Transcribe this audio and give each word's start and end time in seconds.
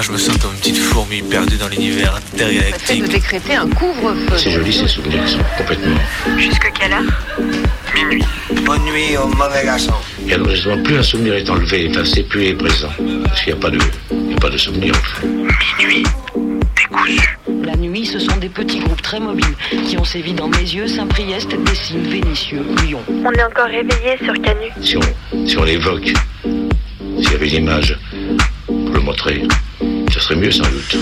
je 0.00 0.10
me 0.10 0.16
sens 0.16 0.36
comme 0.38 0.52
une 0.52 0.58
petite 0.58 0.78
fourmi 0.78 1.22
perdue 1.22 1.56
dans 1.56 1.68
l'univers 1.68 2.14
intergalactique. 2.14 3.02
de 3.02 3.08
décréter 3.08 3.54
un 3.54 3.68
couvre-feu. 3.68 4.38
C'est 4.38 4.50
joli 4.50 4.72
ces 4.72 4.88
souvenirs, 4.88 5.22
ils 5.26 5.32
sont 5.32 5.38
complètement. 5.58 5.96
Jusque 6.38 6.72
quelle 6.78 6.92
heure? 6.92 7.02
Minuit. 7.94 8.24
Bonne 8.64 8.82
nuit 8.84 9.16
au 9.18 9.26
mauvais 9.28 9.64
garçon. 9.64 9.92
Et 10.26 10.32
alors 10.32 10.48
justement, 10.48 10.82
plus 10.82 10.96
un 10.96 11.02
souvenir 11.02 11.34
est 11.34 11.50
enlevé, 11.50 11.86
effacé, 11.86 12.22
plus 12.22 12.44
il 12.44 12.48
est 12.50 12.54
présent. 12.54 12.88
Parce 13.24 13.42
qu'il 13.42 13.52
n'y 13.52 13.58
a 13.58 13.62
pas 13.62 13.70
de, 13.70 13.78
il 14.12 14.18
n'y 14.18 14.34
a 14.34 14.38
pas 14.38 14.50
de 14.50 14.56
souvenir 14.56 14.94
en 14.94 15.20
fait. 15.20 15.26
Minuit. 15.78 16.04
Décousu. 16.76 17.38
La 17.64 17.76
nuit, 17.76 18.06
ce 18.06 18.18
sont 18.18 18.36
des 18.36 18.48
petits 18.48 18.78
groupes 18.78 19.02
très 19.02 19.20
mobiles 19.20 19.54
qui 19.86 19.98
ont 19.98 20.04
sévi 20.04 20.32
dans 20.32 20.48
Mézieux, 20.48 20.86
Saint-Priest, 20.86 21.50
Dessines, 21.64 22.08
Vénissieux, 22.08 22.64
Lyon. 22.86 23.00
On 23.08 23.30
est 23.32 23.44
encore 23.44 23.66
réveillé 23.66 24.16
sur 24.24 24.32
Canu. 24.40 24.68
Si 24.80 24.96
on, 24.96 25.46
si 25.46 25.58
on 25.58 25.64
l'évoque, 25.64 26.12
s'il 26.42 27.30
y 27.30 27.34
avait 27.34 27.48
une 27.48 27.64
image 27.64 27.98
pour 28.66 28.94
le 28.94 29.00
montrer, 29.00 29.42
ce 30.12 30.20
serait 30.20 30.36
mieux 30.36 30.50
sans 30.50 30.64
doute. 30.64 30.96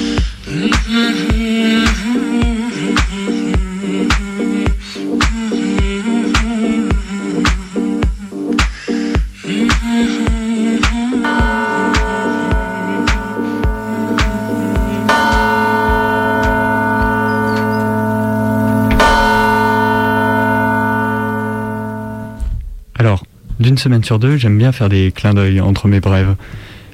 Alors, 22.95 23.25
d'une 23.59 23.77
semaine 23.77 24.05
sur 24.05 24.21
deux, 24.21 24.37
j'aime 24.37 24.57
bien 24.57 24.71
faire 24.71 24.89
des 24.89 25.11
clins 25.11 25.35
d'œil 25.35 25.61
entre 25.61 25.89
mes 25.89 26.01
brèves. 26.01 26.37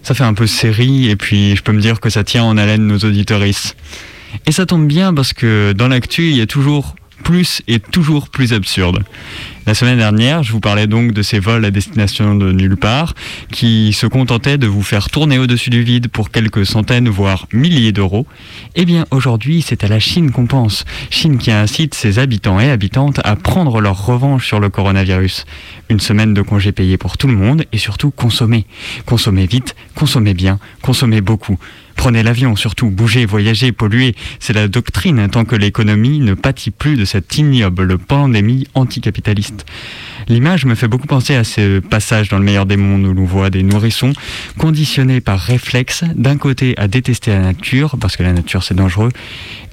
Ça 0.07 0.15
fait 0.15 0.23
un 0.23 0.35
peu 0.35 0.47
série 0.47 1.11
et 1.11 1.17
puis 1.17 1.57
je 1.57 1.65
peux 1.65 1.73
me 1.73 1.81
dire 1.81 1.99
que 1.99 2.11
ça 2.11 2.23
tient 2.23 2.45
en 2.45 2.57
haleine 2.57 2.87
nos 2.87 2.99
auditeuristes. 2.99 3.77
Et 4.47 4.53
ça 4.53 4.65
tombe 4.65 4.87
bien 4.87 5.13
parce 5.13 5.33
que 5.33 5.73
dans 5.73 5.89
l'actu, 5.89 6.31
il 6.31 6.37
y 6.37 6.41
a 6.41 6.47
toujours 6.47 6.95
plus 7.25 7.61
et 7.67 7.81
toujours 7.81 8.29
plus 8.29 8.53
absurde. 8.53 9.03
La 9.67 9.75
semaine 9.75 9.99
dernière, 9.99 10.45
je 10.45 10.53
vous 10.53 10.61
parlais 10.61 10.87
donc 10.87 11.11
de 11.11 11.23
ces 11.23 11.41
vols 11.41 11.65
à 11.65 11.73
destination 11.73 12.37
de 12.37 12.53
nulle 12.53 12.77
part, 12.77 13.15
qui 13.51 13.93
se 13.93 14.07
contentaient 14.07 14.59
de 14.59 14.69
vous 14.69 14.85
faire 14.85 15.11
tourner 15.11 15.41
au-dessus 15.41 15.71
du 15.71 15.83
vide 15.83 16.07
pour 16.07 16.31
quelques 16.31 16.65
centaines, 16.65 17.09
voire 17.09 17.49
milliers 17.53 17.91
d'euros. 17.91 18.29
Eh 18.77 18.85
bien, 18.85 19.07
aujourd'hui, 19.11 19.63
c'est 19.63 19.83
à 19.83 19.89
la 19.89 19.99
Chine 19.99 20.31
qu'on 20.31 20.47
pense. 20.47 20.85
Chine 21.11 21.37
qui 21.37 21.51
incite 21.51 21.97
ses 21.97 22.21
habitants 22.21 22.61
et 22.61 22.71
habitantes 22.71 23.21
à 23.25 23.35
prendre 23.35 23.81
leur 23.81 24.07
revanche 24.07 24.47
sur 24.47 24.61
le 24.61 24.69
coronavirus. 24.69 25.47
Une 25.91 25.99
semaine 25.99 26.33
de 26.33 26.43
congés 26.43 26.71
payés 26.71 26.97
pour 26.97 27.19
tout 27.19 27.27
le 27.27 27.35
monde 27.35 27.65
et 27.73 27.79
surtout 27.79 28.13
consommer. 28.13 28.67
Consommer 29.05 29.47
vite, 29.47 29.75
consommer 29.97 30.35
bien, 30.35 30.61
consommer 30.81 31.21
beaucoup. 31.21 31.59
Prenez 31.97 32.23
l'avion, 32.23 32.55
surtout, 32.57 32.91
bougez, 32.91 33.27
voyagez, 33.27 33.73
polluez. 33.73 34.15
C'est 34.39 34.53
la 34.53 34.69
doctrine 34.69 35.29
tant 35.29 35.45
que 35.45 35.57
l'économie 35.57 36.21
ne 36.21 36.35
pâtit 36.35 36.71
plus 36.71 36.97
de 36.97 37.05
cette 37.05 37.37
ignoble 37.37 37.99
pandémie 37.99 38.67
anticapitaliste. 38.75 39.67
L'image 40.29 40.67
me 40.67 40.75
fait 40.75 40.89
beaucoup 40.89 41.07
penser 41.07 41.35
à 41.35 41.45
ce 41.45 41.79
passage 41.81 42.29
dans 42.29 42.39
le 42.39 42.45
meilleur 42.45 42.67
des 42.67 42.77
mondes 42.77 43.05
où 43.07 43.13
l'on 43.13 43.25
voit 43.25 43.51
des 43.51 43.63
nourrissons 43.63 44.13
conditionnés 44.59 45.21
par 45.21 45.39
réflexe, 45.39 46.05
d'un 46.15 46.37
côté 46.37 46.75
à 46.77 46.89
détester 46.89 47.31
la 47.31 47.41
nature, 47.41 47.97
parce 48.01 48.17
que 48.17 48.23
la 48.23 48.33
nature 48.33 48.63
c'est 48.63 48.75
dangereux, 48.75 49.11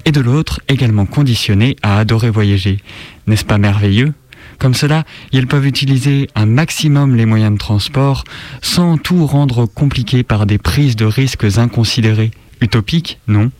et 0.04 0.12
de 0.12 0.20
l'autre 0.20 0.60
également 0.68 1.06
conditionnés 1.06 1.76
à 1.82 1.98
adorer 1.98 2.30
voyager. 2.30 2.78
N'est-ce 3.26 3.44
pas 3.44 3.58
merveilleux? 3.58 4.12
Comme 4.58 4.74
cela, 4.74 5.04
ils 5.32 5.46
peuvent 5.46 5.66
utiliser 5.66 6.28
un 6.34 6.46
maximum 6.46 7.14
les 7.16 7.26
moyens 7.26 7.52
de 7.52 7.58
transport 7.58 8.24
sans 8.62 8.98
tout 8.98 9.26
rendre 9.26 9.66
compliqué 9.66 10.22
par 10.22 10.46
des 10.46 10.58
prises 10.58 10.96
de 10.96 11.04
risques 11.04 11.58
inconsidérées. 11.58 12.30
Utopique, 12.60 13.18
non? 13.28 13.50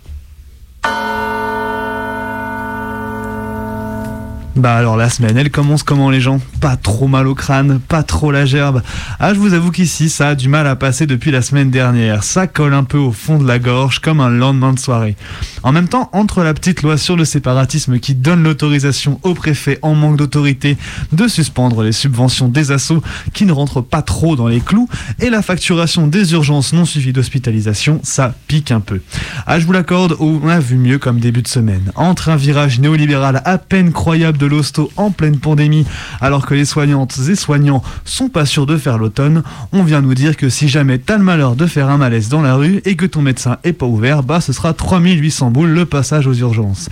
Bah 4.56 4.76
alors 4.76 4.96
la 4.96 5.10
semaine, 5.10 5.36
elle 5.36 5.50
commence 5.50 5.82
comment 5.82 6.10
les 6.10 6.20
gens? 6.20 6.40
Pas 6.60 6.76
trop 6.76 7.08
mal 7.08 7.26
au 7.26 7.34
crâne, 7.34 7.80
pas 7.80 8.04
trop 8.04 8.30
la 8.30 8.46
gerbe. 8.46 8.82
Ah 9.18 9.34
je 9.34 9.38
vous 9.40 9.52
avoue 9.52 9.72
qu'ici 9.72 10.08
ça 10.08 10.28
a 10.28 10.34
du 10.36 10.48
mal 10.48 10.68
à 10.68 10.76
passer 10.76 11.06
depuis 11.06 11.32
la 11.32 11.42
semaine 11.42 11.70
dernière. 11.70 12.22
Ça 12.22 12.46
colle 12.46 12.72
un 12.72 12.84
peu 12.84 12.96
au 12.96 13.10
fond 13.10 13.38
de 13.38 13.48
la 13.48 13.58
gorge 13.58 13.98
comme 13.98 14.20
un 14.20 14.30
lendemain 14.30 14.72
de 14.72 14.78
soirée. 14.78 15.16
En 15.64 15.72
même 15.72 15.88
temps, 15.88 16.08
entre 16.12 16.44
la 16.44 16.54
petite 16.54 16.82
loi 16.82 16.96
sur 16.98 17.16
le 17.16 17.24
séparatisme 17.24 17.98
qui 17.98 18.14
donne 18.14 18.44
l'autorisation 18.44 19.18
au 19.24 19.34
préfet 19.34 19.80
en 19.82 19.96
manque 19.96 20.18
d'autorité 20.18 20.78
de 21.10 21.26
suspendre 21.26 21.82
les 21.82 21.90
subventions 21.92 22.46
des 22.46 22.70
assos 22.70 23.02
qui 23.32 23.46
ne 23.46 23.52
rentrent 23.52 23.80
pas 23.80 24.02
trop 24.02 24.36
dans 24.36 24.46
les 24.46 24.60
clous 24.60 24.88
et 25.18 25.30
la 25.30 25.42
facturation 25.42 26.06
des 26.06 26.32
urgences 26.32 26.72
non 26.72 26.84
suivies 26.84 27.12
d'hospitalisation, 27.12 27.98
ça 28.04 28.32
pique 28.46 28.70
un 28.70 28.80
peu. 28.80 29.00
Ah 29.48 29.58
je 29.58 29.66
vous 29.66 29.72
l'accorde, 29.72 30.16
on 30.20 30.46
a 30.46 30.60
vu 30.60 30.76
mieux 30.76 30.98
comme 30.98 31.18
début 31.18 31.42
de 31.42 31.48
semaine. 31.48 31.90
Entre 31.96 32.28
un 32.28 32.36
virage 32.36 32.78
néolibéral 32.78 33.42
à 33.44 33.58
peine 33.58 33.90
croyable 33.90 34.38
de 34.38 34.43
l'hosto 34.44 34.90
en 34.96 35.10
pleine 35.10 35.38
pandémie, 35.38 35.86
alors 36.20 36.46
que 36.46 36.54
les 36.54 36.64
soignantes 36.64 37.18
et 37.28 37.34
soignants 37.34 37.82
sont 38.04 38.28
pas 38.28 38.46
sûrs 38.46 38.66
de 38.66 38.76
faire 38.76 38.98
l'automne, 38.98 39.42
on 39.72 39.82
vient 39.82 40.00
nous 40.00 40.14
dire 40.14 40.36
que 40.36 40.48
si 40.48 40.68
jamais 40.68 40.98
t'as 40.98 41.16
le 41.16 41.24
malheur 41.24 41.56
de 41.56 41.66
faire 41.66 41.88
un 41.88 41.96
malaise 41.96 42.28
dans 42.28 42.42
la 42.42 42.54
rue 42.54 42.80
et 42.84 42.96
que 42.96 43.06
ton 43.06 43.22
médecin 43.22 43.58
est 43.64 43.72
pas 43.72 43.86
ouvert, 43.86 44.22
bah 44.22 44.40
ce 44.40 44.52
sera 44.52 44.72
3800 44.72 45.50
boules 45.50 45.70
le 45.70 45.86
passage 45.86 46.26
aux 46.26 46.34
urgences. 46.34 46.88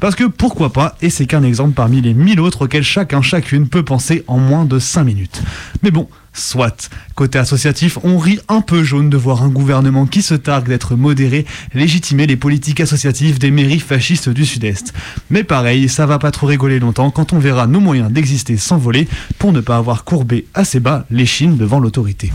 Parce 0.00 0.14
que 0.14 0.24
pourquoi 0.24 0.72
pas, 0.72 0.96
et 1.02 1.10
c'est 1.10 1.26
qu'un 1.26 1.42
exemple 1.42 1.72
parmi 1.72 2.00
les 2.00 2.14
1000 2.14 2.40
autres 2.40 2.64
auxquels 2.64 2.82
chacun 2.82 3.22
chacune 3.22 3.68
peut 3.68 3.84
penser 3.84 4.24
en 4.26 4.38
moins 4.38 4.64
de 4.64 4.78
5 4.78 5.04
minutes. 5.04 5.42
Mais 5.82 5.90
bon, 5.90 6.08
Soit. 6.36 6.90
Côté 7.14 7.38
associatif, 7.38 7.98
on 8.04 8.18
rit 8.18 8.38
un 8.48 8.60
peu 8.60 8.84
jaune 8.84 9.08
de 9.08 9.16
voir 9.16 9.42
un 9.42 9.48
gouvernement 9.48 10.06
qui 10.06 10.20
se 10.20 10.34
targue 10.34 10.68
d'être 10.68 10.94
modéré 10.94 11.46
légitimer 11.74 12.26
les 12.26 12.36
politiques 12.36 12.80
associatives 12.80 13.38
des 13.38 13.50
mairies 13.50 13.80
fascistes 13.80 14.28
du 14.28 14.44
Sud-Est. 14.44 14.92
Mais 15.30 15.44
pareil, 15.44 15.88
ça 15.88 16.04
va 16.04 16.18
pas 16.18 16.30
trop 16.30 16.46
rigoler 16.46 16.78
longtemps 16.78 17.10
quand 17.10 17.32
on 17.32 17.38
verra 17.38 17.66
nos 17.66 17.80
moyens 17.80 18.12
d'exister 18.12 18.58
s'envoler 18.58 19.08
pour 19.38 19.52
ne 19.52 19.60
pas 19.60 19.78
avoir 19.78 20.04
courbé 20.04 20.46
assez 20.54 20.78
bas 20.78 21.06
les 21.10 21.26
chines 21.26 21.56
devant 21.56 21.80
l'autorité. 21.80 22.30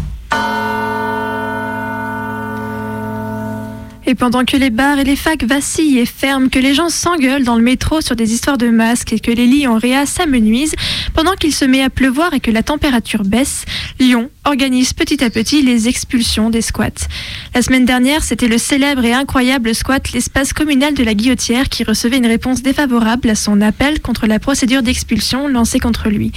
Et 4.07 4.15
pendant 4.15 4.45
que 4.45 4.57
les 4.57 4.71
bars 4.71 4.97
et 4.97 5.03
les 5.03 5.15
facs 5.15 5.43
vacillent 5.43 5.99
et 5.99 6.07
ferment, 6.07 6.49
que 6.49 6.57
les 6.57 6.73
gens 6.73 6.89
s'engueulent 6.89 7.43
dans 7.43 7.55
le 7.55 7.61
métro 7.61 8.01
sur 8.01 8.15
des 8.15 8.33
histoires 8.33 8.57
de 8.57 8.69
masques 8.69 9.13
et 9.13 9.19
que 9.19 9.31
les 9.31 9.45
lits 9.45 9.67
en 9.67 9.77
réa 9.77 10.07
s'amenuisent, 10.07 10.73
pendant 11.13 11.33
qu'il 11.33 11.53
se 11.53 11.65
met 11.65 11.83
à 11.83 11.89
pleuvoir 11.89 12.33
et 12.33 12.39
que 12.39 12.49
la 12.49 12.63
température 12.63 13.23
baisse, 13.23 13.65
Lyon 13.99 14.29
organise 14.43 14.93
petit 14.93 15.23
à 15.23 15.29
petit 15.29 15.61
les 15.61 15.87
expulsions 15.87 16.49
des 16.49 16.61
squats. 16.61 17.07
La 17.53 17.61
semaine 17.61 17.85
dernière, 17.85 18.23
c'était 18.23 18.47
le 18.47 18.57
célèbre 18.57 19.05
et 19.05 19.13
incroyable 19.13 19.75
squat 19.75 20.11
L'espace 20.13 20.51
communal 20.51 20.95
de 20.95 21.03
la 21.03 21.13
Guillotière 21.13 21.69
qui 21.69 21.83
recevait 21.83 22.17
une 22.17 22.25
réponse 22.25 22.63
défavorable 22.63 23.29
à 23.29 23.35
son 23.35 23.61
appel 23.61 24.01
contre 24.01 24.25
la 24.25 24.39
procédure 24.39 24.81
d'expulsion 24.81 25.47
lancée 25.47 25.79
contre 25.79 26.09
lui. 26.09 26.31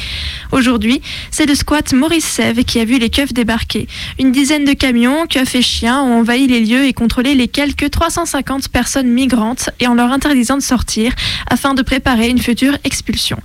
Aujourd'hui, 0.52 1.00
c'est 1.31 1.46
le 1.46 1.54
squat 1.54 1.94
Maurice 1.94 2.26
Sève 2.26 2.62
qui 2.64 2.78
a 2.78 2.84
vu 2.84 2.98
les 2.98 3.08
keufs 3.08 3.32
débarquer. 3.32 3.88
Une 4.19 4.32
dizaine 4.32 4.64
de 4.66 4.75
camions, 4.75 5.26
keufs 5.26 5.54
et 5.54 5.62
chiens 5.62 6.02
ont 6.02 6.19
envahi 6.19 6.46
les 6.46 6.60
lieux 6.60 6.84
et 6.84 6.92
contrôlé 6.92 7.34
les 7.34 7.48
quelques 7.54 7.88
350 7.88 8.69
personnes 8.69 9.09
migrantes 9.09 9.70
et 9.81 9.87
en 9.87 9.94
leur 9.94 10.10
interdisant 10.10 10.59
de 10.59 10.62
sortir 10.62 11.12
afin 11.48 11.72
de 11.72 11.82
préparer 11.82 12.28
une 12.28 12.41
future 12.41 12.76
expulsion. 12.84 13.38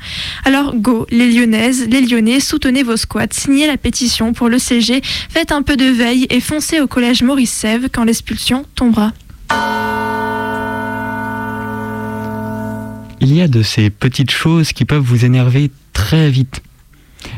Alors 0.44 0.76
go, 0.76 1.06
les 1.12 1.32
Lyonnaises, 1.32 1.88
les 1.88 2.02
Lyonnais, 2.02 2.42
soutenez 2.42 2.84
vos 2.84 2.98
squats, 2.98 3.28
signez 3.32 3.68
la 3.68 3.78
pétition 3.78 4.34
pour 4.34 4.50
le 4.50 4.58
CG, 4.58 5.02
faites 5.04 5.52
un 5.52 5.62
peu 5.62 5.78
de 5.78 5.86
veille 5.86 6.26
et 6.32 6.42
foncez 6.42 6.82
au 6.82 6.88
collège 6.88 7.22
Maurice 7.22 7.52
Sève 7.52 7.88
quand 7.94 8.04
l'expulsion 8.04 8.66
tombera. 8.76 9.14
Il 13.22 13.34
y 13.34 13.42
a 13.42 13.48
de 13.48 13.62
ces 13.62 13.92
petites 13.92 14.32
choses 14.32 14.74
qui 14.74 14.86
peuvent 14.86 15.04
vous 15.04 15.24
énerver 15.24 15.70
très 15.94 16.32
vite. 16.32 16.64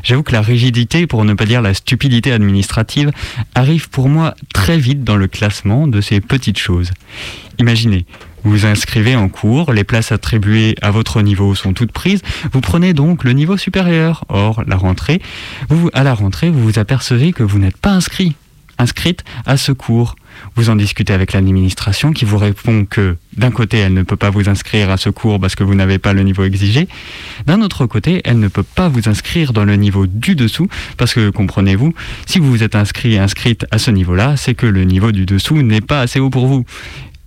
J'avoue 0.03 0.24
que 0.24 0.31
la 0.31 0.42
rigidité, 0.42 1.08
pour 1.08 1.25
ne 1.25 1.34
pas 1.34 1.46
dire 1.46 1.62
la 1.62 1.74
stupidité 1.74 2.31
administrative, 2.31 3.12
arrive 3.56 3.89
pour 3.89 4.10
moi 4.10 4.36
très 4.54 4.78
vite 4.78 5.04
dans 5.04 5.18
le 5.18 5.28
classement 5.28 5.88
de 5.88 6.01
ces 6.01 6.22
petites 6.22 6.60
choses. 6.60 6.92
Imaginez, 7.60 8.06
vous 8.44 8.51
vous 8.51 8.66
inscrivez 8.66 9.16
en 9.16 9.30
cours, 9.30 9.72
les 9.72 9.83
places 9.83 10.12
attribuées 10.12 10.75
à 10.81 10.89
votre 10.89 11.22
niveau 11.22 11.54
sont 11.54 11.74
toutes 11.74 11.92
prises, 11.92 12.22
vous 12.51 12.62
prenez 12.62 12.94
donc 12.94 13.24
le 13.24 13.33
niveau 13.33 13.57
supérieur. 13.57 14.25
Or, 14.30 14.63
la 14.66 14.78
rentrée, 14.78 15.22
vous, 15.69 15.89
à 15.94 16.04
la 16.04 16.13
rentrée, 16.13 16.50
vous 16.50 16.63
vous 16.63 16.80
apercevez 16.80 17.33
que 17.33 17.44
vous 17.44 17.60
n'êtes 17.60 17.78
pas 17.78 17.92
inscrit, 17.92 18.36
inscrite 18.81 19.24
à 19.45 19.57
ce 19.57 19.72
cours. 19.72 20.16
Vous 20.56 20.69
en 20.69 20.75
discutez 20.75 21.13
avec 21.13 21.33
l'administration 21.33 22.12
qui 22.13 22.25
vous 22.25 22.38
répond 22.38 22.86
que 22.86 23.16
d'un 23.38 23.51
côté, 23.51 23.78
elle 23.78 23.94
ne 23.94 24.04
peut 24.04 24.16
pas 24.16 24.30
vous 24.30 24.50
inscrire 24.50 24.89
à 24.89 24.98
ce 24.98 25.10
cours 25.10 25.39
parce 25.39 25.56
que 25.56 25.63
vous 25.63 25.75
n'avez 25.75 25.98
pas 25.98 26.13
le 26.13 26.24
niveau 26.24 26.44
exigé. 26.44 26.88
D'un 27.45 27.62
autre 27.62 27.86
côté, 27.86 28.22
elle 28.24 28.39
ne 28.39 28.48
peut 28.48 28.63
pas 28.63 28.89
vous 28.89 29.07
inscrire 29.07 29.54
dans 29.54 29.66
le 29.66 29.75
niveau 29.75 30.07
du 30.07 30.36
dessous 30.36 30.68
parce 30.98 31.13
que, 31.13 31.30
comprenez-vous, 31.30 31.94
si 32.25 32.39
vous 32.39 32.50
vous 32.50 32.63
êtes 32.63 32.75
inscrit 32.75 33.13
et 33.13 33.19
inscrite 33.19 33.66
à 33.72 33.78
ce 33.78 33.92
niveau-là, 33.92 34.36
c'est 34.38 34.56
que 34.56 34.66
le 34.66 34.83
niveau 34.83 35.12
du 35.12 35.25
dessous 35.25 35.62
n'est 35.62 35.81
pas 35.81 36.01
assez 36.01 36.19
haut 36.19 36.30
pour 36.30 36.48
vous. 36.48 36.66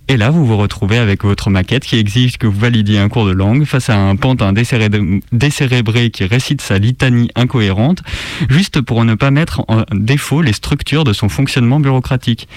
Et 0.07 0.17
là, 0.17 0.29
vous 0.29 0.45
vous 0.45 0.55
retrouvez 0.55 0.99
avec 0.99 1.23
votre 1.23 1.49
maquette 1.49 1.83
qui 1.83 1.97
exige 1.97 2.37
que 2.37 2.45
vous 2.45 2.59
validiez 2.59 2.99
un 2.99 3.09
cours 3.09 3.25
de 3.25 3.31
langue 3.31 3.65
face 3.65 3.89
à 3.89 3.97
un 3.97 4.15
pantin 4.15 4.53
décérébré 4.53 6.11
qui 6.11 6.25
récite 6.25 6.61
sa 6.61 6.77
litanie 6.77 7.29
incohérente, 7.35 8.03
juste 8.47 8.81
pour 8.81 9.03
ne 9.03 9.15
pas 9.15 9.31
mettre 9.31 9.63
en 9.67 9.83
défaut 9.91 10.43
les 10.43 10.53
structures 10.53 11.05
de 11.05 11.11
son 11.11 11.27
fonctionnement 11.27 11.79
bureaucratique. 11.79 12.47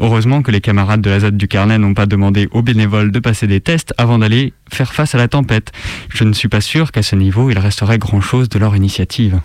Heureusement 0.00 0.42
que 0.42 0.50
les 0.50 0.60
camarades 0.60 1.00
de 1.00 1.10
la 1.10 1.20
ZAD 1.20 1.36
du 1.36 1.46
Carnet 1.46 1.78
n'ont 1.78 1.94
pas 1.94 2.06
demandé 2.06 2.48
aux 2.50 2.62
bénévoles 2.62 3.12
de 3.12 3.20
passer 3.20 3.46
des 3.46 3.60
tests 3.60 3.94
avant 3.96 4.18
d'aller 4.18 4.52
faire 4.72 4.92
face 4.92 5.14
à 5.14 5.18
la 5.18 5.28
tempête. 5.28 5.70
Je 6.08 6.24
ne 6.24 6.32
suis 6.32 6.48
pas 6.48 6.60
sûr 6.60 6.90
qu'à 6.90 7.04
ce 7.04 7.14
niveau, 7.14 7.48
il 7.48 7.58
resterait 7.58 7.98
grand-chose 7.98 8.48
de 8.48 8.58
leur 8.58 8.74
initiative. 8.74 9.40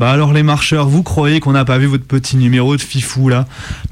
Bah 0.00 0.12
alors 0.12 0.32
les 0.32 0.42
marcheurs, 0.42 0.88
vous 0.88 1.02
croyez 1.02 1.40
qu'on 1.40 1.52
n'a 1.52 1.66
pas 1.66 1.76
vu 1.76 1.84
votre 1.84 2.06
petit 2.06 2.38
numéro 2.38 2.74
de 2.74 2.80
fifou 2.80 3.28
là? 3.28 3.44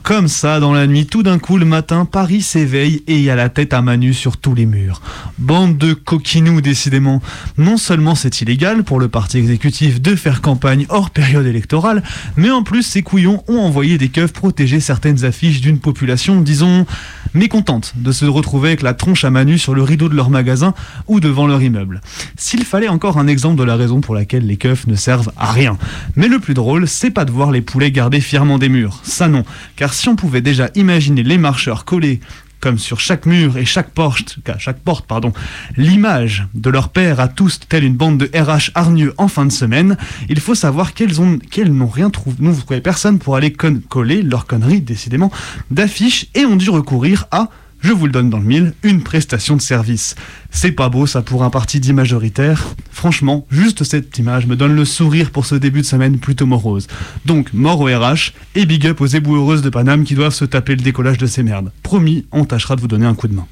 Comme 0.03 0.27
ça, 0.27 0.59
dans 0.59 0.73
la 0.73 0.87
nuit, 0.87 1.05
tout 1.05 1.23
d'un 1.23 1.39
coup 1.39 1.59
le 1.59 1.67
matin, 1.67 2.07
Paris 2.07 2.41
s'éveille 2.41 3.03
et 3.07 3.17
il 3.17 3.21
y 3.21 3.29
a 3.29 3.37
la 3.37 3.51
tête 3.51 3.75
à 3.75 3.83
Manu 3.83 4.15
sur 4.15 4.39
tous 4.39 4.55
les 4.55 4.65
murs. 4.65 5.03
Bande 5.37 5.77
de 5.77 5.93
coquinous 5.93 6.63
décidément. 6.63 7.21
Non 7.59 7.77
seulement 7.77 8.15
c'est 8.15 8.41
illégal 8.41 8.85
pour 8.85 9.01
le 9.01 9.09
parti 9.09 9.37
exécutif 9.37 10.01
de 10.01 10.17
faire 10.17 10.41
campagne 10.41 10.87
hors 10.89 11.11
période 11.11 11.45
électorale, 11.45 12.03
mais 12.39 12.51
en 12.51 12.63
plus 12.63 12.85
ces 12.85 13.03
couillons 13.03 13.45
ont 13.47 13.59
envoyé 13.59 13.99
des 13.99 14.09
keufs 14.09 14.33
protéger 14.33 14.81
certaines 14.81 15.27
affiches 15.27 15.61
d'une 15.61 15.79
population, 15.79 16.41
disons, 16.41 16.87
mécontente 17.35 17.93
de 17.97 18.13
se 18.13 18.25
retrouver 18.25 18.69
avec 18.69 18.81
la 18.81 18.95
tronche 18.95 19.25
à 19.25 19.31
Manu 19.31 19.59
sur 19.59 19.75
le 19.75 19.83
rideau 19.83 20.09
de 20.09 20.15
leur 20.15 20.31
magasin 20.31 20.73
ou 21.07 21.21
devant 21.21 21.47
leur 21.47 21.63
immeuble. 21.63 22.01
S'il 22.39 22.65
fallait 22.65 22.89
encore 22.89 23.19
un 23.19 23.27
exemple 23.27 23.59
de 23.59 23.65
la 23.65 23.77
raison 23.77 24.01
pour 24.01 24.15
laquelle 24.15 24.47
les 24.47 24.57
keufs 24.57 24.87
ne 24.87 24.95
servent 24.95 25.33
à 25.37 25.53
rien. 25.53 25.77
Mais 26.17 26.29
le 26.29 26.39
plus 26.39 26.55
drôle, 26.55 26.89
c'est 26.89 27.11
pas 27.11 27.25
de 27.25 27.31
voir 27.31 27.51
les 27.51 27.63
poulets 27.63 27.91
garder 27.91 28.21
fièrement 28.21 28.59
des 28.59 28.69
murs. 28.69 29.01
Ça 29.03 29.29
non. 29.29 29.45
Car 29.77 29.95
si 29.95 30.09
on 30.09 30.17
pouvait 30.17 30.41
déjà 30.41 30.71
imaginer 30.75 31.23
les 31.23 31.39
marcheurs 31.39 31.85
collés 31.85 32.21
comme 32.61 32.79
sur 32.79 33.01
chaque 33.01 33.27
mur 33.27 33.57
et 33.57 33.65
chaque 33.65 33.91
porte, 33.91 34.39
chaque 34.59 34.81
porte 34.81 35.07
pardon, 35.07 35.33
l'image 35.77 36.47
de 36.55 36.71
leur 36.71 36.89
père 36.89 37.21
à 37.21 37.29
tous, 37.29 37.61
telle 37.69 37.85
une 37.85 37.95
bande 37.95 38.19
de 38.19 38.31
RH 38.37 38.73
hargneux 38.75 39.15
en 39.17 39.29
fin 39.29 39.47
de 39.47 39.53
semaine, 39.53 39.97
il 40.29 40.41
faut 40.41 40.55
savoir 40.55 40.95
qu'elles 40.95 41.21
ont, 41.21 41.39
qu'elles 41.39 41.73
n'ont 41.73 41.89
rien 41.89 42.11
trouvé, 42.11 42.37
n'ont 42.41 42.55
trouvé 42.55 42.81
personne 42.81 43.19
pour 43.19 43.37
aller 43.37 43.53
coller 43.53 44.23
leur 44.23 44.47
connerie, 44.47 44.81
décidément, 44.81 45.31
d'affiches 45.71 46.27
et 46.35 46.45
ont 46.45 46.57
dû 46.57 46.71
recourir 46.71 47.27
à 47.31 47.49
je 47.81 47.93
vous 47.93 48.07
le 48.07 48.13
donne 48.13 48.31
dans 48.31 48.39
le 48.39 48.45
mille, 48.45 48.75
une 48.83 49.03
prestation 49.03 49.57
de 49.57 49.63
service. 49.63 50.15
C'est 50.51 50.73
pas 50.73 50.89
beau 50.89 51.07
ça 51.07 51.23
pour 51.23 51.45
un 51.45 51.51
parti 51.51 51.81
dit 51.81 51.93
majoritaire. 51.93 52.67
Franchement, 52.91 53.47
juste 53.51 53.85
cette 53.85 54.19
image 54.19 54.47
me 54.47 54.57
donne 54.57 54.75
le 54.75 54.85
sourire 54.85 55.31
pour 55.31 55.47
ce 55.47 55.55
début 55.55 55.81
de 55.81 55.87
semaine 55.87 56.19
plutôt 56.19 56.47
morose. 56.47 56.87
Donc, 57.27 57.53
mort 57.53 57.81
au 57.81 57.87
RH 57.87 58.33
et 58.55 58.67
big 58.67 58.87
up 58.87 59.01
aux 59.01 59.07
éboues 59.07 59.37
heureuses 59.37 59.63
de 59.63 59.71
Paname 59.71 60.05
qui 60.05 60.15
doivent 60.15 60.35
se 60.35 60.45
taper 60.45 60.75
le 60.75 60.83
décollage 60.83 61.19
de 61.19 61.27
ces 61.27 61.43
merdes. 61.43 61.73
Promis, 61.83 62.27
on 62.33 62.45
tâchera 62.45 62.77
de 62.77 62.81
vous 62.81 62.89
donner 62.89 63.07
un 63.07 63.15
coup 63.15 63.29
de 63.29 63.35
main. 63.35 63.47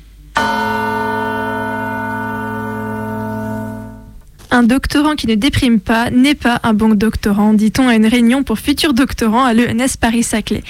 Un 4.57 4.63
doctorant 4.63 5.17
qui 5.17 5.27
ne 5.27 5.35
déprime 5.35 5.81
pas 5.81 6.09
n'est 6.09 6.35
pas 6.35 6.61
un 6.63 6.73
bon 6.73 6.95
doctorant, 6.95 7.53
dit-on 7.53 7.89
à 7.89 7.95
une 7.95 8.07
réunion 8.07 8.43
pour 8.43 8.59
futurs 8.59 8.95
doctorants 8.95 9.45
à 9.45 9.53
l'ENS 9.53 9.99
Paris-Saclay. 10.01 10.63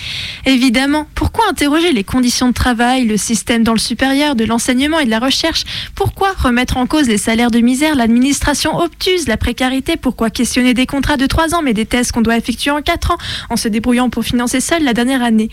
Évidemment, 0.44 1.06
pourquoi 1.14 1.44
interroger 1.48 1.92
les 1.92 2.02
conditions 2.02 2.48
de 2.48 2.52
travail, 2.52 3.06
le 3.06 3.16
système 3.16 3.62
dans 3.62 3.74
le 3.74 3.78
supérieur, 3.78 4.34
de 4.34 4.44
l'enseignement 4.44 4.98
et 4.98 5.04
de 5.04 5.10
la 5.10 5.20
recherche? 5.20 5.62
Pourquoi 5.94 6.32
remettre 6.36 6.78
en 6.78 6.86
cause 6.86 7.06
les 7.06 7.16
salaires 7.16 7.52
de 7.52 7.60
misère, 7.60 7.94
l'administration 7.94 8.76
obtuse, 8.76 9.28
la 9.28 9.36
précarité. 9.36 9.96
Pourquoi 9.96 10.30
questionner 10.30 10.74
des 10.74 10.86
contrats 10.86 11.16
de 11.16 11.26
3 11.26 11.54
ans 11.54 11.62
mais 11.62 11.72
des 11.72 11.86
tests 11.86 12.10
qu'on 12.10 12.22
doit 12.22 12.36
effectuer 12.36 12.72
en 12.72 12.82
4 12.82 13.12
ans 13.12 13.18
en 13.50 13.56
se 13.56 13.68
débrouillant 13.68 14.10
pour 14.10 14.24
financer 14.24 14.60
seul 14.60 14.82
la 14.82 14.94
dernière 14.94 15.22
année? 15.22 15.48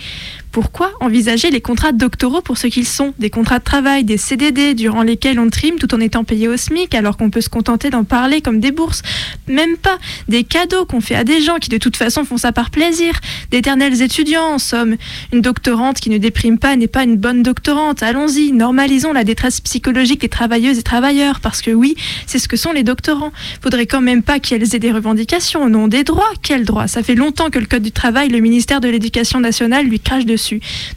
Pourquoi 0.53 0.91
envisager 0.99 1.49
les 1.49 1.61
contrats 1.61 1.93
doctoraux 1.93 2.41
pour 2.41 2.59
ce 2.59 2.67
qu'ils 2.67 2.87
sont? 2.87 3.15
Des 3.17 3.31
contrats 3.31 3.57
de 3.57 3.63
travail, 3.63 4.03
des 4.03 4.17
CDD 4.17 4.75
durant 4.75 5.01
lesquels 5.01 5.39
on 5.39 5.49
trime 5.49 5.77
tout 5.79 5.93
en 5.95 5.99
étant 5.99 6.23
payé 6.23 6.47
au 6.47 6.55
SMIC 6.55 6.93
alors 6.93 7.17
qu'on 7.17 7.31
peut 7.31 7.41
se 7.41 7.49
contenter 7.49 7.89
d'en 7.89 8.03
parler 8.03 8.39
comme 8.39 8.59
des 8.59 8.71
bourses? 8.71 9.01
Même 9.47 9.77
pas 9.77 9.97
des 10.27 10.43
cadeaux 10.43 10.85
qu'on 10.85 11.01
fait 11.01 11.15
à 11.15 11.23
des 11.23 11.41
gens 11.41 11.55
qui 11.55 11.69
de 11.69 11.79
toute 11.79 11.97
façon 11.97 12.23
font 12.23 12.37
ça 12.37 12.51
par 12.51 12.69
plaisir. 12.69 13.19
D'éternels 13.49 14.03
étudiants 14.03 14.53
en 14.53 14.59
somme. 14.59 14.95
Une 15.33 15.41
doctorante 15.41 15.99
qui 15.99 16.11
ne 16.11 16.19
déprime 16.19 16.59
pas 16.59 16.75
n'est 16.75 16.87
pas 16.87 17.03
une 17.03 17.17
bonne 17.17 17.41
doctorante. 17.41 18.03
Allons-y, 18.03 18.51
normalisons 18.51 19.11
la 19.11 19.23
détresse 19.23 19.59
psychologique 19.59 20.21
des 20.21 20.29
travailleuses 20.29 20.77
et 20.77 20.83
travailleurs 20.83 21.39
parce 21.39 21.63
que 21.63 21.71
oui, 21.71 21.95
c'est 22.27 22.37
ce 22.37 22.47
que 22.47 22.57
sont 22.57 22.73
les 22.73 22.83
doctorants. 22.83 23.31
Faudrait 23.63 23.87
quand 23.87 24.01
même 24.01 24.21
pas 24.21 24.37
qu'elles 24.37 24.75
aient 24.75 24.79
des 24.79 24.91
revendications, 24.91 25.67
non 25.67 25.87
des 25.87 26.03
droits. 26.03 26.31
Quels 26.43 26.63
droits? 26.63 26.87
Ça 26.87 27.01
fait 27.01 27.15
longtemps 27.15 27.49
que 27.49 27.57
le 27.57 27.65
Code 27.65 27.81
du 27.81 27.91
travail, 27.91 28.29
le 28.29 28.39
ministère 28.39 28.81
de 28.81 28.87
l'Éducation 28.87 29.39
nationale 29.39 29.87
lui 29.87 29.99
crache 29.99 30.25
dessus. 30.25 30.42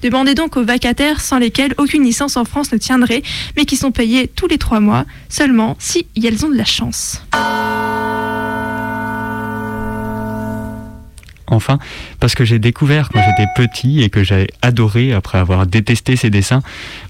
Demandez 0.02 0.34
donc 0.34 0.56
aux 0.56 0.64
vacataires 0.64 1.20
sans 1.20 1.38
lesquels 1.38 1.75
aucune 1.78 2.04
licence 2.04 2.37
en 2.37 2.44
France 2.44 2.72
ne 2.72 2.78
tiendrait, 2.78 3.22
mais 3.56 3.64
qui 3.64 3.76
sont 3.76 3.93
payés 3.93 4.28
tous 4.28 4.46
les 4.46 4.58
trois 4.58 4.81
mois, 4.81 5.04
seulement 5.28 5.76
si 5.78 6.06
elles 6.16 6.44
ont 6.44 6.50
de 6.50 6.56
la 6.56 6.64
chance. 6.64 7.22
Enfin, 11.48 11.78
parce 12.19 12.34
que 12.34 12.44
j'ai 12.44 12.58
découvert 12.58 13.08
quand 13.08 13.20
j'étais 13.22 13.48
petit 13.54 14.02
et 14.02 14.10
que 14.10 14.25
j'avais 14.25 14.48
adoré 14.62 15.12
après 15.12 15.38
avoir 15.38 15.66
détesté 15.66 16.16
ces 16.16 16.31
dessins, 16.31 16.62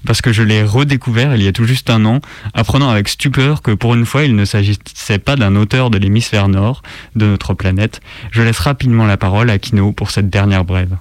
parce 0.05 0.21
que 0.21 0.31
je 0.31 0.43
l'ai 0.43 0.63
redécouvert 0.63 1.35
il 1.35 1.43
y 1.43 1.47
a 1.47 1.51
tout 1.51 1.65
juste 1.65 1.89
un 1.89 2.05
an, 2.05 2.21
apprenant 2.53 2.89
avec 2.89 3.09
stupeur 3.09 3.61
que 3.61 3.71
pour 3.71 3.95
une 3.95 4.05
fois 4.05 4.25
il 4.25 4.35
ne 4.35 4.45
s'agissait 4.45 5.19
pas 5.19 5.35
d'un 5.35 5.55
auteur 5.55 5.89
de 5.89 5.97
l'hémisphère 5.97 6.49
nord 6.49 6.83
de 7.15 7.25
notre 7.25 7.53
planète. 7.55 8.01
Je 8.31 8.43
laisse 8.43 8.59
rapidement 8.59 9.05
la 9.05 9.17
parole 9.17 9.49
à 9.49 9.57
Kino 9.57 9.91
pour 9.91 10.11
cette 10.11 10.29
dernière 10.29 10.65
brève. 10.65 10.95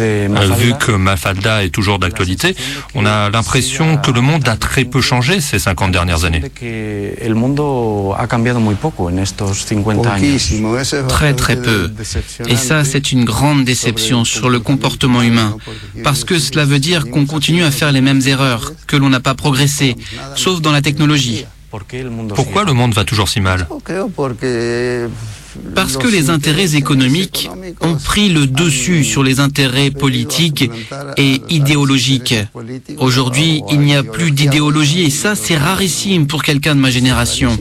Eh, 0.00 0.62
vu 0.64 0.74
que 0.78 0.92
Mafalda 0.92 1.64
est 1.64 1.70
toujours 1.70 1.98
d'actualité, 1.98 2.54
on 2.94 3.04
a 3.06 3.30
l'impression 3.30 3.96
que 3.96 4.10
le 4.10 4.20
monde 4.20 4.48
a 4.48 4.56
très 4.56 4.84
peu 4.84 5.00
changé 5.00 5.40
ces 5.40 5.58
50 5.58 5.92
dernières 5.92 6.24
années. 6.24 6.42
Très 11.08 11.34
très 11.34 11.56
peu. 11.56 11.90
Et 12.46 12.56
ça, 12.56 12.84
c'est 12.84 13.12
une 13.12 13.24
grande 13.24 13.64
déception 13.64 14.24
sur 14.24 14.48
le 14.50 14.60
comportement 14.60 15.22
humain. 15.22 15.56
Parce 16.04 16.24
que 16.24 16.38
cela 16.38 16.64
veut 16.64 16.78
dire 16.78 17.10
qu'on 17.10 17.26
continue 17.26 17.64
à 17.64 17.70
faire 17.70 17.92
les 17.92 18.00
mêmes 18.00 18.22
erreurs, 18.26 18.72
que 18.86 18.96
l'on 18.96 19.10
n'a 19.10 19.20
pas 19.20 19.34
progressé, 19.34 19.96
sauf 20.34 20.60
dans 20.60 20.72
la 20.72 20.82
technologie. 20.82 21.44
Pourquoi 22.34 22.64
le 22.64 22.72
monde 22.72 22.94
va 22.94 23.04
toujours 23.04 23.28
si 23.28 23.40
mal? 23.40 23.66
Parce 25.74 25.96
que 25.96 26.08
les 26.08 26.30
intérêts 26.30 26.74
économiques 26.76 27.50
ont 27.80 27.94
pris 27.96 28.28
le 28.28 28.46
dessus 28.46 29.04
sur 29.04 29.22
les 29.22 29.40
intérêts 29.40 29.90
politiques 29.90 30.70
et 31.16 31.40
idéologiques. 31.48 32.34
Aujourd'hui, 32.98 33.62
il 33.70 33.80
n'y 33.80 33.94
a 33.94 34.02
plus 34.02 34.30
d'idéologie 34.30 35.02
et 35.02 35.10
ça, 35.10 35.34
c'est 35.34 35.56
rarissime 35.56 36.26
pour 36.26 36.42
quelqu'un 36.42 36.74
de 36.74 36.80
ma 36.80 36.90
génération. 36.90 37.56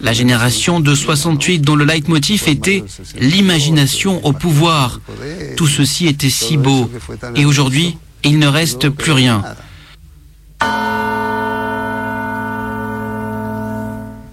La 0.00 0.12
génération 0.12 0.80
de 0.80 0.94
68 0.94 1.60
dont 1.60 1.76
le 1.76 1.84
leitmotiv 1.84 2.48
était 2.48 2.84
l'imagination 3.18 4.24
au 4.24 4.32
pouvoir. 4.32 5.00
Tout 5.56 5.66
ceci 5.68 6.06
était 6.06 6.30
si 6.30 6.56
beau. 6.56 6.90
Et 7.36 7.44
aujourd'hui, 7.44 7.96
il 8.24 8.38
ne 8.38 8.46
reste 8.46 8.88
plus 8.88 9.12
rien. 9.12 9.42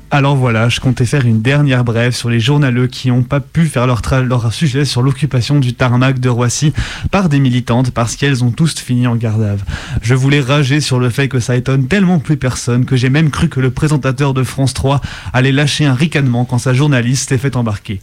Alors 0.09 0.37
voilà, 0.37 0.69
je 0.69 0.79
comptais 0.79 1.05
faire 1.05 1.25
une 1.25 1.41
dernière 1.41 1.83
brève 1.83 2.15
sur 2.15 2.29
les 2.29 2.39
journaleux 2.39 2.87
qui 2.87 3.09
n'ont 3.09 3.23
pas 3.23 3.41
pu 3.41 3.65
faire 3.65 3.85
leur, 3.85 4.01
leur 4.23 4.53
sujet 4.53 4.85
sur 4.85 5.01
l'occupation 5.01 5.59
du 5.59 5.73
tarmac 5.73 6.19
de 6.19 6.29
Roissy 6.29 6.71
par 7.11 7.27
des 7.27 7.41
militantes 7.41 7.91
parce 7.91 8.15
qu'elles 8.15 8.41
ont 8.41 8.51
tous 8.51 8.75
fini 8.79 9.05
en 9.05 9.17
garde 9.17 9.43
à 9.43 9.55
Je 10.01 10.15
voulais 10.15 10.39
rager 10.39 10.79
sur 10.79 10.99
le 10.99 11.09
fait 11.09 11.27
que 11.27 11.41
ça 11.41 11.57
étonne 11.57 11.87
tellement 11.87 12.19
plus 12.19 12.37
personne 12.37 12.85
que 12.85 12.95
j'ai 12.95 13.09
même 13.09 13.29
cru 13.29 13.49
que 13.49 13.59
le 13.59 13.69
présentateur 13.69 14.33
de 14.33 14.43
France 14.43 14.73
3 14.73 15.01
allait 15.33 15.51
lâcher 15.51 15.85
un 15.85 15.93
ricanement 15.93 16.45
quand 16.45 16.57
sa 16.57 16.73
journaliste 16.73 17.27
s'est 17.27 17.37
fait 17.37 17.57
embarquer. 17.57 17.99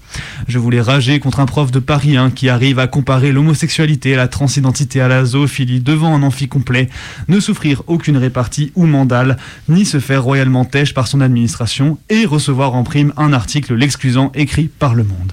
Je 0.46 0.58
voulais 0.58 0.82
rager 0.82 1.20
contre 1.20 1.40
un 1.40 1.46
prof 1.46 1.70
de 1.70 1.78
Paris 1.78 2.18
1 2.18 2.32
qui 2.32 2.50
arrive 2.50 2.80
à 2.80 2.86
comparer 2.86 3.32
l'homosexualité, 3.32 4.14
la 4.14 4.28
transidentité 4.28 5.00
à 5.00 5.08
la 5.08 5.24
zoophilie 5.24 5.80
devant 5.80 6.14
un 6.14 6.22
amphi 6.22 6.48
complet, 6.48 6.90
ne 7.28 7.40
souffrir 7.40 7.82
aucune 7.86 8.18
répartie 8.18 8.72
ou 8.74 8.84
mandale, 8.84 9.38
ni 9.70 9.86
se 9.86 10.00
faire 10.00 10.22
royalement 10.22 10.66
têche 10.66 10.92
par 10.92 11.08
son 11.08 11.22
administration 11.22 11.93
et 12.08 12.24
recevoir 12.26 12.74
en 12.74 12.84
prime 12.84 13.12
un 13.16 13.32
article 13.32 13.74
l'exclusant 13.74 14.32
écrit 14.34 14.68
par 14.68 14.94
Le 14.94 15.04
Monde. 15.04 15.32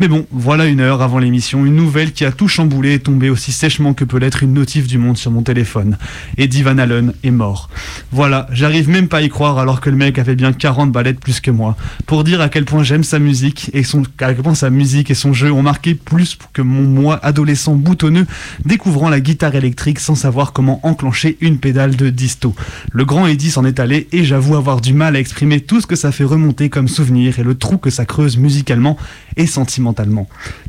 Mais 0.00 0.06
bon, 0.06 0.26
voilà 0.30 0.66
une 0.66 0.78
heure 0.78 1.02
avant 1.02 1.18
l'émission, 1.18 1.66
une 1.66 1.74
nouvelle 1.74 2.12
qui 2.12 2.24
a 2.24 2.30
tout 2.30 2.46
chamboulé 2.46 2.94
et 2.94 2.98
tombé 3.00 3.30
aussi 3.30 3.50
sèchement 3.50 3.94
que 3.94 4.04
peut 4.04 4.18
l'être 4.18 4.44
une 4.44 4.52
notif 4.52 4.86
du 4.86 4.96
monde 4.96 5.16
sur 5.16 5.32
mon 5.32 5.42
téléphone. 5.42 5.98
Eddie 6.36 6.62
Van 6.62 6.78
Allen 6.78 7.14
est 7.24 7.32
mort. 7.32 7.68
Voilà, 8.12 8.46
j'arrive 8.52 8.88
même 8.88 9.08
pas 9.08 9.16
à 9.16 9.22
y 9.22 9.28
croire 9.28 9.58
alors 9.58 9.80
que 9.80 9.90
le 9.90 9.96
mec 9.96 10.20
avait 10.20 10.36
bien 10.36 10.52
40 10.52 10.92
ballettes 10.92 11.18
plus 11.18 11.40
que 11.40 11.50
moi. 11.50 11.76
Pour 12.06 12.22
dire 12.22 12.40
à 12.40 12.48
quel 12.48 12.64
point 12.64 12.84
j'aime 12.84 13.02
sa 13.02 13.18
musique 13.18 13.72
et 13.74 13.82
son, 13.82 14.02
à 14.20 14.32
quel 14.32 14.36
point 14.36 14.54
sa 14.54 14.70
musique 14.70 15.10
et 15.10 15.14
son 15.14 15.32
jeu 15.32 15.50
ont 15.50 15.62
marqué 15.62 15.96
plus 15.96 16.38
que 16.52 16.62
mon 16.62 16.82
moi 16.82 17.18
adolescent 17.24 17.74
boutonneux 17.74 18.26
découvrant 18.64 19.08
la 19.08 19.18
guitare 19.18 19.56
électrique 19.56 19.98
sans 19.98 20.14
savoir 20.14 20.52
comment 20.52 20.78
enclencher 20.86 21.38
une 21.40 21.58
pédale 21.58 21.96
de 21.96 22.08
disto. 22.08 22.54
Le 22.92 23.04
grand 23.04 23.26
Eddie 23.26 23.50
s'en 23.50 23.64
est 23.64 23.80
allé 23.80 24.06
et 24.12 24.22
j'avoue 24.22 24.54
avoir 24.54 24.80
du 24.80 24.94
mal 24.94 25.16
à 25.16 25.18
exprimer 25.18 25.60
tout 25.60 25.80
ce 25.80 25.88
que 25.88 25.96
ça 25.96 26.12
fait 26.12 26.22
remonter 26.22 26.68
comme 26.68 26.86
souvenir 26.86 27.40
et 27.40 27.42
le 27.42 27.56
trou 27.56 27.78
que 27.78 27.90
ça 27.90 28.04
creuse 28.04 28.36
musicalement 28.36 28.96
et 29.36 29.48
sentimentalement 29.48 29.87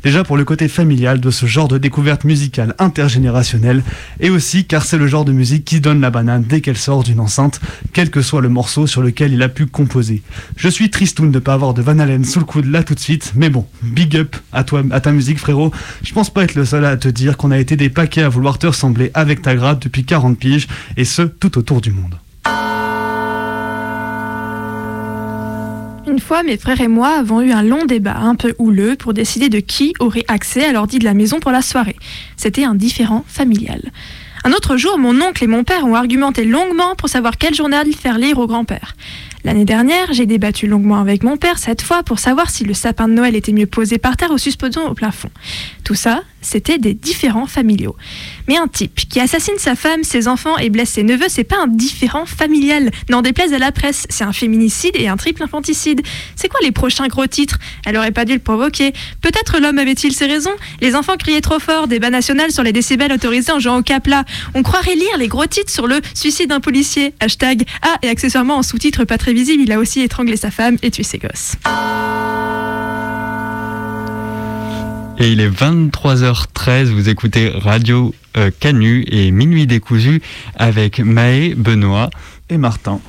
Déjà 0.02 0.24
pour 0.24 0.36
le 0.36 0.44
côté 0.44 0.68
familial 0.68 1.20
de 1.20 1.30
ce 1.30 1.46
genre 1.46 1.68
de 1.68 1.78
découverte 1.78 2.24
musicale 2.24 2.74
intergénérationnelle, 2.78 3.82
et 4.20 4.30
aussi 4.30 4.64
car 4.64 4.84
c'est 4.84 4.98
le 4.98 5.06
genre 5.06 5.24
de 5.24 5.32
musique 5.32 5.64
qui 5.64 5.80
donne 5.80 6.00
la 6.00 6.10
banane 6.10 6.44
dès 6.46 6.60
qu'elle 6.60 6.76
sort 6.76 7.02
d'une 7.02 7.20
enceinte, 7.20 7.60
quel 7.92 8.10
que 8.10 8.22
soit 8.22 8.40
le 8.40 8.48
morceau 8.48 8.86
sur 8.86 9.02
lequel 9.02 9.32
il 9.32 9.42
a 9.42 9.48
pu 9.48 9.66
composer. 9.66 10.22
Je 10.56 10.68
suis 10.68 10.90
tristoun 10.90 11.30
de 11.30 11.34
ne 11.34 11.38
pas 11.40 11.54
avoir 11.54 11.74
de 11.74 11.82
Van 11.82 11.98
Halen 11.98 12.24
sous 12.24 12.38
le 12.38 12.44
coude 12.44 12.66
là 12.66 12.82
tout 12.82 12.94
de 12.94 13.00
suite, 13.00 13.32
mais 13.34 13.50
bon, 13.50 13.66
big 13.82 14.16
up 14.16 14.36
à 14.52 14.64
toi, 14.64 14.82
à 14.90 15.00
ta 15.00 15.12
musique 15.12 15.38
frérot. 15.38 15.72
Je 16.02 16.12
pense 16.12 16.30
pas 16.30 16.44
être 16.44 16.54
le 16.54 16.64
seul 16.64 16.84
à 16.84 16.96
te 16.96 17.08
dire 17.08 17.36
qu'on 17.36 17.50
a 17.50 17.58
été 17.58 17.76
des 17.76 17.90
paquets 17.90 18.22
à 18.22 18.28
vouloir 18.28 18.58
te 18.58 18.66
ressembler 18.66 19.10
avec 19.14 19.42
ta 19.42 19.54
grade 19.54 19.78
depuis 19.80 20.04
40 20.04 20.38
piges, 20.38 20.68
et 20.96 21.04
ce, 21.04 21.22
tout 21.22 21.58
autour 21.58 21.80
du 21.80 21.90
monde. 21.90 22.16
Une 26.10 26.18
fois, 26.18 26.42
mes 26.42 26.56
frères 26.56 26.80
et 26.80 26.88
moi 26.88 27.10
avons 27.10 27.40
eu 27.40 27.52
un 27.52 27.62
long 27.62 27.84
débat 27.84 28.16
un 28.16 28.34
peu 28.34 28.52
houleux 28.58 28.96
pour 28.96 29.14
décider 29.14 29.48
de 29.48 29.60
qui 29.60 29.94
aurait 30.00 30.24
accès 30.26 30.64
à 30.64 30.72
l'ordi 30.72 30.98
de 30.98 31.04
la 31.04 31.14
maison 31.14 31.38
pour 31.38 31.52
la 31.52 31.62
soirée. 31.62 31.94
C'était 32.36 32.64
un 32.64 32.74
différent 32.74 33.24
familial. 33.28 33.80
Un 34.42 34.50
autre 34.50 34.76
jour, 34.76 34.98
mon 34.98 35.20
oncle 35.20 35.44
et 35.44 35.46
mon 35.46 35.62
père 35.62 35.86
ont 35.86 35.94
argumenté 35.94 36.44
longuement 36.44 36.96
pour 36.96 37.08
savoir 37.08 37.38
quel 37.38 37.54
journal 37.54 37.86
faire 37.92 38.18
lire 38.18 38.38
au 38.38 38.48
grand-père. 38.48 38.96
L'année 39.44 39.64
dernière, 39.64 40.12
j'ai 40.12 40.26
débattu 40.26 40.66
longuement 40.66 40.98
avec 40.98 41.22
mon 41.22 41.36
père 41.36 41.58
cette 41.58 41.82
fois 41.82 42.02
pour 42.02 42.18
savoir 42.18 42.50
si 42.50 42.64
le 42.64 42.74
sapin 42.74 43.06
de 43.06 43.12
Noël 43.12 43.36
était 43.36 43.52
mieux 43.52 43.66
posé 43.66 43.98
par 43.98 44.16
terre 44.16 44.32
ou 44.32 44.38
suspendu 44.38 44.78
au 44.78 44.94
plafond. 44.94 45.30
Tout 45.84 45.94
ça, 45.94 46.22
c'était 46.40 46.78
des 46.78 46.94
différents 46.94 47.46
familiaux. 47.46 47.96
Mais 48.48 48.56
un 48.56 48.68
type 48.68 49.08
qui 49.08 49.20
assassine 49.20 49.58
sa 49.58 49.74
femme, 49.74 50.04
ses 50.04 50.28
enfants 50.28 50.56
et 50.58 50.70
blesse 50.70 50.90
ses 50.90 51.02
neveux, 51.02 51.28
c'est 51.28 51.44
pas 51.44 51.56
un 51.62 51.66
différent 51.66 52.26
familial. 52.26 52.90
N'en 53.08 53.22
déplaise 53.22 53.52
à 53.52 53.58
la 53.58 53.72
presse, 53.72 54.06
c'est 54.08 54.24
un 54.24 54.32
féminicide 54.32 54.92
et 54.94 55.08
un 55.08 55.16
triple 55.16 55.42
infanticide. 55.42 56.02
C'est 56.36 56.48
quoi 56.48 56.60
les 56.62 56.72
prochains 56.72 57.08
gros 57.08 57.26
titres? 57.26 57.58
Elle 57.84 57.96
aurait 57.96 58.12
pas 58.12 58.24
dû 58.24 58.34
le 58.34 58.38
provoquer. 58.38 58.92
Peut-être 59.20 59.58
l'homme 59.60 59.78
avait-il 59.78 60.12
ses 60.12 60.26
raisons? 60.26 60.54
Les 60.80 60.94
enfants 60.94 61.16
criaient 61.16 61.40
trop 61.40 61.58
fort, 61.58 61.88
débat 61.88 62.10
national 62.10 62.50
sur 62.50 62.62
les 62.62 62.72
décibels 62.72 63.12
autorisés 63.12 63.52
en 63.52 63.58
jouant 63.58 63.78
au 63.78 63.82
capla. 63.82 64.24
On 64.54 64.62
croirait 64.62 64.94
lire 64.94 65.18
les 65.18 65.28
gros 65.28 65.46
titres 65.46 65.72
sur 65.72 65.86
le 65.86 66.00
suicide 66.14 66.50
d'un 66.50 66.60
policier. 66.60 67.14
Hashtag 67.20 67.64
Ah, 67.82 67.96
et 68.02 68.08
accessoirement 68.08 68.56
en 68.56 68.62
sous-titre 68.62 69.04
pas 69.04 69.18
très 69.18 69.32
visible, 69.32 69.62
il 69.62 69.72
a 69.72 69.78
aussi 69.78 70.00
étranglé 70.00 70.36
sa 70.36 70.50
femme 70.50 70.76
et 70.82 70.90
tué 70.90 71.02
ses 71.02 71.18
gosses. 71.18 71.56
Et 75.22 75.32
il 75.32 75.40
est 75.40 75.50
23h13, 75.50 76.84
vous 76.86 77.10
écoutez 77.10 77.50
Radio 77.50 78.14
euh, 78.38 78.50
Canu 78.58 79.04
et 79.06 79.30
Minuit 79.30 79.66
décousu 79.66 80.22
avec 80.56 80.98
Maë, 80.98 81.54
Benoît 81.54 82.08
et 82.48 82.56
Martin. 82.56 83.00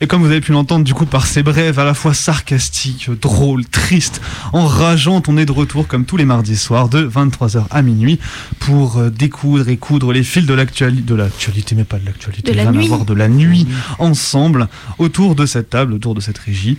Et 0.00 0.06
comme 0.06 0.22
vous 0.22 0.30
avez 0.30 0.40
pu 0.40 0.52
l'entendre 0.52 0.86
du 0.86 0.94
coup 0.94 1.04
par 1.04 1.26
ces 1.26 1.42
brèves 1.42 1.78
à 1.78 1.84
la 1.84 1.92
fois 1.92 2.14
sarcastiques, 2.14 3.10
drôles, 3.10 3.66
tristes, 3.66 4.22
enrageantes, 4.54 5.28
on 5.28 5.36
est 5.36 5.44
de 5.44 5.52
retour 5.52 5.86
comme 5.86 6.06
tous 6.06 6.16
les 6.16 6.24
mardis 6.24 6.56
soirs 6.56 6.88
de 6.88 7.06
23h 7.06 7.66
à 7.70 7.82
minuit 7.82 8.18
pour 8.58 8.96
euh, 8.96 9.10
découdre 9.10 9.68
et 9.68 9.76
coudre 9.76 10.14
les 10.14 10.22
fils 10.22 10.46
de 10.46 10.54
l'actualité, 10.54 11.02
de 11.02 11.14
l'actualité 11.14 11.74
mais 11.74 11.84
pas 11.84 11.98
de 11.98 12.06
l'actualité, 12.06 12.52
De 12.52 12.56
la 12.56 12.72
nuit. 12.72 12.88
de 13.06 13.14
la 13.14 13.28
nuit 13.28 13.66
ensemble 13.98 14.66
autour 14.98 15.34
de 15.34 15.44
cette 15.44 15.68
table, 15.68 15.92
autour 15.92 16.14
de 16.14 16.20
cette 16.20 16.38
régie. 16.38 16.78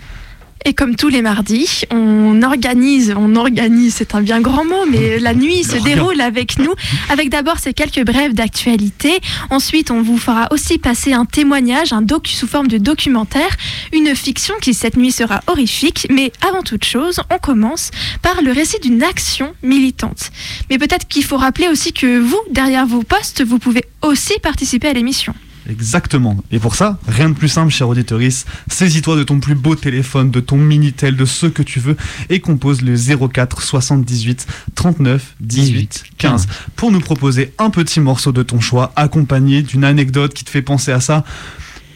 Et 0.66 0.72
comme 0.72 0.96
tous 0.96 1.10
les 1.10 1.20
mardis, 1.20 1.82
on 1.90 2.40
organise, 2.42 3.12
on 3.14 3.36
organise, 3.36 3.96
c'est 3.96 4.14
un 4.14 4.22
bien 4.22 4.40
grand 4.40 4.64
mot, 4.64 4.86
mais 4.88 5.18
la 5.18 5.34
nuit 5.34 5.62
se 5.62 5.76
déroule 5.76 6.22
avec 6.22 6.58
nous, 6.58 6.72
avec 7.10 7.28
d'abord 7.28 7.58
ces 7.58 7.74
quelques 7.74 8.02
brèves 8.02 8.32
d'actualité. 8.32 9.20
Ensuite, 9.50 9.90
on 9.90 10.00
vous 10.00 10.16
fera 10.16 10.48
aussi 10.52 10.78
passer 10.78 11.12
un 11.12 11.26
témoignage, 11.26 11.92
un 11.92 12.00
docu 12.00 12.32
sous 12.32 12.46
forme 12.46 12.68
de 12.68 12.78
documentaire, 12.78 13.54
une 13.92 14.14
fiction 14.14 14.54
qui 14.62 14.72
cette 14.72 14.96
nuit 14.96 15.12
sera 15.12 15.40
horrifique. 15.48 16.06
Mais 16.10 16.32
avant 16.40 16.62
toute 16.62 16.86
chose, 16.86 17.20
on 17.30 17.36
commence 17.36 17.90
par 18.22 18.40
le 18.40 18.50
récit 18.50 18.80
d'une 18.80 19.02
action 19.02 19.54
militante. 19.62 20.30
Mais 20.70 20.78
peut-être 20.78 21.06
qu'il 21.06 21.24
faut 21.24 21.36
rappeler 21.36 21.68
aussi 21.68 21.92
que 21.92 22.18
vous, 22.18 22.40
derrière 22.50 22.86
vos 22.86 23.02
postes, 23.02 23.44
vous 23.44 23.58
pouvez 23.58 23.84
aussi 24.00 24.32
participer 24.42 24.88
à 24.88 24.94
l'émission. 24.94 25.34
Exactement. 25.68 26.36
Et 26.50 26.58
pour 26.58 26.74
ça, 26.74 26.98
rien 27.08 27.28
de 27.28 27.34
plus 27.34 27.48
simple, 27.48 27.72
cher 27.72 27.88
auditorice. 27.88 28.44
Saisis-toi 28.68 29.16
de 29.16 29.22
ton 29.22 29.40
plus 29.40 29.54
beau 29.54 29.74
téléphone, 29.74 30.30
de 30.30 30.40
ton 30.40 30.56
Minitel, 30.56 31.16
de 31.16 31.24
ce 31.24 31.46
que 31.46 31.62
tu 31.62 31.80
veux, 31.80 31.96
et 32.28 32.40
compose 32.40 32.82
le 32.82 32.96
04 32.96 33.62
78 33.62 34.46
39 34.74 35.36
18 35.40 36.04
15 36.18 36.46
pour 36.76 36.92
nous 36.92 37.00
proposer 37.00 37.52
un 37.58 37.70
petit 37.70 38.00
morceau 38.00 38.32
de 38.32 38.42
ton 38.42 38.60
choix, 38.60 38.92
accompagné 38.96 39.62
d'une 39.62 39.84
anecdote 39.84 40.34
qui 40.34 40.44
te 40.44 40.50
fait 40.50 40.62
penser 40.62 40.92
à 40.92 41.00
ça. 41.00 41.24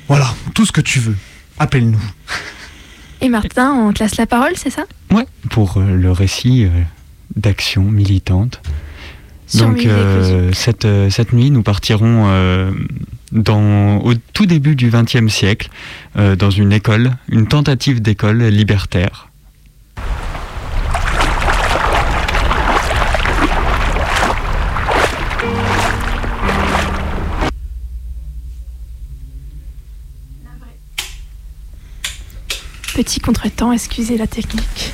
Voilà, 0.09 0.35
tout 0.55 0.65
ce 0.65 0.73
que 0.73 0.81
tu 0.81 0.99
veux. 1.01 1.17
Appelle-nous. 1.59 2.03
Et 3.21 3.29
Martin, 3.29 3.73
on 3.73 3.93
te 3.93 4.03
laisse 4.03 4.17
la 4.17 4.27
parole, 4.27 4.53
c'est 4.57 4.71
ça? 4.71 4.85
Ouais, 5.11 5.27
pour 5.51 5.77
euh, 5.77 5.97
le 5.97 6.13
récit 6.13 6.65
euh, 6.65 6.69
d'action 7.37 7.83
militante. 7.83 8.61
Sur 9.49 9.67
Donc 9.67 9.85
euh, 9.87 10.53
cette, 10.53 10.87
cette 11.11 11.33
nuit, 11.33 11.51
nous 11.51 11.63
partirons 11.63 12.27
euh, 12.29 12.71
dans, 13.33 13.99
au 13.99 14.15
tout 14.33 14.47
début 14.47 14.77
du 14.77 14.91
XXe 14.91 15.33
siècle 15.33 15.71
euh, 16.17 16.37
dans 16.37 16.51
une 16.51 16.73
école, 16.73 17.13
une 17.29 17.47
tentative 17.47 18.01
d'école 18.01 18.43
libertaire. 18.45 19.29
Petit 32.95 33.21
contretemps, 33.21 33.71
excusez 33.71 34.17
la 34.19 34.27
technique. 34.27 34.93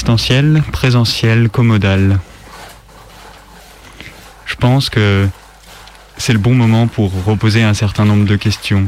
Distanciel, 0.00 0.62
présentiel, 0.72 1.50
commodal. 1.50 2.20
Je 4.46 4.54
pense 4.54 4.88
que 4.88 5.28
c'est 6.16 6.32
le 6.32 6.38
bon 6.38 6.54
moment 6.54 6.86
pour 6.86 7.12
reposer 7.26 7.62
un 7.62 7.74
certain 7.74 8.06
nombre 8.06 8.24
de 8.24 8.36
questions. 8.36 8.86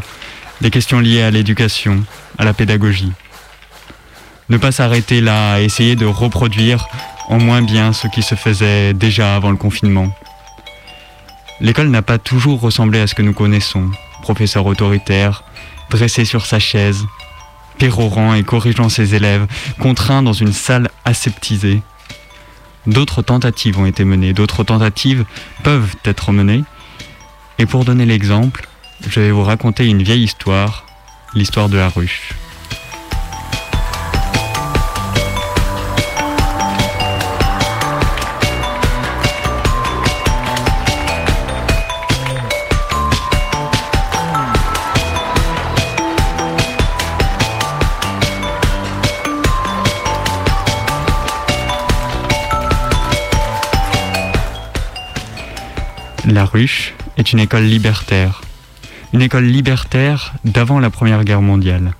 Des 0.62 0.70
questions 0.70 1.00
liées 1.00 1.20
à 1.20 1.30
l'éducation, 1.30 2.02
à 2.38 2.46
la 2.46 2.54
pédagogie. 2.54 3.12
Ne 4.48 4.56
pas 4.56 4.72
s'arrêter 4.72 5.20
là 5.20 5.52
à 5.52 5.60
essayer 5.60 5.96
de 5.96 6.06
reproduire 6.06 6.88
en 7.28 7.38
moins 7.38 7.60
bien 7.60 7.92
ce 7.92 8.08
qui 8.08 8.22
se 8.22 8.34
faisait 8.34 8.94
déjà 8.94 9.36
avant 9.36 9.50
le 9.50 9.58
confinement. 9.58 10.16
L'école 11.60 11.90
n'a 11.90 12.00
pas 12.00 12.16
toujours 12.16 12.58
ressemblé 12.58 13.00
à 13.00 13.06
ce 13.06 13.14
que 13.14 13.20
nous 13.20 13.34
connaissons. 13.34 13.90
Professeur 14.22 14.64
autoritaire, 14.64 15.44
dressé 15.90 16.24
sur 16.24 16.46
sa 16.46 16.58
chaise, 16.58 17.04
pérorant 17.82 18.32
et 18.34 18.44
corrigeant 18.44 18.88
ses 18.88 19.16
élèves, 19.16 19.48
contraints 19.80 20.22
dans 20.22 20.32
une 20.32 20.52
salle 20.52 20.88
aseptisée. 21.04 21.82
D'autres 22.86 23.22
tentatives 23.22 23.76
ont 23.76 23.86
été 23.86 24.04
menées, 24.04 24.32
d'autres 24.32 24.62
tentatives 24.62 25.24
peuvent 25.64 25.96
être 26.04 26.30
menées. 26.30 26.62
Et 27.58 27.66
pour 27.66 27.84
donner 27.84 28.06
l'exemple, 28.06 28.68
je 29.08 29.18
vais 29.18 29.32
vous 29.32 29.42
raconter 29.42 29.88
une 29.88 30.00
vieille 30.00 30.22
histoire, 30.22 30.86
l'histoire 31.34 31.68
de 31.68 31.76
la 31.76 31.88
ruche. 31.88 32.34
La 56.32 56.46
Ruche 56.46 56.94
est 57.18 57.34
une 57.34 57.40
école 57.40 57.64
libertaire. 57.64 58.40
Une 59.12 59.20
école 59.20 59.44
libertaire 59.44 60.32
d'avant 60.46 60.80
la 60.80 60.88
Première 60.88 61.24
Guerre 61.24 61.42
mondiale. 61.42 61.92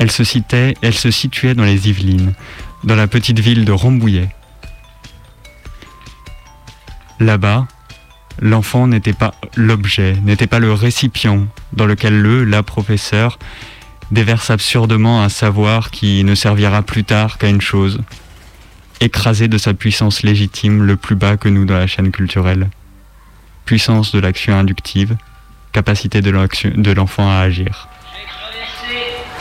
Elle 0.00 0.10
se, 0.10 0.24
citait, 0.24 0.74
elle 0.82 0.94
se 0.94 1.12
situait 1.12 1.54
dans 1.54 1.62
les 1.62 1.88
Yvelines, 1.88 2.32
dans 2.82 2.96
la 2.96 3.06
petite 3.06 3.38
ville 3.38 3.64
de 3.64 3.70
Rambouillet. 3.70 4.30
Là-bas, 7.20 7.68
l'enfant 8.40 8.88
n'était 8.88 9.12
pas 9.12 9.36
l'objet, 9.54 10.16
n'était 10.24 10.48
pas 10.48 10.58
le 10.58 10.72
récipient 10.72 11.46
dans 11.72 11.86
lequel 11.86 12.20
le, 12.20 12.42
la 12.42 12.64
professeur, 12.64 13.38
déverse 14.10 14.50
absurdement 14.50 15.22
un 15.22 15.28
savoir 15.28 15.92
qui 15.92 16.24
ne 16.24 16.34
servira 16.34 16.82
plus 16.82 17.04
tard 17.04 17.38
qu'à 17.38 17.48
une 17.48 17.60
chose, 17.60 18.00
écrasé 18.98 19.46
de 19.46 19.56
sa 19.56 19.72
puissance 19.72 20.24
légitime 20.24 20.82
le 20.82 20.96
plus 20.96 21.14
bas 21.14 21.36
que 21.36 21.48
nous 21.48 21.64
dans 21.64 21.78
la 21.78 21.86
chaîne 21.86 22.10
culturelle 22.10 22.70
puissance 23.64 24.12
de 24.12 24.20
l'action 24.20 24.56
inductive, 24.58 25.16
capacité 25.72 26.20
de 26.20 26.92
l'enfant 26.92 27.28
à 27.28 27.40
agir. 27.40 27.88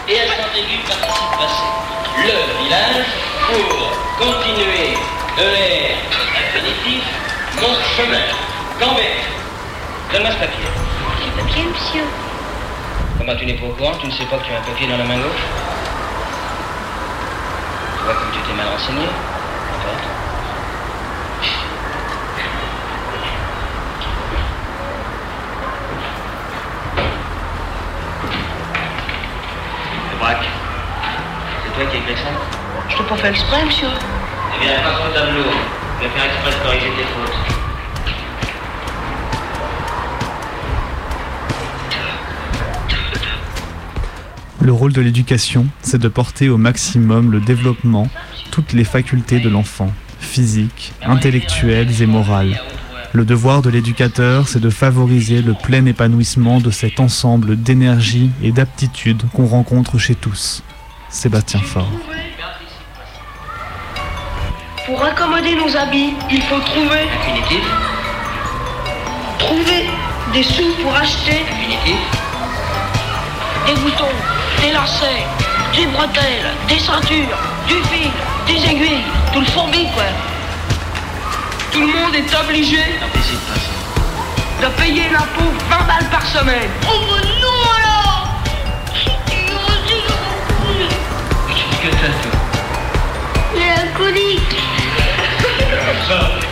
et 0.07 0.19
accent 0.19 0.49
aigu 0.57 0.79
participe 0.87 1.31
passé. 1.37 1.63
Le 2.17 2.63
village 2.63 3.05
pour 3.47 3.91
continuer 4.17 4.93
de 5.37 5.43
l'air 5.43 5.97
infinitif 6.37 7.03
mon 7.61 7.73
chemin. 7.95 8.25
Cambert. 8.79 9.23
Donne-moi 10.11 10.31
ce 10.31 10.37
papier. 10.37 10.65
Quel 11.19 11.45
papier, 11.45 11.63
monsieur 11.65 12.03
Comment 13.17 13.35
tu 13.35 13.45
n'es 13.45 13.53
pas 13.53 13.65
au 13.65 13.69
courant 13.69 13.93
Tu 14.01 14.07
ne 14.07 14.11
sais 14.11 14.25
pas 14.25 14.37
que 14.37 14.45
tu 14.45 14.53
as 14.53 14.57
un 14.57 14.61
papier 14.61 14.87
dans 14.87 14.97
la 14.97 15.03
main 15.03 15.17
gauche? 15.17 15.43
Tu 17.97 18.03
vois 18.03 18.15
comme 18.15 18.31
tu 18.33 18.39
t'es 18.39 18.53
mal 18.53 18.67
renseigné, 18.67 19.05
en 19.05 19.79
fait. 19.79 20.22
Braque. 30.23 30.47
C'est 31.65 31.73
toi 31.75 31.91
qui 31.91 31.97
as 31.97 31.99
écrit 31.99 32.15
ça 32.15 32.29
Je 32.87 32.97
t'ai 32.97 33.03
pas 33.03 33.17
fait 33.17 33.29
exprès, 33.29 33.65
monsieur. 33.65 33.89
Eh 34.55 34.63
bien, 34.63 34.75
pas 34.81 34.91
ton 34.91 35.13
tableau. 35.13 35.43
Je 35.99 36.07
vais 36.07 36.13
faire 36.13 36.25
exprès 36.25 36.51
de 36.51 36.63
corriger 36.63 36.91
tes 36.97 37.03
fautes. 37.03 37.37
Le 44.61 44.71
rôle 44.71 44.93
de 44.93 45.01
l'éducation, 45.01 45.67
c'est 45.81 45.99
de 45.99 46.07
porter 46.07 46.47
au 46.47 46.57
maximum 46.57 47.31
le 47.33 47.41
développement, 47.41 48.07
toutes 48.49 48.71
les 48.71 48.85
facultés 48.85 49.41
de 49.41 49.49
l'enfant, 49.49 49.91
physiques, 50.19 50.93
intellectuelles 51.03 52.01
et 52.01 52.05
morales. 52.05 52.61
Le 53.15 53.25
devoir 53.25 53.61
de 53.61 53.69
l'éducateur, 53.69 54.47
c'est 54.47 54.59
de 54.59 54.71
favoriser 54.71 55.43
le 55.43 55.53
plein 55.53 55.85
épanouissement 55.85 56.59
de 56.59 56.71
cet 56.71 56.99
ensemble 56.99 57.61
d'énergie 57.61 58.31
et 58.41 58.51
d'aptitudes 58.51 59.21
qu'on 59.35 59.45
rencontre 59.45 59.99
chez 59.99 60.15
tous. 60.15 60.63
Sébastien 61.09 61.59
Faure. 61.59 61.91
Pour 64.87 65.03
accommoder 65.05 65.55
nos 65.55 65.77
habits, 65.77 66.13
il 66.31 66.41
faut 66.41 66.59
trouver. 66.59 67.01
Infinitif. 67.21 67.63
Trouver 69.37 69.85
des 70.33 70.41
sous 70.41 70.73
pour 70.81 70.95
acheter. 70.95 71.43
Infinitif. 71.51 71.99
Des 73.67 73.75
boutons, 73.75 74.17
des 74.59 74.71
lacets, 74.71 75.23
des 75.75 75.85
bretelles, 75.85 76.49
des 76.67 76.79
ceintures, 76.79 77.37
du 77.67 77.75
fil, 77.75 78.09
des 78.47 78.71
aiguilles, 78.71 79.03
tout 79.31 79.39
le 79.39 79.45
fourbi 79.45 79.85
quoi. 79.93 80.32
Tout 81.73 81.81
le 81.81 81.87
monde 81.87 82.13
est 82.15 82.35
obligé 82.35 82.77
ça. 82.77 83.55
de 84.61 84.67
payer 84.75 85.09
l'impôt 85.09 85.51
20 85.69 85.77
balles 85.87 86.09
par 86.11 86.25
semaine. 86.25 86.69
Oh 86.85 86.99
bah 87.07 87.21
non 87.41 87.57
alors 87.77 88.27
Qu'est-ce 91.47 91.77
que 91.81 91.89
t'as, 91.95 92.13
toi? 92.21 92.33
J'ai 96.05 96.42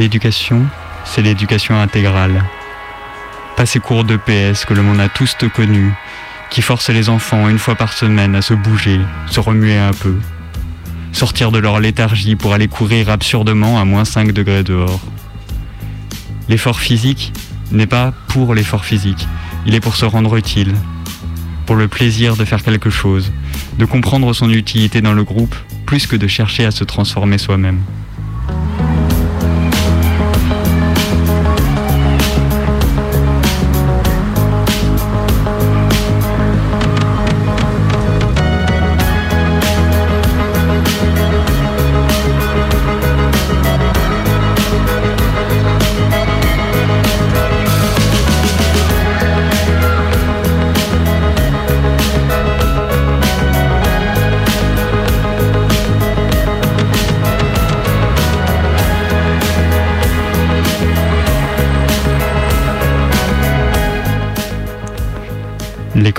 L'éducation, 0.00 0.64
c'est 1.04 1.20
l'éducation 1.20 1.78
intégrale. 1.78 2.42
Pas 3.54 3.66
ces 3.66 3.80
cours 3.80 4.02
de 4.02 4.16
PS 4.16 4.64
que 4.64 4.72
le 4.72 4.80
monde 4.80 4.98
a 4.98 5.10
tous 5.10 5.36
connus, 5.54 5.92
qui 6.48 6.62
forcent 6.62 6.88
les 6.88 7.10
enfants 7.10 7.50
une 7.50 7.58
fois 7.58 7.74
par 7.74 7.92
semaine 7.92 8.34
à 8.34 8.40
se 8.40 8.54
bouger, 8.54 8.98
se 9.26 9.40
remuer 9.40 9.76
un 9.76 9.92
peu, 9.92 10.14
sortir 11.12 11.52
de 11.52 11.58
leur 11.58 11.80
léthargie 11.80 12.34
pour 12.34 12.54
aller 12.54 12.66
courir 12.66 13.10
absurdement 13.10 13.78
à 13.78 13.84
moins 13.84 14.06
5 14.06 14.32
degrés 14.32 14.62
dehors. 14.62 15.00
L'effort 16.48 16.80
physique 16.80 17.34
n'est 17.70 17.86
pas 17.86 18.14
pour 18.28 18.54
l'effort 18.54 18.86
physique, 18.86 19.28
il 19.66 19.74
est 19.74 19.80
pour 19.80 19.96
se 19.96 20.06
rendre 20.06 20.34
utile, 20.34 20.72
pour 21.66 21.76
le 21.76 21.88
plaisir 21.88 22.38
de 22.38 22.46
faire 22.46 22.62
quelque 22.62 22.88
chose, 22.88 23.30
de 23.78 23.84
comprendre 23.84 24.32
son 24.32 24.48
utilité 24.48 25.02
dans 25.02 25.12
le 25.12 25.24
groupe, 25.24 25.54
plus 25.84 26.06
que 26.06 26.16
de 26.16 26.26
chercher 26.26 26.64
à 26.64 26.70
se 26.70 26.84
transformer 26.84 27.36
soi-même. 27.36 27.82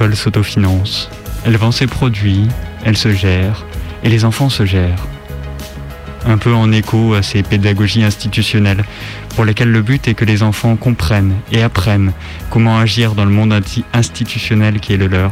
S'autofinance. 0.01 1.09
Elle 1.45 1.57
vend 1.57 1.71
ses 1.71 1.85
produits, 1.85 2.47
elle 2.83 2.97
se 2.97 3.13
gère, 3.13 3.65
et 4.03 4.09
les 4.09 4.25
enfants 4.25 4.49
se 4.49 4.65
gèrent. 4.65 5.05
Un 6.25 6.39
peu 6.39 6.53
en 6.55 6.71
écho 6.71 7.13
à 7.13 7.21
ces 7.21 7.43
pédagogies 7.43 8.03
institutionnelles, 8.03 8.83
pour 9.35 9.45
lesquelles 9.45 9.71
le 9.71 9.83
but 9.83 10.07
est 10.07 10.15
que 10.15 10.25
les 10.25 10.41
enfants 10.41 10.75
comprennent 10.75 11.35
et 11.51 11.61
apprennent 11.61 12.13
comment 12.49 12.79
agir 12.79 13.13
dans 13.13 13.25
le 13.25 13.31
monde 13.31 13.53
institutionnel 13.93 14.79
qui 14.79 14.93
est 14.93 14.97
le 14.97 15.05
leur. 15.05 15.31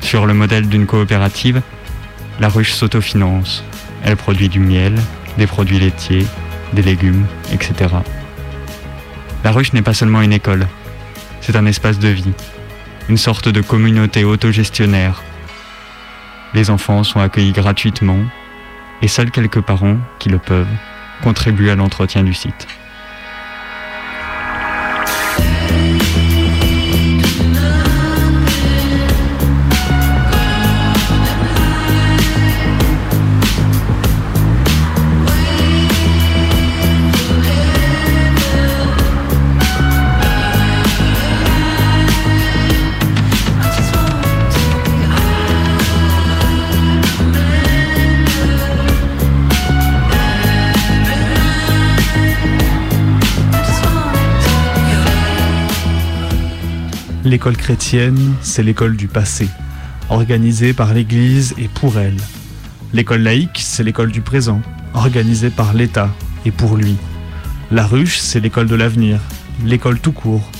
Sur 0.00 0.26
le 0.26 0.34
modèle 0.34 0.68
d'une 0.68 0.86
coopérative, 0.86 1.62
la 2.40 2.48
ruche 2.48 2.72
s'autofinance. 2.72 3.62
Elle 4.04 4.16
produit 4.16 4.48
du 4.48 4.58
miel, 4.58 4.96
des 5.38 5.46
produits 5.46 5.78
laitiers, 5.78 6.26
des 6.72 6.82
légumes, 6.82 7.26
etc. 7.52 7.94
La 9.44 9.52
ruche 9.52 9.72
n'est 9.72 9.82
pas 9.82 9.94
seulement 9.94 10.20
une 10.20 10.32
école, 10.32 10.66
c'est 11.40 11.54
un 11.54 11.66
espace 11.66 12.00
de 12.00 12.08
vie, 12.08 12.32
une 13.10 13.16
sorte 13.16 13.48
de 13.48 13.60
communauté 13.60 14.22
autogestionnaire. 14.22 15.24
Les 16.54 16.70
enfants 16.70 17.02
sont 17.02 17.18
accueillis 17.18 17.50
gratuitement 17.50 18.20
et 19.02 19.08
seuls 19.08 19.32
quelques 19.32 19.60
parents, 19.60 19.96
qui 20.20 20.28
le 20.28 20.38
peuvent, 20.38 20.68
contribuent 21.20 21.70
à 21.70 21.74
l'entretien 21.74 22.22
du 22.22 22.32
site. 22.32 22.68
L'école 57.30 57.56
chrétienne, 57.56 58.34
c'est 58.42 58.64
l'école 58.64 58.96
du 58.96 59.06
passé, 59.06 59.48
organisée 60.08 60.72
par 60.72 60.92
l'Église 60.92 61.54
et 61.58 61.68
pour 61.68 61.96
elle. 61.96 62.16
L'école 62.92 63.20
laïque, 63.20 63.60
c'est 63.62 63.84
l'école 63.84 64.10
du 64.10 64.20
présent, 64.20 64.60
organisée 64.94 65.50
par 65.50 65.72
l'État 65.72 66.10
et 66.44 66.50
pour 66.50 66.76
lui. 66.76 66.96
La 67.70 67.86
ruche, 67.86 68.18
c'est 68.18 68.40
l'école 68.40 68.66
de 68.66 68.74
l'avenir, 68.74 69.20
l'école 69.64 70.00
tout 70.00 70.10
court, 70.10 70.50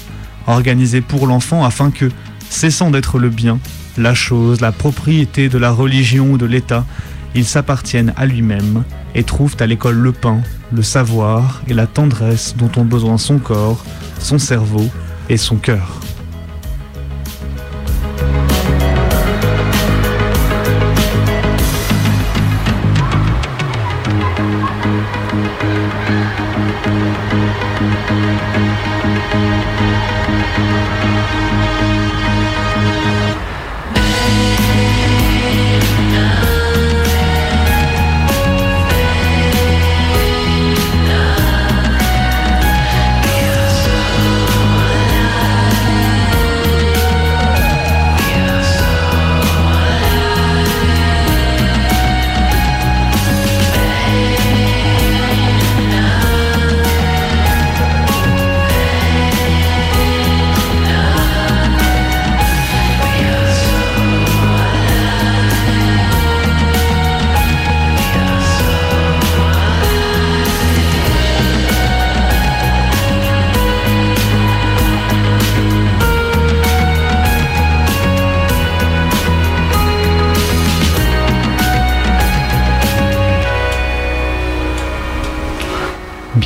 organisée 0.47 1.01
pour 1.01 1.27
l'enfant 1.27 1.65
afin 1.65 1.91
que, 1.91 2.09
cessant 2.49 2.93
d'être 2.93 3.19
le 3.19 3.31
bien, 3.31 3.59
la 3.99 4.15
chose, 4.15 4.61
la 4.61 4.71
propriété 4.71 5.49
de 5.49 5.59
la 5.59 5.73
religion 5.73 6.31
ou 6.31 6.39
de 6.39 6.47
l'État, 6.47 6.87
il 7.35 7.47
s'appartienne 7.47 8.13
à 8.17 8.27
lui-même 8.27 8.85
et 9.17 9.25
trouve 9.25 9.57
à 9.59 9.67
l'école 9.67 9.97
le 9.97 10.13
pain, 10.13 10.41
le 10.73 10.85
savoir 10.85 11.63
et 11.67 11.75
la 11.75 11.89
tendresse 11.89 12.55
dont 12.57 12.71
ont 12.77 12.85
besoin 12.85 13.19
son 13.19 13.41
corps, 13.41 13.85
son 14.21 14.39
cerveau 14.39 14.89
et 15.29 15.37
son 15.37 15.57
cœur. 15.57 16.01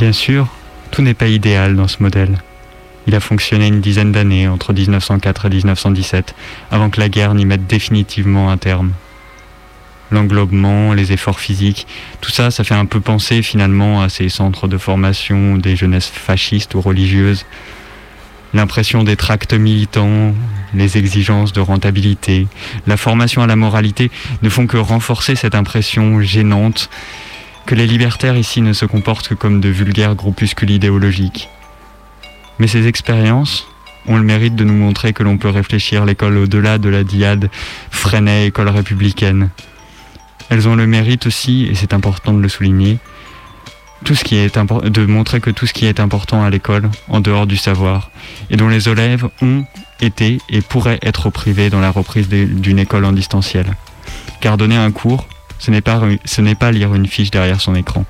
Bien 0.05 0.13
sûr, 0.13 0.49
tout 0.91 1.01
n'est 1.01 1.15
pas 1.15 1.29
idéal 1.29 1.77
dans 1.77 1.89
ce 1.89 2.03
modèle. 2.03 2.37
Il 3.07 3.15
a 3.15 3.21
fonctionné 3.21 3.69
une 3.69 3.81
dizaine 3.81 4.13
d'années, 4.13 4.49
entre 4.49 4.75
1904 4.75 5.47
et 5.47 5.49
1917, 5.49 6.35
avant 6.71 6.91
que 6.91 7.01
la 7.01 7.09
guerre 7.09 7.33
n'y 7.33 7.47
mette 7.47 7.67
définitivement 7.67 8.51
un 8.51 8.59
terme. 8.59 8.93
L'englobement, 10.11 10.93
les 10.93 11.13
efforts 11.13 11.41
physiques, 11.41 11.87
tout 12.21 12.31
ça, 12.31 12.51
ça 12.51 12.65
fait 12.65 12.75
un 12.75 12.85
peu 12.85 13.01
penser 13.01 13.41
finalement 13.41 14.03
à 14.03 14.11
ces 14.11 14.29
centres 14.29 14.69
de 14.69 14.77
formation 14.77 15.57
des 15.57 15.75
jeunesses 15.75 16.11
fascistes 16.11 16.75
ou 16.75 16.83
religieuses. 16.83 17.47
L'impression 18.53 19.05
des 19.05 19.17
tracts 19.17 19.55
militants, 19.55 20.35
les 20.75 20.99
exigences 20.99 21.55
de 21.55 21.63
rentabilité, 21.63 22.47
la 22.87 22.99
formation 22.99 23.43
à 23.43 23.47
la 23.47 23.57
moralité 23.57 24.11
ne 24.43 24.51
font 24.51 24.67
que 24.67 24.77
renforcer 24.77 25.35
cette 25.35 25.55
impression 25.55 26.21
gênante 26.21 26.91
que 27.67 27.75
les 27.75 27.87
libertaires 27.87 28.37
ici 28.37 28.61
ne 28.61 28.73
se 28.73 28.85
comportent 28.85 29.29
que 29.29 29.35
comme 29.35 29.61
de 29.61 29.69
vulgaires 29.69 30.15
groupuscules 30.15 30.71
idéologiques. 30.71 31.49
Mais 32.59 32.67
ces 32.67 32.87
expériences 32.87 33.67
ont 34.07 34.17
le 34.17 34.23
mérite 34.23 34.55
de 34.55 34.65
nous 34.65 34.75
montrer 34.75 35.13
que 35.13 35.23
l'on 35.23 35.39
peut 35.39 35.49
réfléchir 35.49 36.05
l'école 36.05 36.37
au-delà 36.37 36.79
de 36.79 36.89
la 36.89 37.05
diade 37.05 37.51
Freinet 37.91 38.47
école 38.47 38.69
républicaine. 38.69 39.51
Elles 40.51 40.69
ont 40.69 40.77
le 40.77 40.87
mérite 40.87 41.27
aussi, 41.27 41.67
et 41.71 41.75
c'est 41.75 41.95
important 41.95 42.35
de 42.35 42.41
le 42.41 42.49
souligner, 42.49 42.99
de 44.03 45.07
montrer 45.07 45.41
que 45.41 45.51
tout 45.51 45.67
ce 45.67 45.73
qui 45.73 45.87
est 45.87 46.01
important 46.01 46.45
à 46.45 46.51
l'école, 46.51 46.91
en 47.09 47.21
dehors 47.21 47.47
du 47.47 47.57
savoir, 47.57 48.11
et 48.51 48.57
dont 48.57 48.69
les 48.69 48.89
élèves 48.91 49.27
ont 49.41 49.65
été 50.01 50.39
et 50.51 50.61
pourraient 50.61 50.99
être 51.01 51.31
privés 51.31 51.71
dans 51.71 51.81
la 51.81 51.91
reprise 51.91 52.29
d'une 52.29 52.79
école 52.79 53.07
en 53.07 53.13
distanciel. 53.13 53.75
Car 54.41 54.59
donner 54.59 54.77
un 54.77 54.91
cours, 54.91 55.27
ce 55.59 55.71
n'est 55.71 56.55
pas, 56.55 56.73
lire 56.73 56.95
une 56.95 57.07
fiche 57.07 57.31
derrière 57.31 57.61
son 57.61 57.75
écran. 57.75 58.05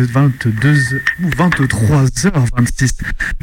22, 0.00 0.52
22 0.60 1.00
ou 1.22 1.28
23h26 1.28 2.92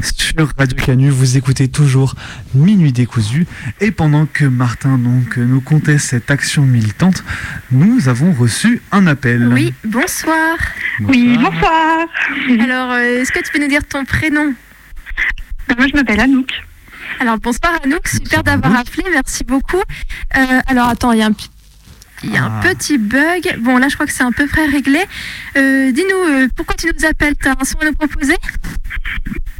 sur 0.02 0.52
Radio 0.56 0.76
Canu. 0.76 1.10
Vous 1.10 1.36
écoutez 1.36 1.68
toujours 1.68 2.14
Minuit 2.54 2.92
décousu. 2.92 3.46
Et 3.80 3.90
pendant 3.90 4.26
que 4.26 4.44
Martin 4.44 4.98
donc 4.98 5.36
nous 5.36 5.60
comptait 5.60 5.98
cette 5.98 6.30
action 6.30 6.62
militante, 6.62 7.24
nous 7.70 8.08
avons 8.08 8.32
reçu 8.32 8.82
un 8.92 9.06
appel. 9.06 9.48
Oui, 9.48 9.72
bonsoir. 9.84 10.56
Oui, 11.00 11.38
bonsoir. 11.38 12.06
Alors, 12.60 12.92
euh, 12.92 13.20
est-ce 13.20 13.32
que 13.32 13.40
tu 13.40 13.52
peux 13.52 13.60
nous 13.60 13.68
dire 13.68 13.86
ton 13.86 14.04
prénom? 14.04 14.54
Moi, 15.76 15.86
je 15.90 15.96
m'appelle 15.96 16.20
Anouk. 16.20 16.50
Alors, 17.20 17.38
bonsoir 17.38 17.80
Anouk, 17.84 18.08
super 18.08 18.42
d'avoir 18.42 18.76
appelé, 18.76 19.04
merci 19.12 19.44
beaucoup. 19.44 19.82
Euh, 20.36 20.60
alors, 20.66 20.88
attends, 20.88 21.12
il 21.12 21.18
y 21.18 21.22
a 21.22 21.26
un 21.26 21.32
petit 21.32 21.50
il 22.22 22.32
y 22.32 22.36
a 22.36 22.44
un 22.44 22.60
Ah. 22.60 22.62
petit 22.62 22.98
bug. 22.98 23.56
Bon, 23.58 23.78
là, 23.78 23.88
je 23.88 23.94
crois 23.94 24.06
que 24.06 24.12
c'est 24.12 24.22
à 24.24 24.30
peu 24.36 24.46
près 24.46 24.66
réglé. 24.66 25.00
Euh, 25.56 25.90
Dis-nous, 25.92 26.32
euh, 26.32 26.48
pourquoi 26.56 26.74
tu 26.76 26.86
nous 26.86 27.04
appelles? 27.06 27.34
T'as 27.40 27.52
un 27.60 27.64
son 27.64 27.78
à 27.78 27.84
nous 27.86 27.92
proposer? 27.94 28.36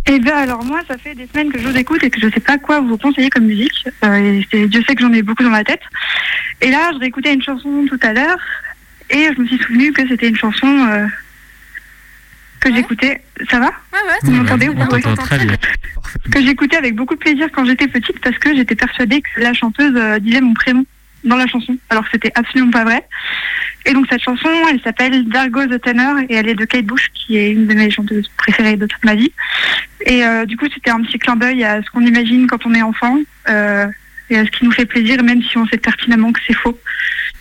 Eh 0.06 0.18
bien, 0.18 0.36
alors 0.36 0.64
moi, 0.64 0.80
ça 0.88 0.98
fait 0.98 1.14
des 1.14 1.26
semaines 1.28 1.52
que 1.52 1.58
je 1.60 1.68
vous 1.68 1.76
écoute 1.76 2.02
et 2.02 2.10
que 2.10 2.20
je 2.20 2.26
ne 2.26 2.32
sais 2.32 2.40
pas 2.40 2.58
quoi 2.58 2.80
vous 2.80 2.96
conseiller 2.98 3.30
comme 3.30 3.44
musique. 3.46 3.86
Euh, 4.04 4.16
et 4.40 4.46
c'est- 4.50 4.66
Dieu 4.68 4.82
sait 4.86 4.94
que 4.94 5.02
j'en 5.02 5.12
ai 5.12 5.22
beaucoup 5.22 5.42
dans 5.42 5.50
ma 5.50 5.64
tête. 5.64 5.82
Et 6.60 6.70
là, 6.70 6.90
je 6.92 6.98
réécoutais 6.98 7.34
une 7.34 7.42
chanson 7.42 7.84
tout 7.88 7.98
à 8.02 8.12
l'heure 8.12 8.38
et 9.10 9.28
je 9.34 9.40
me 9.40 9.46
suis 9.46 9.58
souvenu 9.58 9.92
que 9.92 10.06
c'était 10.08 10.28
une 10.28 10.36
chanson 10.36 10.66
euh, 10.88 11.06
que 12.60 12.74
j'écoutais. 12.74 13.22
Ça 13.50 13.58
va? 13.58 13.66
Ouais, 13.66 13.98
ouais, 14.08 14.18
Vous 14.22 14.32
m'entendez 14.32 14.68
très 15.16 15.38
bien. 15.38 15.56
Que 16.30 16.42
j'écoutais 16.42 16.76
avec 16.76 16.94
beaucoup 16.94 17.14
de 17.14 17.20
plaisir 17.20 17.48
quand 17.52 17.64
j'étais 17.64 17.88
petite 17.88 18.18
parce 18.20 18.38
que 18.38 18.54
j'étais 18.54 18.74
persuadée 18.76 19.22
que 19.22 19.40
la 19.40 19.52
chanteuse 19.54 19.94
euh, 19.96 20.18
disait 20.18 20.40
mon 20.40 20.54
prénom 20.54 20.84
dans 21.24 21.36
la 21.36 21.46
chanson, 21.46 21.76
alors 21.90 22.04
que 22.04 22.10
c'était 22.12 22.32
absolument 22.34 22.70
pas 22.70 22.84
vrai. 22.84 23.06
Et 23.84 23.92
donc 23.92 24.06
cette 24.10 24.22
chanson, 24.22 24.48
elle 24.70 24.80
s'appelle 24.80 25.24
Dargo 25.28 25.66
the 25.66 25.80
Tenor 25.80 26.18
et 26.28 26.34
elle 26.34 26.48
est 26.48 26.54
de 26.54 26.64
Kate 26.64 26.84
Bush, 26.84 27.08
qui 27.14 27.36
est 27.36 27.50
une 27.50 27.66
de 27.66 27.74
mes 27.74 27.90
chanteuses 27.90 28.30
préférées 28.36 28.76
de 28.76 28.86
toute 28.86 29.04
ma 29.04 29.14
vie. 29.14 29.32
Et 30.06 30.24
euh, 30.24 30.46
du 30.46 30.56
coup, 30.56 30.66
c'était 30.72 30.90
un 30.90 31.00
petit 31.02 31.18
clin 31.18 31.36
d'œil 31.36 31.64
à 31.64 31.82
ce 31.82 31.90
qu'on 31.90 32.04
imagine 32.04 32.46
quand 32.46 32.64
on 32.66 32.74
est 32.74 32.82
enfant 32.82 33.18
euh, 33.48 33.86
et 34.30 34.38
à 34.38 34.44
ce 34.44 34.50
qui 34.50 34.64
nous 34.64 34.72
fait 34.72 34.86
plaisir, 34.86 35.22
même 35.22 35.42
si 35.42 35.58
on 35.58 35.66
sait 35.66 35.78
pertinemment 35.78 36.32
que 36.32 36.40
c'est 36.46 36.56
faux 36.56 36.78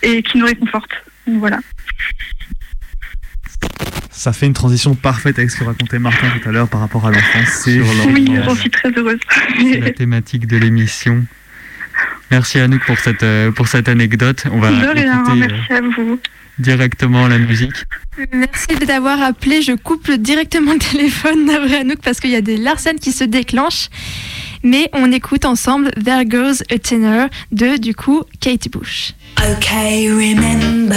et 0.01 0.23
qui 0.23 0.37
nous 0.37 0.45
réconforte. 0.45 0.91
Donc 1.27 1.37
voilà. 1.37 1.59
Ça 4.09 4.33
fait 4.33 4.45
une 4.45 4.53
transition 4.53 4.93
parfaite 4.93 5.39
avec 5.39 5.49
ce 5.49 5.57
que 5.57 5.63
racontait 5.63 5.97
Martin 5.97 6.27
tout 6.39 6.49
à 6.49 6.51
l'heure 6.51 6.67
par 6.67 6.81
rapport 6.81 7.07
à 7.07 7.11
l'enfance. 7.11 7.63
Oui, 7.65 8.27
j'en 8.43 8.55
suis 8.55 8.69
très 8.69 8.91
heureuse. 8.91 9.19
C'est 9.57 9.79
la 9.79 9.91
thématique 9.91 10.47
de 10.47 10.57
l'émission. 10.57 11.25
Merci 12.31 12.59
Anouk 12.59 12.85
pour 12.85 12.97
cette, 12.99 13.23
euh, 13.23 13.51
pour 13.51 13.67
cette 13.67 13.89
anecdote. 13.89 14.45
On 14.51 14.59
va 14.59 14.71
De 14.71 14.75
rien, 14.87 15.21
écouter, 15.21 15.31
euh, 15.31 15.47
merci 15.49 15.73
à 15.73 15.81
vous. 15.81 16.19
directement 16.59 17.27
la 17.27 17.37
musique. 17.37 17.73
Merci 18.33 18.67
d'avoir 18.87 19.21
appelé. 19.21 19.61
Je 19.61 19.73
coupe 19.73 20.09
directement 20.11 20.73
le 20.73 20.79
téléphone 20.91 21.45
d'après 21.45 21.79
Anouk 21.81 21.99
parce 22.01 22.19
qu'il 22.19 22.29
y 22.31 22.35
a 22.35 22.41
des 22.41 22.57
larcènes 22.57 22.99
qui 22.99 23.11
se 23.11 23.23
déclenchent. 23.25 23.89
Mais 24.63 24.89
on 24.93 25.11
écoute 25.11 25.43
ensemble 25.45 25.91
There 26.03 26.23
Goes 26.25 26.61
a 26.71 26.77
Tenor 26.77 27.27
de, 27.51 27.77
du 27.77 27.95
coup, 27.95 28.23
Kate 28.39 28.69
Bush. 28.71 29.13
Okay, 29.39 30.07
remember. 30.09 30.95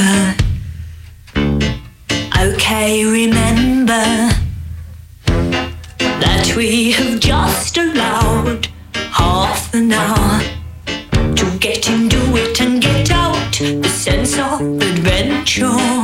Okay, 2.37 3.05
remember 3.07 4.29
that 6.21 6.55
we 6.57 6.93
have 6.93 7.19
just 7.21 7.79
allowed 7.79 8.69
half 9.13 9.75
an 9.75 9.93
hour 9.93 10.41
get 11.65 11.89
into 11.89 12.19
it 12.37 12.61
and 12.61 12.83
get 12.83 13.11
out. 13.11 13.53
The 13.53 13.89
sense 13.89 14.37
of 14.39 14.61
adventure 14.61 16.04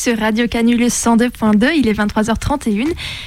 sur 0.00 0.18
Radio 0.18 0.48
Canule 0.48 0.86
102.2, 0.86 1.72
il 1.76 1.86
est 1.86 1.92
23h31 1.92 2.86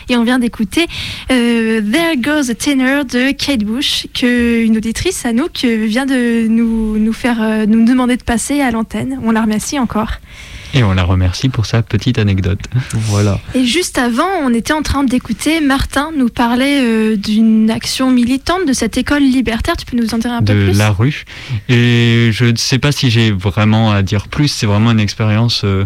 et 0.10 0.18
on 0.18 0.24
vient 0.24 0.40
d'écouter 0.40 0.88
euh, 1.32 1.82
There 1.82 2.18
Goes 2.18 2.50
a 2.50 2.56
Tenor 2.56 3.06
de 3.06 3.32
Kate 3.32 3.64
Bush 3.64 4.08
que 4.12 4.64
une 4.64 4.78
auditrice 4.78 5.24
Anouk 5.24 5.66
vient 5.66 6.08
de 6.08 6.48
nous, 6.48 6.98
nous 6.98 7.14
faire 7.14 7.38
euh, 7.44 7.68
nous 7.68 7.86
demander 7.86 8.18
de 8.18 8.24
passer 8.24 8.60
à 8.60 8.72
l'antenne. 8.72 9.20
On 9.24 9.30
la 9.30 9.44
remercie 9.44 9.78
encore. 9.78 10.14
Et 10.74 10.84
on 10.84 10.94
la 10.94 11.04
remercie 11.04 11.50
pour 11.50 11.68
sa 11.68 11.84
petite 11.84 12.18
anecdote. 12.18 12.60
Voilà. 12.94 13.40
Et 13.54 13.64
juste 13.64 14.00
avant, 14.00 14.28
on 14.42 14.52
était 14.54 14.74
en 14.74 14.82
train 14.82 15.04
d'écouter 15.04 15.62
Martin 15.62 16.10
nous 16.18 16.30
parler 16.30 16.80
euh, 16.82 17.16
d'une 17.16 17.70
action 17.70 18.10
militante 18.10 18.68
de 18.68 18.74
cette 18.74 18.98
école 18.98 19.22
libertaire. 19.22 19.78
Tu 19.78 19.86
peux 19.86 19.96
nous 19.96 20.16
en 20.16 20.18
dire 20.18 20.32
un 20.32 20.42
peu 20.42 20.54
de 20.54 20.70
plus? 20.70 20.78
la 20.78 20.90
rue. 20.90 21.26
Et 21.70 22.30
je 22.32 22.46
ne 22.46 22.56
sais 22.56 22.80
pas 22.80 22.92
si 22.92 23.12
j'ai 23.12 23.30
vraiment 23.30 23.92
à 23.92 24.02
dire 24.02 24.28
plus. 24.28 24.48
C'est 24.48 24.66
vraiment 24.66 24.92
une 24.92 25.00
expérience 25.00 25.62
euh, 25.64 25.86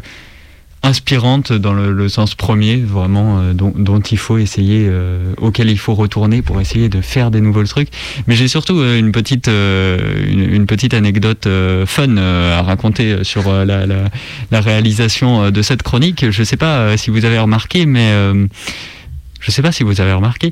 inspirante 0.84 1.52
dans 1.52 1.74
le, 1.74 1.92
le 1.92 2.10
sens 2.10 2.36
premier, 2.36 2.78
vraiment 2.78 3.40
euh, 3.40 3.54
dont, 3.54 4.00
il 4.00 4.18
faut 4.18 4.38
essayer, 4.38 4.86
euh, 4.88 5.34
auquel 5.38 5.70
il 5.70 5.78
faut 5.78 5.96
retourner 5.96 6.42
pour 6.42 6.62
essayer 6.62 6.88
de 6.88 7.02
faire 7.02 7.32
des 7.32 7.42
nouveaux 7.42 7.64
trucs. 7.64 7.90
Mais 8.28 8.36
j'ai 8.36 8.48
surtout 8.48 8.80
euh, 8.80 8.98
une 8.98 9.12
petite, 9.12 9.48
euh, 9.48 10.26
une, 10.30 10.66
petite 10.66 10.94
anecdote 10.94 11.48
fun 11.86 12.18
à 12.18 12.62
raconter 12.62 13.24
sur 13.24 13.52
la, 13.52 13.86
la, 13.86 14.06
la 14.52 14.62
réalisation 14.62 15.50
de 15.50 15.62
cette 15.62 15.84
chronique. 15.84 16.30
Je 16.30 16.42
ne 16.42 16.46
sais 16.46 16.58
pas 16.58 16.98
si 16.98 17.10
vous 17.10 17.26
avez 17.26 17.40
remarqué, 17.40 17.86
mais 17.86 18.12
je 18.12 19.48
ne 19.48 19.52
sais 19.52 19.62
pas 19.62 19.72
si 19.72 19.84
vous 19.84 20.02
avez 20.02 20.14
remarqué, 20.14 20.52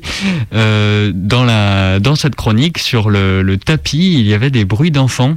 dans, 0.52 1.44
la, 1.44 2.00
dans 2.00 2.16
cette 2.16 2.34
chronique, 2.34 2.78
sur 2.78 3.10
le, 3.10 3.42
le 3.42 3.56
tapis, 3.58 4.14
il 4.14 4.26
y 4.26 4.34
avait 4.34 4.50
des 4.50 4.64
bruits 4.64 4.90
d'enfants. 4.90 5.36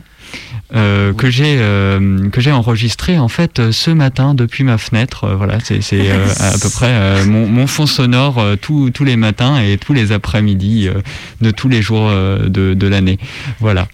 Euh, 0.76 1.14
que 1.14 1.30
j'ai 1.32 1.58
euh, 1.60 2.30
que 2.30 2.42
j'ai 2.42 2.52
enregistré 2.52 3.18
en 3.18 3.28
fait 3.28 3.60
euh, 3.60 3.72
ce 3.72 3.90
matin 3.92 4.34
depuis 4.36 4.64
ma 4.64 4.78
fenêtre. 4.78 5.24
Euh, 5.24 5.36
voilà, 5.36 5.58
c'est 5.64 5.82
c'est 5.82 6.12
euh, 6.12 6.28
à 6.40 6.52
peu 6.62 6.70
près 6.70 6.90
euh, 6.92 7.26
mon, 7.26 7.48
mon 7.48 7.66
fond 7.66 7.88
sonore 7.88 8.38
euh, 8.40 8.56
tous 8.56 8.92
tous 8.92 9.04
les 9.04 9.16
matins 9.16 9.60
et 9.60 9.78
tous 9.78 9.94
les 9.94 10.12
après-midi 10.12 10.88
euh, 10.88 11.02
de 11.42 11.50
tous 11.52 11.70
les 11.70 11.82
jours 11.82 12.08
euh, 12.10 12.48
de, 12.50 12.74
de 12.76 12.88
l'année. 12.88 13.18
Voilà. 13.60 13.88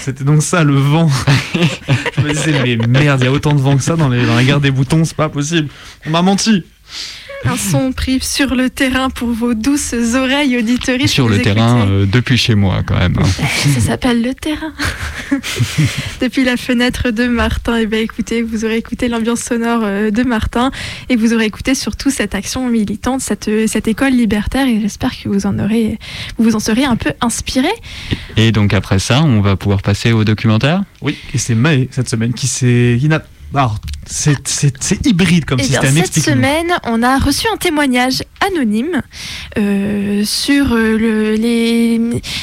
C'était 0.00 0.24
donc- 0.24 0.42
ça 0.42 0.64
le 0.64 0.74
vent. 0.74 1.08
je 2.16 2.22
me 2.22 2.32
disais, 2.32 2.54
mais 2.64 2.76
merde, 2.88 3.20
il 3.20 3.24
y 3.24 3.28
a 3.28 3.32
autant 3.32 3.52
de 3.54 3.60
vent 3.60 3.76
que 3.76 3.82
ça 3.82 3.94
dans, 3.96 4.08
les, 4.08 4.24
dans 4.26 4.34
la 4.34 4.42
guerre 4.44 4.60
des 4.60 4.70
boutons, 4.70 5.04
c'est 5.04 5.16
pas 5.16 5.28
possible. 5.28 5.68
On 6.06 6.10
m'a 6.10 6.22
menti. 6.22 6.64
Un 7.46 7.56
son 7.56 7.92
pris 7.92 8.20
sur 8.20 8.54
le 8.54 8.68
terrain 8.68 9.08
pour 9.08 9.28
vos 9.30 9.54
douces 9.54 9.94
oreilles 10.14 10.58
auditoristes. 10.58 11.12
Sur 11.14 11.28
le 11.28 11.40
terrain 11.40 11.86
euh, 11.88 12.06
depuis 12.06 12.36
chez 12.36 12.54
moi 12.54 12.82
quand 12.86 12.98
même. 12.98 13.16
hein. 13.18 13.44
Ça 13.74 13.80
s'appelle 13.80 14.22
le 14.22 14.34
terrain. 14.34 14.72
Depuis 16.20 16.44
la 16.44 16.56
fenêtre 16.56 17.10
de 17.10 17.26
Martin, 17.26 17.76
et 17.78 17.86
bien 17.86 18.00
écoutez, 18.00 18.42
vous 18.42 18.64
aurez 18.64 18.76
écouté 18.76 19.08
l'ambiance 19.08 19.40
sonore 19.40 19.80
euh, 19.84 20.10
de 20.10 20.22
Martin 20.22 20.70
et 21.08 21.16
vous 21.16 21.32
aurez 21.32 21.46
écouté 21.46 21.74
surtout 21.74 22.10
cette 22.10 22.34
action 22.34 22.68
militante, 22.68 23.20
cette, 23.20 23.48
euh, 23.48 23.66
cette 23.66 23.88
école 23.88 24.12
libertaire 24.12 24.66
et 24.66 24.80
j'espère 24.80 25.10
que 25.18 25.28
vous 25.28 25.46
en 25.46 25.58
aurez, 25.58 25.98
vous 26.36 26.44
vous 26.44 26.56
en 26.56 26.60
serez 26.60 26.84
un 26.84 26.96
peu 26.96 27.12
inspiré. 27.20 27.68
Et 28.36 28.52
donc 28.52 28.74
après 28.74 28.98
ça, 28.98 29.22
on 29.22 29.40
va 29.40 29.56
pouvoir 29.56 29.82
passer 29.82 30.12
au 30.12 30.24
documentaire? 30.24 30.82
Oui, 31.00 31.16
et 31.32 31.38
c'est 31.38 31.54
Maë 31.54 31.88
cette 31.90 32.08
semaine 32.08 32.34
qui 32.34 32.46
s'est. 32.46 32.98
qui 33.00 33.08
n'a- 33.08 33.22
c'est- 34.44 34.76
c'est 34.80 35.06
hybride 35.06 35.44
comme 35.44 35.58
Eh 35.60 35.66
bien, 35.66 35.80
système. 35.80 35.90
cette 35.96 36.04
explique-nous. 36.16 36.32
semaine, 36.34 36.72
on 36.84 37.02
a 37.02 37.18
reçu 37.18 37.46
un 37.52 37.56
témoignage 37.56 38.22
anonyme 38.46 39.02
euh, 39.58 40.24
sur 40.24 40.72
euh, 40.72 40.96
le- 40.98 41.34
les, 41.34 42.00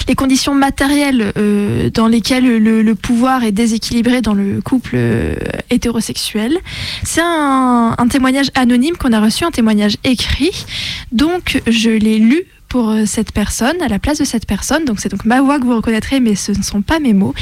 les 0.08 0.16
conditions 0.16 0.54
matérielles 0.54 1.32
euh, 1.38 1.90
dans 1.90 2.08
lesquelles 2.08 2.58
le, 2.58 2.82
le 2.82 2.96
pouvoir 2.96 3.44
est 3.44 3.52
déséquilibré 3.52 4.22
dans 4.22 4.34
le 4.34 4.62
couple 4.62 4.98
hétérosexuel. 5.70 6.58
C'est 7.04 7.22
un, 7.24 7.96
un 7.98 8.08
témoignage 8.08 8.52
anonyme 8.56 8.96
qu'on 8.98 9.14
a 9.14 9.20
reçu, 9.20 9.44
un 9.44 9.52
témoignage 9.52 9.98
écrit. 10.04 10.52
Donc, 11.12 11.62
je 11.68 11.90
l'ai 11.90 12.20
lu 12.20 12.44
pour 12.68 12.90
euh, 12.90 13.06
cette 13.06 13.32
personne, 13.32 13.82
à 13.82 13.88
la 13.88 14.00
place 14.00 14.20
de 14.20 14.26
cette 14.26 14.46
personne. 14.46 14.86
Donc 14.86 15.00
c'est 15.00 15.10
donc 15.10 15.26
ma 15.26 15.42
voix 15.42 15.60
que 15.60 15.66
vous 15.66 15.76
reconnaîtrez, 15.76 16.20
mais 16.20 16.36
ce 16.36 16.52
ne 16.52 16.64
sont 16.64 16.82
pas 16.82 17.00
mes 17.00 17.14
mots. 17.14 17.34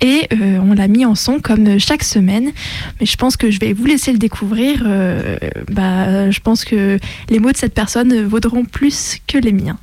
Et 0.00 0.26
euh, 0.32 0.58
on 0.62 0.74
l'a 0.74 0.88
mis 0.88 1.04
en 1.04 1.14
son 1.14 1.40
comme 1.40 1.78
chaque 1.78 2.02
semaine. 2.02 2.52
Mais 3.00 3.06
je 3.06 3.16
pense 3.16 3.36
que 3.36 3.50
je 3.50 3.58
vais 3.60 3.72
vous 3.72 3.86
laisser 3.86 4.12
le 4.12 4.18
découvrir. 4.18 4.82
Euh, 4.86 5.36
bah, 5.70 6.30
je 6.30 6.40
pense 6.40 6.64
que 6.64 6.98
les 7.30 7.38
mots 7.38 7.52
de 7.52 7.56
cette 7.56 7.74
personne 7.74 8.24
vaudront 8.24 8.64
plus 8.64 9.18
que 9.26 9.38
les 9.38 9.52
miens. 9.52 9.78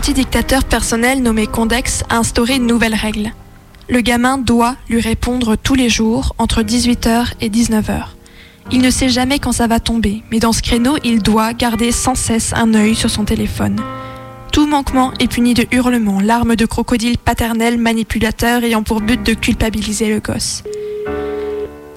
Petit 0.00 0.14
dictateur 0.14 0.64
personnel 0.64 1.20
nommé 1.20 1.46
Condex 1.46 2.04
a 2.08 2.16
instauré 2.16 2.54
une 2.54 2.66
nouvelle 2.66 2.94
règle. 2.94 3.34
Le 3.90 4.00
gamin 4.00 4.38
doit 4.38 4.76
lui 4.88 4.98
répondre 4.98 5.56
tous 5.56 5.74
les 5.74 5.90
jours 5.90 6.34
entre 6.38 6.62
18h 6.62 7.34
et 7.42 7.50
19h. 7.50 8.04
Il 8.72 8.80
ne 8.80 8.88
sait 8.88 9.10
jamais 9.10 9.38
quand 9.38 9.52
ça 9.52 9.66
va 9.66 9.78
tomber, 9.78 10.22
mais 10.30 10.38
dans 10.38 10.54
ce 10.54 10.62
créneau, 10.62 10.96
il 11.04 11.22
doit 11.22 11.52
garder 11.52 11.92
sans 11.92 12.14
cesse 12.14 12.54
un 12.54 12.72
œil 12.72 12.94
sur 12.94 13.10
son 13.10 13.26
téléphone. 13.26 13.78
Tout 14.54 14.66
manquement 14.66 15.12
est 15.20 15.30
puni 15.30 15.52
de 15.52 15.66
hurlements, 15.70 16.20
larmes 16.20 16.56
de 16.56 16.64
crocodile 16.64 17.18
paternel 17.18 17.76
manipulateur 17.76 18.64
ayant 18.64 18.82
pour 18.82 19.02
but 19.02 19.22
de 19.22 19.34
culpabiliser 19.34 20.08
le 20.08 20.20
gosse. 20.20 20.62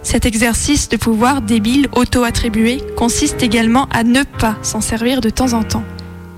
Cet 0.01 0.25
exercice 0.25 0.89
de 0.89 0.97
pouvoir 0.97 1.41
débile 1.41 1.87
auto-attribué 1.93 2.81
consiste 2.97 3.41
également 3.43 3.87
à 3.93 4.03
ne 4.03 4.23
pas 4.23 4.57
s'en 4.61 4.81
servir 4.81 5.21
de 5.21 5.29
temps 5.29 5.53
en 5.53 5.63
temps. 5.63 5.85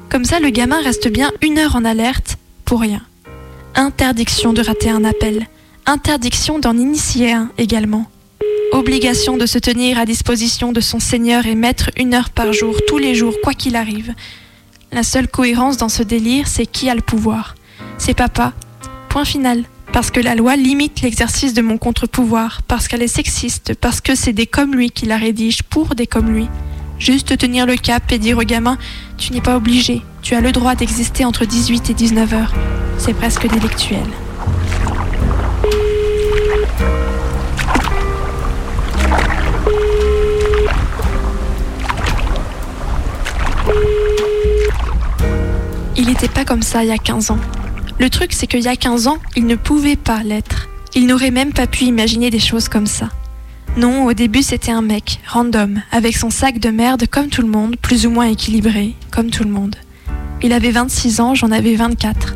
Comme 0.09 0.25
ça, 0.25 0.39
le 0.39 0.49
gamin 0.49 0.81
reste 0.81 1.07
bien 1.07 1.31
une 1.41 1.57
heure 1.57 1.75
en 1.75 1.85
alerte 1.85 2.37
pour 2.63 2.81
rien. 2.81 3.01
Interdiction 3.75 4.53
de 4.53 4.61
rater 4.61 4.89
un 4.89 5.03
appel. 5.03 5.47
Interdiction 5.85 6.59
d'en 6.59 6.77
initier 6.77 7.33
un 7.33 7.51
également. 7.57 8.09
Obligation 8.71 9.37
de 9.37 9.45
se 9.45 9.59
tenir 9.59 9.99
à 9.99 10.05
disposition 10.05 10.71
de 10.71 10.81
son 10.81 10.99
Seigneur 10.99 11.45
et 11.45 11.55
maître 11.55 11.91
une 11.97 12.13
heure 12.13 12.29
par 12.29 12.53
jour, 12.53 12.75
tous 12.87 12.97
les 12.97 13.15
jours, 13.15 13.35
quoi 13.43 13.53
qu'il 13.53 13.75
arrive. 13.75 14.13
La 14.91 15.03
seule 15.03 15.27
cohérence 15.27 15.77
dans 15.77 15.89
ce 15.89 16.03
délire, 16.03 16.47
c'est 16.47 16.65
qui 16.65 16.89
a 16.89 16.95
le 16.95 17.01
pouvoir. 17.01 17.55
C'est 17.97 18.13
papa. 18.13 18.53
Point 19.09 19.25
final. 19.25 19.63
Parce 19.91 20.11
que 20.11 20.19
la 20.19 20.35
loi 20.35 20.55
limite 20.55 21.01
l'exercice 21.01 21.53
de 21.53 21.61
mon 21.61 21.77
contre-pouvoir, 21.77 22.61
parce 22.67 22.87
qu'elle 22.87 23.01
est 23.01 23.07
sexiste, 23.07 23.75
parce 23.75 24.01
que 24.01 24.15
c'est 24.15 24.33
des 24.33 24.47
comme 24.47 24.75
lui 24.75 24.91
qui 24.91 25.05
la 25.05 25.17
rédigent 25.17 25.63
pour 25.69 25.95
des 25.95 26.07
comme 26.07 26.29
lui. 26.33 26.47
Juste 26.99 27.37
tenir 27.37 27.65
le 27.65 27.75
cap 27.75 28.11
et 28.11 28.17
dire 28.17 28.37
au 28.37 28.43
gamin 28.43 28.77
Tu 29.17 29.33
n'es 29.33 29.41
pas 29.41 29.55
obligé, 29.55 30.01
tu 30.21 30.35
as 30.35 30.41
le 30.41 30.51
droit 30.51 30.75
d'exister 30.75 31.25
entre 31.25 31.45
18 31.45 31.89
et 31.89 31.93
19 31.93 32.33
heures. 32.33 32.53
C'est 32.97 33.13
presque 33.13 33.47
délictuel. 33.47 34.03
Il 45.97 46.07
n'était 46.07 46.27
pas 46.27 46.45
comme 46.45 46.61
ça 46.61 46.83
il 46.83 46.89
y 46.89 46.91
a 46.91 46.97
15 46.97 47.31
ans. 47.31 47.39
Le 47.97 48.09
truc, 48.09 48.33
c'est 48.33 48.47
qu'il 48.47 48.61
y 48.61 48.67
a 48.67 48.75
15 48.75 49.07
ans, 49.07 49.17
il 49.35 49.45
ne 49.45 49.55
pouvait 49.55 49.95
pas 49.95 50.21
l'être. 50.23 50.67
Il 50.93 51.07
n'aurait 51.07 51.31
même 51.31 51.53
pas 51.53 51.67
pu 51.67 51.85
imaginer 51.85 52.29
des 52.29 52.39
choses 52.39 52.67
comme 52.67 52.87
ça. 52.87 53.09
Non, 53.77 54.05
au 54.05 54.13
début, 54.13 54.41
c'était 54.41 54.71
un 54.71 54.81
mec, 54.81 55.19
random, 55.27 55.81
avec 55.91 56.15
son 56.15 56.29
sac 56.29 56.59
de 56.59 56.69
merde 56.69 57.07
comme 57.07 57.27
tout 57.27 57.41
le 57.41 57.49
monde, 57.49 57.75
plus 57.75 58.05
ou 58.05 58.09
moins 58.09 58.27
équilibré, 58.27 58.95
comme 59.11 59.29
tout 59.29 59.43
le 59.43 59.49
monde. 59.49 59.75
Il 60.41 60.53
avait 60.53 60.71
26 60.71 61.19
ans, 61.19 61.35
j'en 61.35 61.51
avais 61.51 61.75
24. 61.75 62.35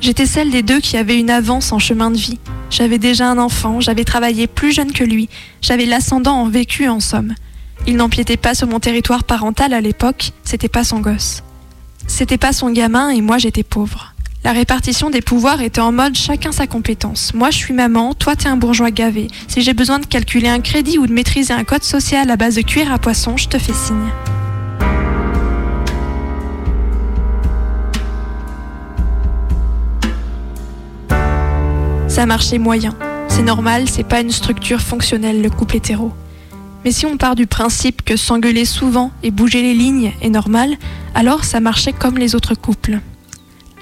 J'étais 0.00 0.24
celle 0.24 0.50
des 0.50 0.62
deux 0.62 0.80
qui 0.80 0.96
avait 0.96 1.18
une 1.18 1.28
avance 1.28 1.72
en 1.72 1.78
chemin 1.78 2.10
de 2.10 2.16
vie. 2.16 2.38
J'avais 2.70 2.98
déjà 2.98 3.28
un 3.28 3.36
enfant, 3.36 3.80
j'avais 3.80 4.04
travaillé 4.04 4.46
plus 4.46 4.72
jeune 4.72 4.92
que 4.92 5.04
lui, 5.04 5.28
j'avais 5.60 5.84
l'ascendant 5.84 6.36
en 6.36 6.48
vécu 6.48 6.88
en 6.88 7.00
somme. 7.00 7.34
Il 7.86 7.96
n'empiétait 7.96 8.38
pas 8.38 8.54
sur 8.54 8.66
mon 8.66 8.80
territoire 8.80 9.24
parental 9.24 9.74
à 9.74 9.82
l'époque, 9.82 10.32
c'était 10.42 10.68
pas 10.68 10.84
son 10.84 11.00
gosse. 11.00 11.42
C'était 12.06 12.38
pas 12.38 12.54
son 12.54 12.70
gamin 12.70 13.10
et 13.10 13.20
moi 13.20 13.36
j'étais 13.36 13.62
pauvre. 13.62 14.14
La 14.48 14.54
répartition 14.54 15.10
des 15.10 15.20
pouvoirs 15.20 15.60
était 15.60 15.82
en 15.82 15.92
mode 15.92 16.14
chacun 16.14 16.52
sa 16.52 16.66
compétence. 16.66 17.34
Moi 17.34 17.50
je 17.50 17.58
suis 17.58 17.74
maman, 17.74 18.14
toi 18.14 18.34
t'es 18.34 18.48
un 18.48 18.56
bourgeois 18.56 18.90
gavé. 18.90 19.28
Si 19.46 19.60
j'ai 19.60 19.74
besoin 19.74 19.98
de 19.98 20.06
calculer 20.06 20.48
un 20.48 20.60
crédit 20.60 20.96
ou 20.96 21.06
de 21.06 21.12
maîtriser 21.12 21.52
un 21.52 21.64
code 21.64 21.82
social 21.82 22.30
à 22.30 22.36
base 22.38 22.54
de 22.54 22.62
cuir 22.62 22.90
à 22.90 22.98
poisson, 22.98 23.36
je 23.36 23.46
te 23.46 23.58
fais 23.58 23.74
signe. 23.74 24.08
Ça 32.08 32.24
marchait 32.24 32.56
moyen. 32.56 32.94
C'est 33.28 33.42
normal, 33.42 33.86
c'est 33.86 34.02
pas 34.02 34.22
une 34.22 34.30
structure 34.30 34.80
fonctionnelle 34.80 35.42
le 35.42 35.50
couple 35.50 35.76
hétéro. 35.76 36.14
Mais 36.86 36.90
si 36.90 37.04
on 37.04 37.18
part 37.18 37.34
du 37.34 37.46
principe 37.46 38.02
que 38.02 38.16
s'engueuler 38.16 38.64
souvent 38.64 39.10
et 39.22 39.30
bouger 39.30 39.60
les 39.60 39.74
lignes 39.74 40.14
est 40.22 40.30
normal, 40.30 40.70
alors 41.14 41.44
ça 41.44 41.60
marchait 41.60 41.92
comme 41.92 42.16
les 42.16 42.34
autres 42.34 42.54
couples. 42.54 43.00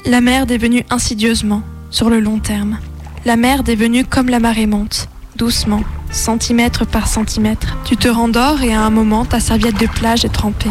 La 0.09 0.21
merde 0.21 0.53
est 0.53 0.59
venue 0.59 0.85
insidieusement, 0.89 1.63
sur 1.91 2.11
le 2.11 2.21
long 2.21 2.39
terme. 2.39 2.79
La 3.25 3.35
merde 3.35 3.69
est 3.69 3.75
venue 3.75 4.05
comme 4.05 4.29
la 4.29 4.39
marée 4.39 4.67
monte, 4.67 5.09
doucement, 5.35 5.83
centimètre 6.13 6.87
par 6.87 7.09
centimètre. 7.09 7.77
Tu 7.85 7.97
te 7.97 8.07
rendors 8.07 8.63
et 8.63 8.73
à 8.73 8.83
un 8.83 8.91
moment, 8.91 9.25
ta 9.25 9.41
serviette 9.41 9.81
de 9.81 9.89
plage 9.89 10.25
est 10.25 10.33
trempée. 10.33 10.71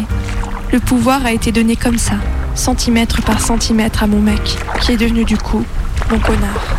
Le 0.72 0.80
pouvoir 0.80 1.26
a 1.26 1.32
été 1.32 1.52
donné 1.52 1.76
comme 1.76 1.98
ça, 1.98 2.14
centimètre 2.54 3.22
par 3.24 3.42
centimètre 3.42 4.02
à 4.02 4.06
mon 4.06 4.20
mec, 4.22 4.56
qui 4.80 4.92
est 4.92 4.96
devenu 4.96 5.26
du 5.26 5.36
coup 5.36 5.66
mon 6.10 6.18
connard. 6.18 6.76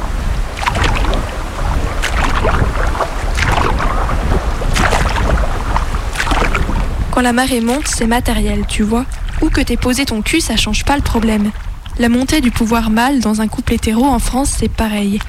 Quand 7.12 7.22
la 7.22 7.34
marée 7.34 7.62
monte, 7.62 7.88
c'est 7.88 8.08
matériel, 8.08 8.65
tu 8.67 8.82
vois. 8.82 9.06
Où 9.43 9.52
que 9.52 9.62
t'aies 9.62 9.78
posé 9.78 10.06
ton 10.06 10.24
cul, 10.24 10.41
ça 10.41 10.56
change 10.56 10.86
pas 10.86 10.96
le 10.96 11.04
problème. 11.04 11.52
La 11.99 12.10
montée 12.10 12.41
du 12.41 12.51
pouvoir 12.51 12.91
mâle 12.91 13.21
dans 13.21 13.41
un 13.41 13.47
couple 13.47 13.73
hétéro 13.73 14.05
en 14.05 14.19
France, 14.19 14.53
c'est 14.60 14.71
pareil. 14.71 15.19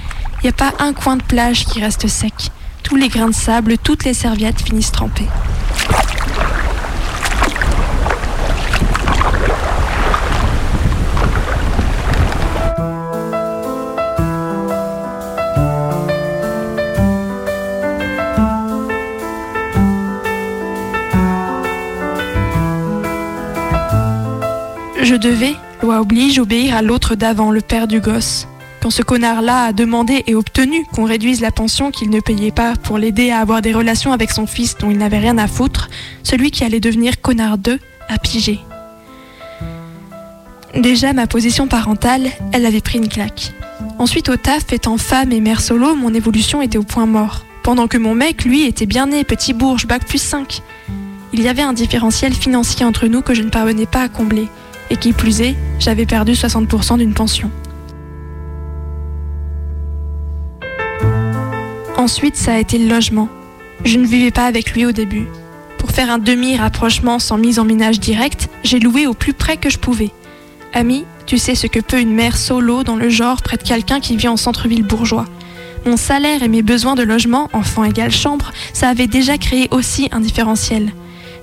Y 0.45 0.49
a 0.49 0.53
pas 0.53 0.75
un 0.81 0.93
coin 0.93 1.17
de 1.17 1.23
plage 1.23 1.65
qui 1.65 1.81
reste 1.81 2.09
sec. 2.09 2.51
Tous 2.83 2.95
les 2.95 3.09
grains 3.09 3.29
de 3.29 3.35
sable, 3.35 3.79
toutes 3.79 4.05
les 4.05 4.13
serviettes 4.13 4.61
finissent 4.61 4.93
trempées. 4.93 5.29
Je 25.03 25.15
devais, 25.15 25.57
loi 25.83 26.01
oblige, 26.01 26.39
obéir 26.39 26.77
à 26.77 26.83
l'autre 26.83 27.15
d'avant, 27.15 27.51
le 27.51 27.61
père 27.61 27.89
du 27.89 28.01
gosse. 28.01 28.49
Quand 28.81 28.91
ce 28.91 29.03
connard-là 29.03 29.65
a 29.65 29.73
demandé 29.73 30.23
et 30.27 30.35
obtenu 30.35 30.85
qu'on 30.93 31.05
réduise 31.05 31.41
la 31.41 31.51
pension 31.51 31.91
qu'il 31.91 32.11
ne 32.11 32.21
payait 32.21 32.53
pas 32.53 32.75
pour 32.77 32.99
l'aider 32.99 33.31
à 33.31 33.41
avoir 33.41 33.61
des 33.61 33.73
relations 33.73 34.13
avec 34.13 34.31
son 34.31 34.47
fils 34.47 34.77
dont 34.79 34.91
il 34.91 34.99
n'avait 34.99 35.19
rien 35.19 35.37
à 35.39 35.49
foutre, 35.49 35.89
celui 36.23 36.51
qui 36.51 36.65
allait 36.65 36.81
devenir 36.81 37.21
connard 37.21 37.59
2 37.59 37.79
a 38.09 38.19
pigé. 38.19 38.61
Déjà, 40.75 41.13
ma 41.13 41.27
position 41.27 41.67
parentale, 41.67 42.29
elle 42.53 42.67
avait 42.67 42.81
pris 42.81 42.99
une 42.99 43.09
claque. 43.09 43.53
Ensuite, 43.99 44.29
au 44.29 44.37
taf, 44.37 44.73
étant 44.73 44.97
femme 44.97 45.33
et 45.33 45.41
mère 45.41 45.61
solo, 45.61 45.95
mon 45.95 46.15
évolution 46.15 46.63
était 46.63 46.79
au 46.79 46.85
point 46.85 47.07
mort. 47.07 47.45
Pendant 47.65 47.89
que 47.89 47.99
mon 47.99 48.15
mec, 48.15 48.45
lui, 48.45 48.65
était 48.65 48.87
bien 48.87 49.07
né, 49.07 49.25
petit 49.25 49.53
bourge, 49.53 49.87
bac 49.87 50.07
plus 50.07 50.23
5. 50.23 50.63
Il 51.33 51.43
y 51.43 51.49
avait 51.49 51.63
un 51.63 51.73
différentiel 51.73 52.33
financier 52.33 52.87
entre 52.87 53.07
nous 53.07 53.23
que 53.23 53.35
je 53.35 53.43
ne 53.43 53.51
parvenais 53.51 53.87
pas 53.87 54.03
à 54.03 54.09
combler. 54.09 54.49
Et 54.91 54.97
qui 54.97 55.13
plus 55.13 55.41
est, 55.41 55.57
j'avais 55.79 56.07
perdu 56.07 56.33
60% 56.33 56.99
d'une 56.99 57.15
pension. 57.15 57.51
Ensuite, 61.97 62.37
ça 62.37 62.55
a 62.55 62.59
été 62.59 62.79
le 62.79 62.89
logement. 62.89 63.29
Je 63.85 63.99
ne 63.99 64.07
vivais 64.07 64.31
pas 64.31 64.47
avec 64.47 64.73
lui 64.73 64.87
au 64.87 64.93
début. 64.93 65.27
Pour 65.79 65.91
faire 65.91 66.11
un 66.11 66.19
demi-rapprochement 66.19 67.19
sans 67.19 67.39
mise 67.39 67.59
en 67.59 67.65
ménage 67.65 68.01
direct, 68.01 68.49
j'ai 68.65 68.81
loué 68.81 69.07
au 69.07 69.15
plus 69.15 69.33
près 69.33 69.57
que 69.57 69.71
je 69.71 69.79
pouvais. 69.79 70.11
Ami, 70.73 71.05
tu 71.27 71.39
sais 71.39 71.55
ce 71.55 71.67
que 71.67 71.81
peut 71.81 72.01
une 72.01 72.15
mère 72.15 72.37
solo 72.37 72.83
dans 72.83 72.97
le 72.97 73.09
genre 73.09 73.43
près 73.43 73.57
de 73.57 73.63
quelqu'un 73.63 74.01
qui 74.01 74.17
vit 74.17 74.29
en 74.29 74.37
centre-ville 74.37 74.83
bourgeois. 74.83 75.27
Mon 75.87 75.97
salaire 75.97 76.43
et 76.43 76.49
mes 76.49 76.63
besoins 76.63 76.95
de 76.95 77.03
logement, 77.03 77.49
enfant 77.53 77.85
égale 77.85 78.11
chambre, 78.11 78.53
ça 78.73 78.89
avait 78.89 79.07
déjà 79.07 79.39
créé 79.39 79.69
aussi 79.71 80.09
un 80.13 80.21
différentiel. 80.21 80.93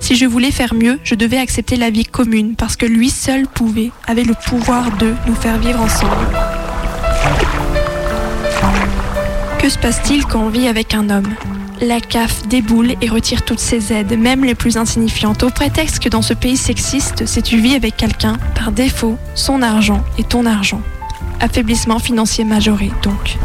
Si 0.00 0.16
je 0.16 0.26
voulais 0.26 0.50
faire 0.50 0.74
mieux, 0.74 0.98
je 1.02 1.14
devais 1.14 1.38
accepter 1.38 1.76
la 1.76 1.90
vie 1.90 2.04
commune 2.04 2.54
parce 2.56 2.76
que 2.76 2.86
lui 2.86 3.10
seul 3.10 3.46
pouvait, 3.46 3.90
avait 4.06 4.24
le 4.24 4.34
pouvoir 4.34 4.96
de 4.96 5.14
nous 5.26 5.34
faire 5.34 5.58
vivre 5.58 5.80
ensemble. 5.80 6.12
Que 9.58 9.68
se 9.68 9.78
passe-t-il 9.78 10.24
quand 10.26 10.40
on 10.40 10.48
vit 10.48 10.68
avec 10.68 10.94
un 10.94 11.10
homme? 11.10 11.34
La 11.80 12.00
CAF 12.00 12.46
déboule 12.48 12.94
et 13.02 13.08
retire 13.08 13.44
toutes 13.44 13.58
ses 13.58 13.92
aides, 13.92 14.18
même 14.18 14.44
les 14.44 14.54
plus 14.54 14.76
insignifiantes, 14.78 15.42
au 15.42 15.50
prétexte 15.50 15.98
que 15.98 16.08
dans 16.08 16.22
ce 16.22 16.32
pays 16.32 16.56
sexiste, 16.56 17.26
si 17.26 17.42
tu 17.42 17.58
vis 17.58 17.74
avec 17.74 17.96
quelqu'un, 17.96 18.38
par 18.54 18.72
défaut, 18.72 19.18
son 19.34 19.60
argent 19.60 20.02
est 20.18 20.28
ton 20.28 20.46
argent. 20.46 20.80
Affaiblissement 21.40 21.98
financier 21.98 22.44
majoré, 22.44 22.90
donc. 23.02 23.36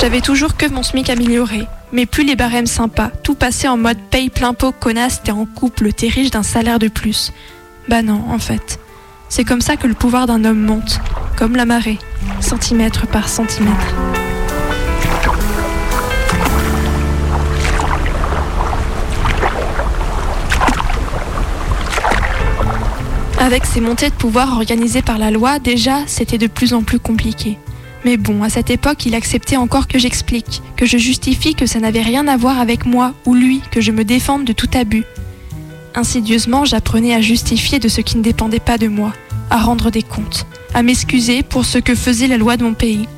J'avais 0.00 0.20
toujours 0.20 0.56
que 0.56 0.66
mon 0.66 0.84
SMIC 0.84 1.10
amélioré, 1.10 1.66
mais 1.90 2.06
plus 2.06 2.22
les 2.22 2.36
barèmes 2.36 2.66
sympas, 2.66 3.10
tout 3.24 3.34
passait 3.34 3.66
en 3.66 3.76
mode 3.76 3.98
paye 4.10 4.30
plein 4.30 4.54
pot, 4.54 4.72
connasse, 4.72 5.22
t'es 5.24 5.32
en 5.32 5.44
couple, 5.44 5.92
t'es 5.92 6.06
riche 6.06 6.30
d'un 6.30 6.44
salaire 6.44 6.78
de 6.78 6.86
plus. 6.86 7.32
Bah 7.88 8.02
non, 8.02 8.22
en 8.30 8.38
fait. 8.38 8.78
C'est 9.28 9.44
comme 9.44 9.60
ça 9.60 9.76
que 9.76 9.88
le 9.88 9.94
pouvoir 9.94 10.28
d'un 10.28 10.44
homme 10.44 10.60
monte, 10.60 11.00
comme 11.36 11.56
la 11.56 11.64
marée, 11.64 11.98
centimètre 12.40 13.08
par 13.08 13.28
centimètre. 13.28 13.94
Avec 23.40 23.66
ces 23.66 23.80
montées 23.80 24.10
de 24.10 24.14
pouvoir 24.14 24.52
organisées 24.52 25.02
par 25.02 25.18
la 25.18 25.32
loi, 25.32 25.58
déjà, 25.58 26.06
c'était 26.06 26.38
de 26.38 26.46
plus 26.46 26.72
en 26.72 26.82
plus 26.82 27.00
compliqué. 27.00 27.58
Mais 28.04 28.16
bon, 28.16 28.42
à 28.42 28.48
cette 28.48 28.70
époque, 28.70 29.06
il 29.06 29.14
acceptait 29.14 29.56
encore 29.56 29.88
que 29.88 29.98
j'explique, 29.98 30.62
que 30.76 30.86
je 30.86 30.98
justifie 30.98 31.54
que 31.54 31.66
ça 31.66 31.80
n'avait 31.80 32.02
rien 32.02 32.28
à 32.28 32.36
voir 32.36 32.60
avec 32.60 32.86
moi 32.86 33.14
ou 33.26 33.34
lui, 33.34 33.60
que 33.70 33.80
je 33.80 33.92
me 33.92 34.04
défende 34.04 34.44
de 34.44 34.52
tout 34.52 34.70
abus. 34.74 35.04
Insidieusement, 35.94 36.64
j'apprenais 36.64 37.14
à 37.14 37.20
justifier 37.20 37.78
de 37.78 37.88
ce 37.88 38.00
qui 38.00 38.16
ne 38.16 38.22
dépendait 38.22 38.60
pas 38.60 38.78
de 38.78 38.88
moi, 38.88 39.12
à 39.50 39.58
rendre 39.58 39.90
des 39.90 40.02
comptes, 40.02 40.46
à 40.74 40.82
m'excuser 40.82 41.42
pour 41.42 41.64
ce 41.64 41.78
que 41.78 41.94
faisait 41.94 42.28
la 42.28 42.36
loi 42.36 42.56
de 42.56 42.64
mon 42.64 42.74
pays. 42.74 43.08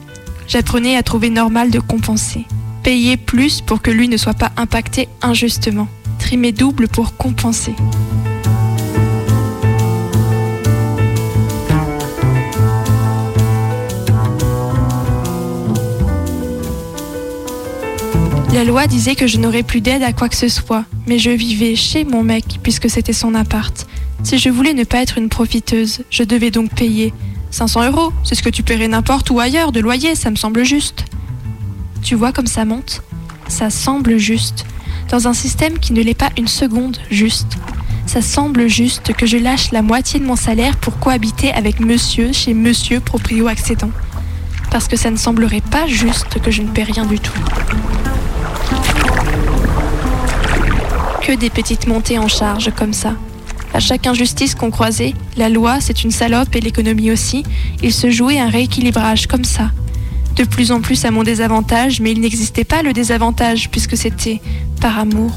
J'apprenais 0.49 0.97
à 0.97 1.03
trouver 1.03 1.31
normal 1.31 1.71
de 1.71 1.79
compenser, 1.79 2.47
payer 2.83 3.17
plus 3.17 3.61
pour 3.61 3.83
que 3.83 3.91
lui 3.91 4.09
ne 4.09 4.17
soit 4.17 4.35
pas 4.35 4.51
impacté 4.57 5.09
injustement, 5.23 5.89
trimer 6.19 6.53
double 6.53 6.89
pour 6.89 7.17
compenser. 7.17 7.75
La 18.53 18.65
loi 18.65 18.89
disait 18.89 19.15
que 19.15 19.29
je 19.29 19.39
n'aurais 19.39 19.63
plus 19.63 19.81
d'aide 19.81 20.03
à 20.03 20.13
quoi 20.13 20.29
que 20.29 20.35
ce 20.35 20.49
soit, 20.49 20.85
mais 21.07 21.21
je 21.21 21.31
vivais 21.31 21.77
chez 21.77 22.05
mon 22.05 22.25
mec 22.25 22.45
puisque 22.65 22.91
c'était 22.91 23.13
son 23.13 23.37
appart. 23.37 23.87
Si 24.25 24.39
je 24.39 24.49
voulais 24.49 24.75
ne 24.75 24.83
pas 24.83 25.03
être 25.03 25.19
une 25.19 25.29
profiteuse, 25.29 26.03
je 26.11 26.25
devais 26.25 26.51
donc 26.51 26.75
payer 26.75 27.15
500 27.53 27.93
euros. 27.93 28.13
C'est 28.25 28.35
ce 28.35 28.43
que 28.43 28.49
tu 28.49 28.65
paierais 28.65 28.89
n'importe 28.89 29.31
où 29.31 29.39
ailleurs 29.39 29.71
de 29.71 29.79
loyer, 29.79 30.17
ça 30.17 30.33
me 30.33 30.37
semble 30.37 30.65
juste. 30.65 31.05
Tu 32.03 32.17
vois 32.17 32.33
comme 32.33 32.49
ça 32.49 32.65
monte? 32.65 33.03
Ça 33.47 33.71
semble 33.71 34.19
juste. 34.19 34.67
Dans 35.11 35.29
un 35.29 35.33
système 35.33 35.79
qui 35.79 35.93
ne 35.93 36.03
l'est 36.03 36.15
pas 36.15 36.31
une 36.37 36.49
seconde 36.49 36.99
juste. 37.09 37.57
Ça 38.07 38.21
semble 38.21 38.67
juste 38.67 39.13
que 39.13 39.27
je 39.27 39.37
lâche 39.37 39.71
la 39.71 39.83
moitié 39.83 40.19
de 40.19 40.25
mon 40.25 40.37
salaire 40.37 40.77
pour 40.77 40.99
cohabiter 40.99 41.53
avec 41.53 41.79
monsieur 41.79 42.33
chez 42.33 42.53
monsieur 42.53 42.99
proprio 42.99 43.47
accédant. 43.47 43.93
Parce 44.73 44.89
que 44.89 44.97
ça 44.97 45.13
ne 45.13 45.17
semblerait 45.17 45.63
pas 45.71 45.87
juste 45.87 46.41
que 46.43 46.51
je 46.51 46.63
ne 46.63 46.69
paie 46.69 46.83
rien 46.83 47.07
du 47.07 47.21
tout. 47.21 47.33
Que 51.31 51.37
des 51.37 51.49
petites 51.49 51.87
montées 51.87 52.19
en 52.19 52.27
charge 52.27 52.73
comme 52.75 52.93
ça. 52.93 53.15
À 53.73 53.79
chaque 53.79 54.09
injustice 54.09 54.57
qu'on 54.57 54.73
croisait, 54.73 55.15
la 55.37 55.49
loi 55.49 55.81
c'est 55.81 56.03
une 56.03 56.11
salope 56.11 56.57
et 56.57 56.61
l'économie 56.61 57.13
aussi, 57.13 57.45
il 57.85 57.93
se 57.93 58.11
jouait 58.11 58.41
un 58.41 58.49
rééquilibrage 58.49 59.29
comme 59.29 59.45
ça. 59.45 59.71
De 60.35 60.43
plus 60.43 60.73
en 60.73 60.81
plus 60.81 61.05
à 61.05 61.13
mon 61.13 61.23
désavantage, 61.23 62.01
mais 62.01 62.11
il 62.11 62.21
n'existait 62.21 62.65
pas 62.65 62.83
le 62.83 62.93
désavantage 62.93 63.71
puisque 63.71 63.97
c'était 63.97 64.41
par 64.81 64.99
amour. 64.99 65.31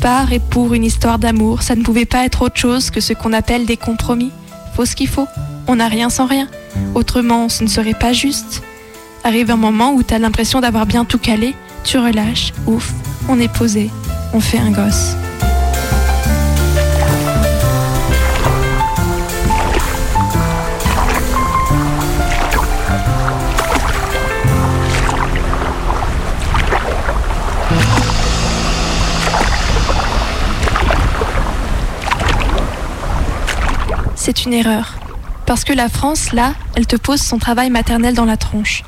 Par 0.00 0.32
et 0.32 0.40
pour 0.40 0.74
une 0.74 0.84
histoire 0.84 1.20
d'amour, 1.20 1.62
ça 1.62 1.76
ne 1.76 1.84
pouvait 1.84 2.04
pas 2.04 2.24
être 2.24 2.42
autre 2.42 2.58
chose 2.58 2.90
que 2.90 3.00
ce 3.00 3.12
qu'on 3.12 3.32
appelle 3.32 3.66
des 3.66 3.76
compromis. 3.76 4.32
Faut 4.74 4.84
ce 4.84 4.96
qu'il 4.96 5.06
faut, 5.06 5.28
on 5.68 5.76
n'a 5.76 5.86
rien 5.86 6.10
sans 6.10 6.26
rien. 6.26 6.48
Autrement, 6.96 7.48
ce 7.48 7.62
ne 7.62 7.68
serait 7.68 7.94
pas 7.94 8.12
juste. 8.12 8.64
Arrive 9.22 9.52
un 9.52 9.56
moment 9.56 9.92
où 9.92 10.02
t'as 10.02 10.18
l'impression 10.18 10.60
d'avoir 10.60 10.86
bien 10.86 11.04
tout 11.04 11.18
calé, 11.18 11.54
tu 11.84 11.98
relâches, 11.98 12.52
ouf, 12.66 12.92
on 13.28 13.38
est 13.38 13.52
posé, 13.52 13.90
on 14.32 14.40
fait 14.40 14.58
un 14.58 14.70
gosse. 14.70 15.16
C'est 34.14 34.44
une 34.44 34.52
erreur. 34.52 34.94
Parce 35.46 35.64
que 35.64 35.72
la 35.72 35.88
France, 35.88 36.32
là, 36.32 36.52
elle 36.76 36.86
te 36.86 36.96
pose 36.96 37.22
son 37.22 37.38
travail 37.38 37.70
maternel 37.70 38.14
dans 38.14 38.26
la 38.26 38.36
tronche. 38.36 38.84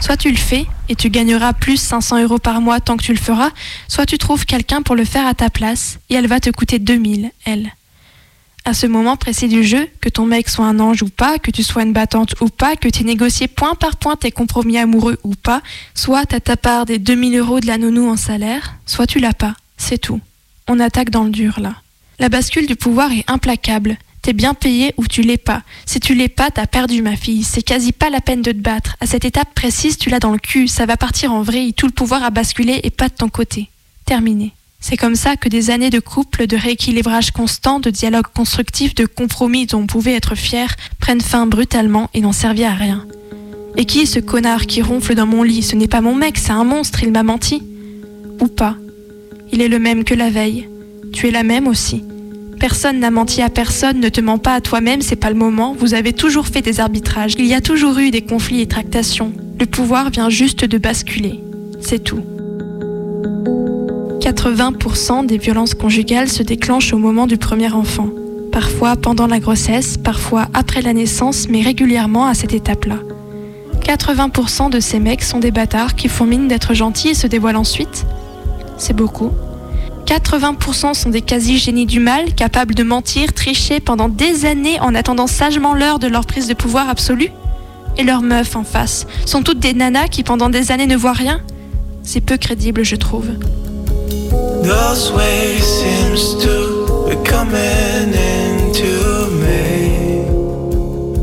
Soit 0.00 0.16
tu 0.16 0.30
le 0.30 0.36
fais 0.36 0.66
et 0.88 0.96
tu 0.96 1.10
gagneras 1.10 1.52
plus 1.52 1.76
500 1.76 2.22
euros 2.22 2.38
par 2.38 2.60
mois 2.60 2.80
tant 2.80 2.96
que 2.96 3.04
tu 3.04 3.12
le 3.12 3.18
feras, 3.18 3.50
soit 3.86 4.06
tu 4.06 4.18
trouves 4.18 4.46
quelqu'un 4.46 4.82
pour 4.82 4.96
le 4.96 5.04
faire 5.04 5.26
à 5.26 5.34
ta 5.34 5.50
place 5.50 5.98
et 6.08 6.14
elle 6.14 6.26
va 6.26 6.40
te 6.40 6.50
coûter 6.50 6.78
2000, 6.78 7.30
elle. 7.44 7.72
À 8.64 8.74
ce 8.74 8.86
moment 8.86 9.16
précis 9.16 9.48
du 9.48 9.64
jeu, 9.64 9.88
que 10.00 10.08
ton 10.08 10.26
mec 10.26 10.48
soit 10.48 10.66
un 10.66 10.80
ange 10.80 11.02
ou 11.02 11.08
pas, 11.08 11.38
que 11.38 11.50
tu 11.50 11.62
sois 11.62 11.82
une 11.82 11.92
battante 11.92 12.34
ou 12.40 12.48
pas, 12.48 12.76
que 12.76 12.88
tu 12.88 13.00
aies 13.00 13.04
négocié 13.04 13.48
point 13.48 13.74
par 13.74 13.96
point 13.96 14.16
tes 14.16 14.30
compromis 14.30 14.78
amoureux 14.78 15.18
ou 15.24 15.34
pas, 15.34 15.62
soit 15.94 16.26
t'as 16.26 16.40
ta 16.40 16.56
part 16.56 16.86
des 16.86 16.98
2000 16.98 17.38
euros 17.38 17.60
de 17.60 17.66
la 17.66 17.78
nounou 17.78 18.08
en 18.08 18.16
salaire, 18.16 18.74
soit 18.86 19.06
tu 19.06 19.18
l'as 19.18 19.32
pas. 19.32 19.54
C'est 19.76 19.98
tout. 19.98 20.20
On 20.68 20.78
attaque 20.78 21.10
dans 21.10 21.24
le 21.24 21.30
dur 21.30 21.58
là. 21.58 21.76
La 22.18 22.28
bascule 22.28 22.66
du 22.66 22.76
pouvoir 22.76 23.12
est 23.12 23.24
implacable. 23.28 23.96
T'es 24.22 24.32
bien 24.34 24.54
payé 24.54 24.92
ou 24.98 25.06
tu 25.06 25.22
l'es 25.22 25.38
pas. 25.38 25.62
Si 25.86 25.98
tu 25.98 26.14
l'es 26.14 26.28
pas, 26.28 26.50
t'as 26.50 26.66
perdu 26.66 27.00
ma 27.00 27.16
fille. 27.16 27.42
C'est 27.42 27.62
quasi 27.62 27.92
pas 27.92 28.10
la 28.10 28.20
peine 28.20 28.42
de 28.42 28.52
te 28.52 28.58
battre. 28.58 28.96
À 29.00 29.06
cette 29.06 29.24
étape 29.24 29.54
précise, 29.54 29.96
tu 29.96 30.10
l'as 30.10 30.18
dans 30.18 30.32
le 30.32 30.38
cul. 30.38 30.68
Ça 30.68 30.84
va 30.84 30.96
partir 30.96 31.32
en 31.32 31.42
vrille. 31.42 31.72
Tout 31.72 31.86
le 31.86 31.92
pouvoir 31.92 32.22
a 32.22 32.30
basculé 32.30 32.80
et 32.82 32.90
pas 32.90 33.08
de 33.08 33.14
ton 33.14 33.28
côté. 33.28 33.70
Terminé. 34.04 34.52
C'est 34.80 34.96
comme 34.96 35.14
ça 35.14 35.36
que 35.36 35.48
des 35.48 35.70
années 35.70 35.90
de 35.90 36.00
couple, 36.00 36.46
de 36.46 36.56
rééquilibrage 36.56 37.32
constant, 37.32 37.80
de 37.80 37.90
dialogue 37.90 38.26
constructif, 38.34 38.94
de 38.94 39.04
compromis 39.04 39.66
dont 39.66 39.82
on 39.82 39.86
pouvait 39.86 40.14
être 40.14 40.34
fier, 40.34 40.74
prennent 40.98 41.20
fin 41.20 41.46
brutalement 41.46 42.08
et 42.14 42.20
n'ont 42.20 42.32
servi 42.32 42.64
à 42.64 42.72
rien. 42.72 43.06
Et 43.76 43.84
qui 43.84 44.00
est 44.00 44.06
ce 44.06 44.18
connard 44.18 44.66
qui 44.66 44.82
ronfle 44.82 45.14
dans 45.14 45.26
mon 45.26 45.42
lit? 45.42 45.62
Ce 45.62 45.76
n'est 45.76 45.86
pas 45.86 46.00
mon 46.00 46.14
mec, 46.14 46.38
c'est 46.38 46.50
un 46.50 46.64
monstre, 46.64 47.02
il 47.02 47.12
m'a 47.12 47.22
menti. 47.22 47.62
Ou 48.40 48.48
pas. 48.48 48.76
Il 49.52 49.60
est 49.60 49.68
le 49.68 49.78
même 49.78 50.04
que 50.04 50.14
la 50.14 50.30
veille. 50.30 50.68
Tu 51.12 51.28
es 51.28 51.30
la 51.30 51.42
même 51.42 51.66
aussi. 51.66 52.02
Personne 52.60 53.00
n'a 53.00 53.10
menti 53.10 53.40
à 53.40 53.48
personne, 53.48 54.00
ne 54.00 54.10
te 54.10 54.20
mens 54.20 54.36
pas 54.36 54.52
à 54.52 54.60
toi-même, 54.60 55.00
c'est 55.00 55.16
pas 55.16 55.30
le 55.30 55.34
moment, 55.34 55.74
vous 55.76 55.94
avez 55.94 56.12
toujours 56.12 56.46
fait 56.46 56.60
des 56.60 56.78
arbitrages, 56.78 57.32
il 57.38 57.46
y 57.46 57.54
a 57.54 57.62
toujours 57.62 57.98
eu 57.98 58.10
des 58.10 58.20
conflits 58.20 58.60
et 58.60 58.66
tractations. 58.66 59.32
Le 59.58 59.64
pouvoir 59.64 60.10
vient 60.10 60.28
juste 60.28 60.66
de 60.66 60.76
basculer. 60.76 61.40
C'est 61.80 62.04
tout. 62.04 62.22
80% 64.20 65.24
des 65.24 65.38
violences 65.38 65.72
conjugales 65.72 66.28
se 66.28 66.42
déclenchent 66.42 66.92
au 66.92 66.98
moment 66.98 67.26
du 67.26 67.38
premier 67.38 67.72
enfant. 67.72 68.10
Parfois 68.52 68.94
pendant 68.94 69.26
la 69.26 69.40
grossesse, 69.40 69.96
parfois 69.96 70.48
après 70.52 70.82
la 70.82 70.92
naissance, 70.92 71.48
mais 71.48 71.62
régulièrement 71.62 72.26
à 72.26 72.34
cette 72.34 72.52
étape-là. 72.52 72.98
80% 73.80 74.68
de 74.68 74.80
ces 74.80 75.00
mecs 75.00 75.22
sont 75.22 75.40
des 75.40 75.50
bâtards 75.50 75.94
qui 75.94 76.08
font 76.08 76.26
mine 76.26 76.46
d'être 76.46 76.74
gentils 76.74 77.08
et 77.08 77.14
se 77.14 77.26
dévoilent 77.26 77.56
ensuite. 77.56 78.04
C'est 78.76 78.94
beaucoup. 78.94 79.30
80% 80.06 80.94
sont 80.94 81.10
des 81.10 81.22
quasi-génies 81.22 81.86
du 81.86 82.00
mal, 82.00 82.34
capables 82.34 82.74
de 82.74 82.82
mentir, 82.82 83.32
tricher 83.32 83.80
pendant 83.80 84.08
des 84.08 84.44
années 84.44 84.80
en 84.80 84.94
attendant 84.94 85.26
sagement 85.26 85.74
l'heure 85.74 85.98
de 85.98 86.06
leur 86.06 86.26
prise 86.26 86.48
de 86.48 86.54
pouvoir 86.54 86.88
absolue. 86.88 87.30
Et 87.96 88.04
leurs 88.04 88.22
meufs 88.22 88.56
en 88.56 88.64
face 88.64 89.06
sont 89.26 89.42
toutes 89.42 89.60
des 89.60 89.74
nanas 89.74 90.08
qui 90.08 90.22
pendant 90.22 90.48
des 90.48 90.72
années 90.72 90.86
ne 90.86 90.96
voient 90.96 91.12
rien. 91.12 91.40
C'est 92.02 92.20
peu 92.20 92.36
crédible, 92.36 92.84
je 92.84 92.96
trouve. 92.96 93.26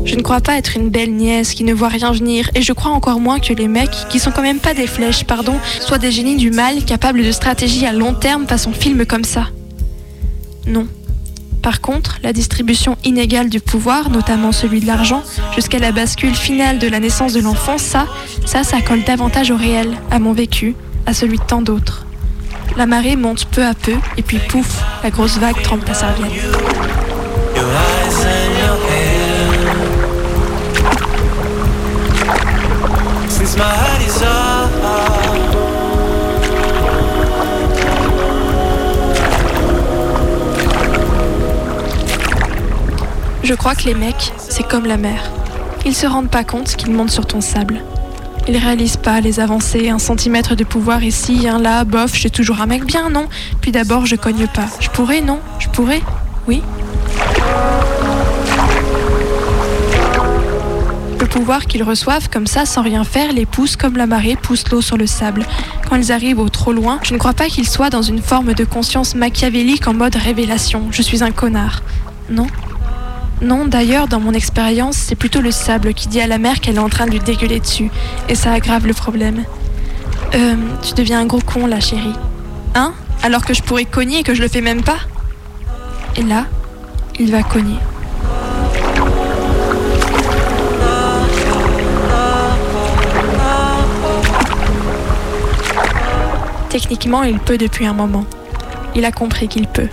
Je 0.08 0.14
ne 0.16 0.22
crois 0.22 0.40
pas 0.40 0.56
être 0.56 0.74
une 0.74 0.88
belle 0.88 1.12
nièce 1.12 1.52
qui 1.52 1.64
ne 1.64 1.74
voit 1.74 1.88
rien 1.88 2.10
venir, 2.12 2.50
et 2.54 2.62
je 2.62 2.72
crois 2.72 2.92
encore 2.92 3.20
moins 3.20 3.40
que 3.40 3.52
les 3.52 3.68
mecs, 3.68 3.94
qui 4.08 4.18
sont 4.18 4.30
quand 4.30 4.40
même 4.40 4.58
pas 4.58 4.72
des 4.72 4.86
flèches, 4.86 5.24
pardon, 5.24 5.56
soient 5.80 5.98
des 5.98 6.10
génies 6.10 6.36
du 6.36 6.50
mal 6.50 6.82
capables 6.86 7.22
de 7.22 7.30
stratégie 7.30 7.84
à 7.84 7.92
long 7.92 8.14
terme 8.14 8.46
façon 8.46 8.72
film 8.72 9.04
comme 9.04 9.24
ça. 9.24 9.48
Non. 10.66 10.86
Par 11.60 11.82
contre, 11.82 12.20
la 12.22 12.32
distribution 12.32 12.96
inégale 13.04 13.50
du 13.50 13.60
pouvoir, 13.60 14.08
notamment 14.08 14.50
celui 14.50 14.80
de 14.80 14.86
l'argent, 14.86 15.22
jusqu'à 15.54 15.78
la 15.78 15.92
bascule 15.92 16.34
finale 16.34 16.78
de 16.78 16.88
la 16.88 17.00
naissance 17.00 17.34
de 17.34 17.42
l'enfant, 17.42 17.76
ça, 17.76 18.06
ça, 18.46 18.64
ça 18.64 18.80
colle 18.80 19.04
davantage 19.04 19.50
au 19.50 19.56
réel, 19.56 19.90
à 20.10 20.18
mon 20.18 20.32
vécu, 20.32 20.74
à 21.04 21.12
celui 21.12 21.36
de 21.36 21.44
tant 21.44 21.60
d'autres. 21.60 22.06
La 22.78 22.86
marée 22.86 23.16
monte 23.16 23.44
peu 23.44 23.62
à 23.62 23.74
peu, 23.74 23.96
et 24.16 24.22
puis 24.22 24.38
pouf, 24.48 24.82
la 25.04 25.10
grosse 25.10 25.36
vague 25.36 25.60
trempe 25.60 25.84
ta 25.84 25.92
serviette. 25.92 26.32
Je 43.48 43.54
crois 43.54 43.74
que 43.74 43.84
les 43.84 43.94
mecs, 43.94 44.32
c'est 44.36 44.62
comme 44.62 44.84
la 44.84 44.98
mer. 44.98 45.30
Ils 45.86 45.94
se 45.94 46.06
rendent 46.06 46.28
pas 46.28 46.44
compte 46.44 46.76
qu'ils 46.76 46.92
montent 46.92 47.10
sur 47.10 47.26
ton 47.26 47.40
sable. 47.40 47.80
Ils 48.46 48.58
réalisent 48.58 48.98
pas 48.98 49.22
les 49.22 49.40
avancées, 49.40 49.88
un 49.88 49.98
centimètre 49.98 50.54
de 50.54 50.64
pouvoir 50.64 51.02
ici, 51.02 51.48
un 51.48 51.58
là, 51.58 51.84
bof, 51.84 52.12
suis 52.12 52.30
toujours 52.30 52.60
un 52.60 52.66
mec 52.66 52.84
bien, 52.84 53.08
non? 53.08 53.26
Puis 53.62 53.72
d'abord, 53.72 54.04
je 54.04 54.16
cogne 54.16 54.46
pas. 54.48 54.66
Je 54.80 54.90
pourrais, 54.90 55.22
non? 55.22 55.40
Je 55.58 55.68
pourrais? 55.68 56.02
Oui? 56.46 56.62
Pouvoir 61.28 61.66
qu'ils 61.66 61.82
reçoivent 61.82 62.28
comme 62.28 62.46
ça, 62.46 62.66
sans 62.66 62.82
rien 62.82 63.04
faire, 63.04 63.32
les 63.32 63.46
pousse 63.46 63.76
comme 63.76 63.96
la 63.96 64.06
marée 64.06 64.36
pousse 64.36 64.68
l'eau 64.70 64.80
sur 64.80 64.96
le 64.96 65.06
sable. 65.06 65.46
Quand 65.88 65.96
ils 65.96 66.12
arrivent 66.12 66.40
au 66.40 66.48
trop 66.48 66.72
loin, 66.72 66.98
je 67.02 67.14
ne 67.14 67.18
crois 67.18 67.34
pas 67.34 67.46
qu'ils 67.46 67.68
soient 67.68 67.90
dans 67.90 68.02
une 68.02 68.20
forme 68.20 68.54
de 68.54 68.64
conscience 68.64 69.14
machiavélique 69.14 69.86
en 69.86 69.94
mode 69.94 70.16
révélation. 70.16 70.88
Je 70.90 71.02
suis 71.02 71.22
un 71.22 71.30
connard. 71.30 71.82
Non 72.30 72.46
non, 73.40 73.66
d'ailleurs, 73.66 74.08
dans 74.08 74.18
mon 74.18 74.32
expérience, 74.32 74.96
c'est 74.96 75.14
plutôt 75.14 75.40
le 75.40 75.52
sable 75.52 75.94
qui 75.94 76.08
dit 76.08 76.20
à 76.20 76.26
la 76.26 76.38
mer 76.38 76.60
qu'elle 76.60 76.74
est 76.74 76.80
en 76.80 76.88
train 76.88 77.06
de 77.06 77.12
lui 77.12 77.20
dégueuler 77.20 77.60
dessus. 77.60 77.88
Et 78.28 78.34
ça 78.34 78.52
aggrave 78.52 78.84
le 78.84 78.94
problème. 78.94 79.44
Euh, 80.34 80.56
tu 80.82 80.94
deviens 80.94 81.20
un 81.20 81.26
gros 81.26 81.40
con 81.40 81.66
là, 81.66 81.78
chérie. 81.78 82.16
Hein? 82.74 82.92
Alors 83.22 83.44
que 83.44 83.54
je 83.54 83.62
pourrais 83.62 83.84
cogner 83.84 84.18
et 84.18 84.22
que 84.24 84.34
je 84.34 84.42
le 84.42 84.48
fais 84.48 84.60
même 84.60 84.82
pas? 84.82 84.98
Et 86.16 86.22
là, 86.22 86.46
il 87.20 87.30
va 87.30 87.44
cogner. 87.44 87.76
Techniquement, 96.68 97.22
il 97.22 97.38
peut 97.38 97.58
depuis 97.58 97.86
un 97.86 97.94
moment. 97.94 98.24
Il 98.94 99.04
a 99.04 99.12
compris 99.12 99.48
qu'il 99.48 99.66
peut. 99.66 99.88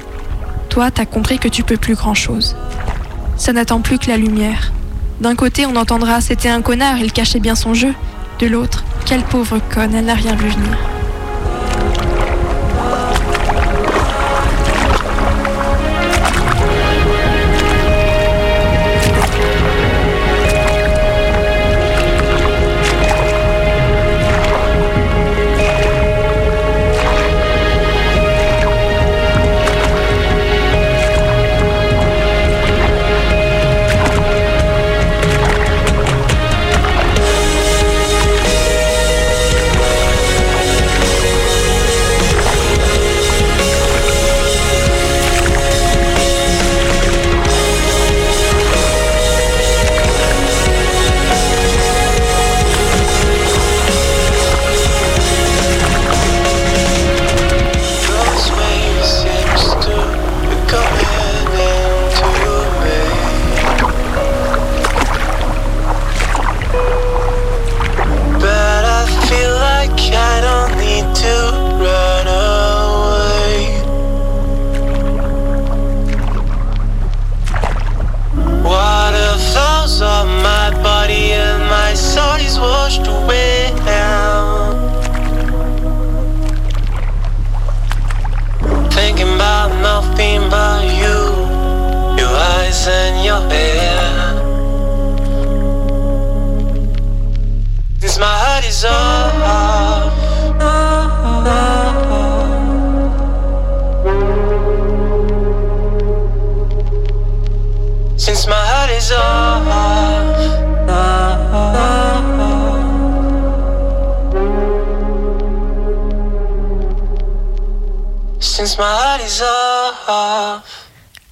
Toi, 0.70 0.92
t'as 0.92 1.06
compris 1.06 1.40
que 1.40 1.48
tu 1.48 1.64
peux 1.64 1.78
plus 1.78 1.96
grand-chose. 1.96 2.56
Ça 3.38 3.54
n'attend 3.54 3.82
plus 3.82 3.98
que 3.98 4.10
la 4.10 4.18
lumière. 4.18 4.74
D'un 5.22 5.36
côté, 5.36 5.66
on 5.66 5.76
entendra 5.76 6.20
c'était 6.20 6.50
un 6.50 6.62
connard, 6.62 6.98
il 6.98 7.14
cachait 7.14 7.40
bien 7.40 7.56
son 7.56 7.74
jeu. 7.74 7.94
De 8.40 8.48
l'autre, 8.48 8.84
quelle 9.06 9.24
pauvre 9.24 9.60
conne, 9.74 9.96
elle 9.96 10.06
n'a 10.06 10.16
rien 10.16 10.36
vu 10.36 10.50
venir. 10.50 10.95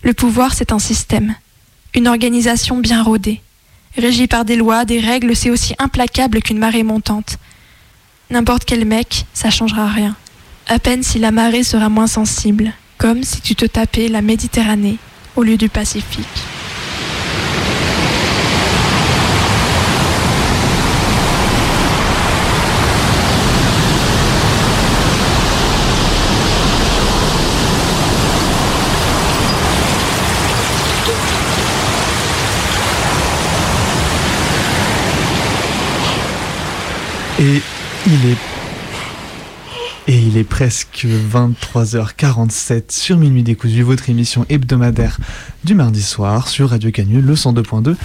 Le 0.01 0.13
pouvoir, 0.13 0.53
c'est 0.53 0.71
un 0.71 0.79
système, 0.79 1.35
une 1.93 2.07
organisation 2.07 2.77
bien 2.77 3.03
rodée. 3.03 3.41
Régie 3.95 4.27
par 4.27 4.45
des 4.45 4.55
lois, 4.55 4.85
des 4.85 4.99
règles, 4.99 5.35
c'est 5.35 5.51
aussi 5.51 5.75
implacable 5.77 6.41
qu'une 6.41 6.57
marée 6.57 6.83
montante. 6.83 7.37
N'importe 8.29 8.65
quel 8.65 8.85
mec, 8.85 9.25
ça 9.33 9.51
changera 9.51 9.87
rien. 9.87 10.15
À 10.67 10.79
peine 10.79 11.03
si 11.03 11.19
la 11.19 11.31
marée 11.31 11.63
sera 11.63 11.89
moins 11.89 12.07
sensible, 12.07 12.73
comme 12.97 13.23
si 13.23 13.41
tu 13.41 13.55
te 13.55 13.65
tapais 13.65 14.07
la 14.07 14.21
Méditerranée 14.21 14.97
au 15.35 15.43
lieu 15.43 15.57
du 15.57 15.69
Pacifique. 15.69 16.52
Et 37.39 37.61
il 38.07 38.29
est 38.31 38.37
Et 40.07 40.17
il 40.17 40.37
est 40.37 40.43
presque 40.43 41.05
23h47 41.05 42.91
sur 42.91 43.17
Minuit 43.17 43.43
décousu, 43.43 43.81
votre 43.81 44.09
émission 44.09 44.45
hebdomadaire 44.49 45.17
du 45.63 45.75
mardi 45.75 46.01
soir 46.01 46.47
sur 46.47 46.69
Radio 46.71 46.91
Canu, 46.91 47.21
le 47.21 47.33
102.2. 47.35 47.95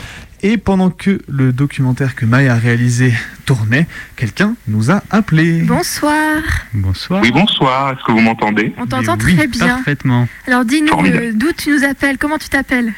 Et 0.42 0.56
pendant 0.56 0.90
que 0.90 1.20
le 1.28 1.52
documentaire 1.52 2.14
que 2.14 2.24
Maya 2.24 2.54
a 2.54 2.56
réalisé 2.58 3.12
tournait, 3.44 3.88
quelqu'un 4.14 4.54
nous 4.68 4.92
a 4.92 5.02
appelé. 5.10 5.62
Bonsoir. 5.62 6.36
Bonsoir. 6.72 7.20
Oui, 7.22 7.32
bonsoir. 7.32 7.92
Est-ce 7.92 8.04
que 8.04 8.12
vous 8.12 8.20
m'entendez? 8.20 8.72
On 8.78 8.86
t'entend 8.86 9.16
Oui, 9.24 9.34
très 9.36 9.48
bien. 9.48 9.76
Parfaitement. 9.76 10.28
Alors 10.46 10.64
dis-nous 10.64 10.92
euh, 11.06 11.32
d'où 11.34 11.50
tu 11.52 11.70
nous 11.76 11.84
appelles, 11.84 12.18
comment 12.18 12.38
tu 12.38 12.48
t'appelles? 12.48 12.92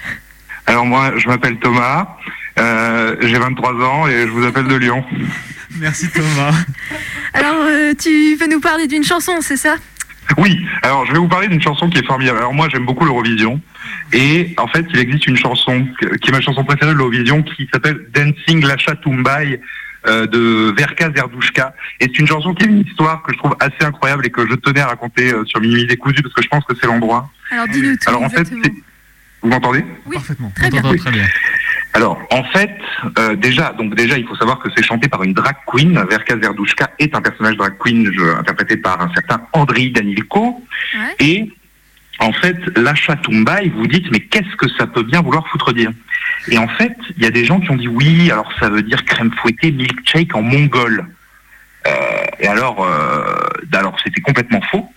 Alors 0.67 0.85
moi, 0.85 1.15
je 1.17 1.27
m'appelle 1.29 1.59
Thomas. 1.59 2.09
euh, 2.59 3.17
J'ai 3.23 3.39
23 3.39 3.73
ans 3.87 4.07
et 4.07 4.27
je 4.27 4.31
vous 4.31 4.45
appelle 4.45 4.69
de 4.69 4.75
Lyon. 4.77 5.03
Merci 5.79 6.09
Thomas. 6.11 6.53
Alors 7.33 7.63
euh, 7.63 7.93
tu 7.95 8.37
veux 8.37 8.47
nous 8.49 8.61
parler 8.61 8.87
d'une 8.87 9.05
chanson, 9.05 9.41
c'est 9.41 9.57
ça? 9.57 9.77
Oui, 10.39 10.65
alors 10.83 11.07
je 11.07 11.13
vais 11.13 11.19
vous 11.19 11.29
parler 11.29 11.49
d'une 11.49 11.63
chanson 11.63 11.89
qui 11.89 11.99
est 11.99 12.07
formidable. 12.07 12.39
Alors 12.39 12.55
moi 12.55 12.69
j'aime 12.71 12.87
beaucoup 12.87 13.05
l'Eurovision 13.05 13.61
et 14.13 14.55
en 14.59 14.69
fait 14.69 14.87
il 14.93 14.99
existe 14.99 15.27
une 15.27 15.37
chanson 15.37 15.87
qui 16.21 16.29
est 16.29 16.33
ma 16.33 16.41
chanson 16.41 16.65
préférée 16.65 16.93
de 16.93 16.99
l'Eurovision 16.99 17.43
qui 17.43 17.69
s'appelle 17.73 18.07
Dancing 18.15 18.65
Lacha 18.65 18.95
Tumbai 18.97 19.61
euh, 20.07 20.27
de 20.27 20.73
Verka 20.77 21.11
Zerdouchka 21.13 21.75
et 22.01 22.05
c'est 22.05 22.19
une 22.19 22.27
chanson 22.27 22.55
qui 22.55 22.65
a 22.65 22.67
une 22.69 22.81
histoire 22.81 23.23
que 23.23 23.33
je 23.33 23.39
trouve 23.39 23.57
assez 23.61 23.85
incroyable 23.85 24.27
et 24.27 24.31
que 24.31 24.47
je 24.49 24.55
tenais 24.55 24.81
à 24.81 24.87
raconter 24.87 25.33
euh, 25.33 25.45
sur 25.47 25.61
Minuit 25.61 25.87
décousu 25.87 26.23
parce 26.23 26.35
que 26.35 26.43
je 26.43 26.49
pense 26.49 26.65
que 26.65 26.75
c'est 26.81 26.87
l'endroit. 26.87 27.31
Alors 27.51 27.67
dis-nous 27.69 27.97
tout 27.97 28.09
Alors 28.09 28.23
en 28.23 28.31
fait, 28.31 28.49
vous 29.43 29.49
m'entendez? 29.49 29.85
Parfaitement. 30.13 30.53
Très 30.55 30.71
bien. 30.71 30.83
Très 30.83 31.11
bien. 31.11 31.27
Alors, 31.93 32.19
en 32.31 32.45
fait, 32.45 32.71
euh, 33.19 33.35
déjà, 33.35 33.73
donc 33.73 33.95
déjà, 33.97 34.17
il 34.17 34.27
faut 34.27 34.37
savoir 34.37 34.59
que 34.61 34.69
c'est 34.77 34.85
chanté 34.85 35.09
par 35.09 35.23
une 35.25 35.33
drag 35.33 35.57
queen. 35.67 36.01
Verka 36.09 36.39
Zerdouchka 36.41 36.91
est 36.99 37.15
un 37.17 37.21
personnage 37.21 37.57
drag 37.57 37.75
queen 37.79 38.11
je- 38.13 38.37
interprété 38.39 38.77
par 38.77 39.01
un 39.01 39.13
certain 39.13 39.43
Andriy 39.53 39.91
Danilko. 39.91 40.63
Ouais. 40.95 41.27
Et 41.27 41.51
en 42.21 42.33
fait, 42.33 42.57
l'achat 42.77 43.17
Tumbai, 43.17 43.73
vous 43.75 43.87
dites, 43.89 44.11
mais 44.13 44.21
qu'est-ce 44.21 44.55
que 44.57 44.69
ça 44.79 44.87
peut 44.87 45.03
bien 45.03 45.21
vouloir 45.21 45.49
foutre 45.49 45.73
dire? 45.73 45.91
Et 46.49 46.59
en 46.59 46.69
fait, 46.69 46.97
il 47.17 47.23
y 47.25 47.27
a 47.27 47.31
des 47.31 47.45
gens 47.45 47.59
qui 47.61 47.71
ont 47.71 47.77
dit 47.77 47.89
oui, 47.89 48.31
alors 48.31 48.51
ça 48.61 48.69
veut 48.69 48.83
dire 48.83 49.05
crème 49.05 49.33
fouettée, 49.41 49.73
milkshake 49.73 50.35
en 50.37 50.43
mongol. 50.43 51.07
Euh, 51.87 51.91
et 52.39 52.47
alors, 52.47 52.85
euh, 52.85 53.35
alors 53.73 53.97
c'était 54.05 54.21
complètement 54.21 54.61
faux. 54.71 54.89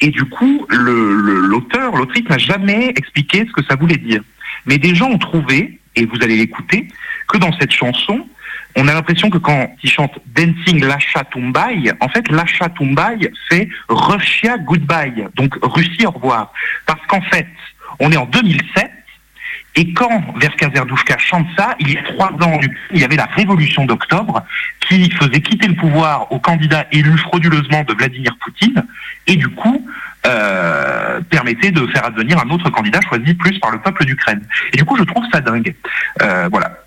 Et 0.00 0.08
du 0.08 0.24
coup, 0.24 0.66
le- 0.68 1.14
le- 1.14 1.40
l'auteur, 1.46 1.96
l'autrice 1.96 2.28
n'a 2.28 2.38
jamais 2.38 2.88
expliqué 2.96 3.46
ce 3.46 3.52
que 3.52 3.64
ça 3.68 3.76
voulait 3.76 3.96
dire. 3.96 4.22
Mais 4.66 4.76
des 4.78 4.94
gens 4.94 5.08
ont 5.08 5.18
trouvé, 5.18 5.78
et 5.96 6.06
vous 6.06 6.16
allez 6.22 6.36
l'écouter, 6.36 6.88
que 7.28 7.38
dans 7.38 7.52
cette 7.58 7.72
chanson, 7.72 8.26
on 8.76 8.88
a 8.88 8.94
l'impression 8.94 9.28
que 9.30 9.38
quand 9.38 9.74
il 9.82 9.90
chante 9.90 10.18
Dancing 10.34 10.84
Lasha 10.84 11.24
Tumbai, 11.24 11.92
en 12.00 12.08
fait, 12.08 12.30
Lasha 12.30 12.68
Tumbai 12.70 13.30
fait 13.48 13.68
Russia 13.88 14.56
Goodbye, 14.58 15.26
donc 15.34 15.54
Russie 15.62 16.06
au 16.06 16.10
revoir. 16.10 16.52
Parce 16.86 17.04
qu'en 17.06 17.20
fait, 17.20 17.48
on 18.00 18.10
est 18.10 18.16
en 18.16 18.26
2007, 18.26 18.90
et 19.74 19.92
quand 19.94 20.22
Verka 20.36 20.70
Zerdouchka 20.74 21.16
chante 21.18 21.46
ça, 21.56 21.76
il 21.80 21.90
y 21.90 21.96
a 21.96 22.02
trois 22.02 22.30
ans, 22.42 22.60
il 22.92 23.00
y 23.00 23.04
avait 23.04 23.16
la 23.16 23.26
révolution 23.26 23.86
d'octobre 23.86 24.42
qui 24.80 25.10
faisait 25.10 25.40
quitter 25.40 25.68
le 25.68 25.74
pouvoir 25.74 26.30
au 26.30 26.38
candidat 26.38 26.86
élu 26.92 27.16
frauduleusement 27.18 27.82
de 27.84 27.94
Vladimir 27.94 28.36
Poutine, 28.42 28.84
et 29.26 29.36
du 29.36 29.48
coup, 29.48 29.86
euh, 30.26 31.20
permettait 31.30 31.70
de 31.70 31.86
faire 31.88 32.06
advenir 32.06 32.38
un 32.38 32.48
autre 32.50 32.70
candidat 32.70 33.00
choisi 33.00 33.34
plus 33.34 33.58
par 33.58 33.70
le 33.70 33.78
peuple 33.78 34.04
d'Ukraine. 34.04 34.42
Et 34.72 34.76
du 34.76 34.84
coup, 34.84 34.96
je 34.96 35.04
trouve 35.04 35.24
ça 35.32 35.40
dingue. 35.40 35.74
Euh, 36.22 36.48
voilà. 36.50 36.78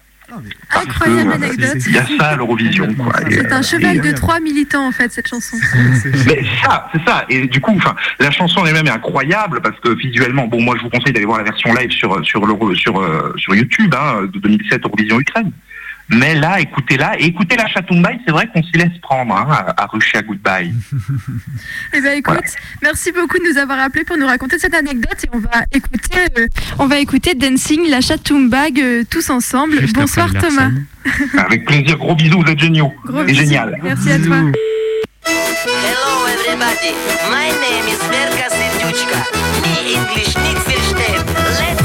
Incroyable 0.73 1.23
que, 1.23 1.29
euh, 1.29 1.36
anecdote. 1.36 1.83
Il 1.86 1.93
y 1.93 1.97
a 1.97 2.05
ça 2.17 2.29
à 2.29 2.36
l'Eurovision. 2.36 2.88
C'est 3.29 3.51
un 3.51 3.59
euh, 3.59 3.61
cheval 3.61 3.97
et, 3.97 3.99
de 3.99 4.11
trois 4.11 4.39
militants 4.39 4.88
en 4.88 4.91
fait 4.91 5.11
cette 5.11 5.27
chanson. 5.27 5.55
mais 6.25 6.43
ça, 6.63 6.89
c'est 6.91 7.01
ça. 7.05 7.25
Et 7.29 7.47
du 7.47 7.61
coup, 7.61 7.73
enfin, 7.75 7.95
la 8.19 8.31
chanson 8.31 8.65
elle-même 8.65 8.88
est 8.88 8.91
incroyable 8.91 9.61
parce 9.61 9.79
que 9.79 9.89
visuellement, 9.89 10.47
bon, 10.47 10.61
moi 10.61 10.75
je 10.77 10.83
vous 10.83 10.89
conseille 10.89 11.13
d'aller 11.13 11.25
voir 11.25 11.38
la 11.38 11.43
version 11.43 11.73
live 11.73 11.91
sur 11.91 12.25
sur 12.25 12.41
sur 12.75 13.33
sur 13.38 13.55
YouTube 13.55 13.93
hein, 13.95 14.23
de 14.23 14.39
2007 14.39 14.83
Eurovision 14.83 15.19
Ukraine. 15.19 15.51
Mais 16.10 16.36
là, 16.36 16.60
écoutez-la 16.60 17.20
et 17.20 17.26
écoutez 17.26 17.56
la 17.56 17.68
Chatumbai, 17.68 18.20
c'est 18.26 18.32
vrai 18.32 18.47
qu'on 18.53 18.62
s'y 18.62 18.74
laisse 18.74 18.95
prendre 19.01 19.36
hein, 19.36 19.47
à, 19.49 19.84
à 19.84 19.88
Russia 19.88 20.22
Goodbye. 20.22 20.72
Eh 21.93 22.01
ben 22.01 22.18
écoute, 22.18 22.38
merci 22.82 23.12
beaucoup 23.12 23.38
de 23.39 23.51
nous 23.51 23.58
avoir 23.58 23.80
appelé 23.80 24.03
pour 24.03 24.16
nous 24.18 24.28
raconter 24.28 24.60
cette 24.60 24.74
anecdote 24.76 25.18
et 25.24 25.30
on 25.34 25.39
va 25.39 25.64
écouter, 25.72 26.18
euh, 26.38 26.47
on 26.78 26.88
va 26.88 26.99
écouter 26.99 27.34
Dancing, 27.34 27.89
la 27.89 28.01
Chatumbag 28.01 28.80
euh, 28.80 29.03
tous 29.10 29.30
ensemble. 29.30 29.80
Juste 29.82 29.95
Bonsoir 29.95 30.32
Thomas. 30.34 30.70
Avec 31.38 31.66
plaisir, 31.66 31.97
gros 31.97 32.16
bisous, 32.16 32.41
vous 32.41 32.51
êtes 32.51 32.60
géniaux. 32.60 32.93
Gros 33.06 33.22
Et 33.24 33.26
bisous. 33.26 33.39
génial. 33.41 33.80
Merci 33.82 34.12
à 34.12 34.20
toi. 34.20 34.36
Hello 35.26 36.28
everybody, 36.28 36.93
my 37.32 37.49
name 37.49 37.88
is 37.88 37.99
Verka 38.12 38.49
Serdyuchka. 38.49 39.18
Me 39.64 39.95
English 39.95 40.36
nicht 40.38 40.64
verstehen. 40.68 41.24
Let's 41.60 41.84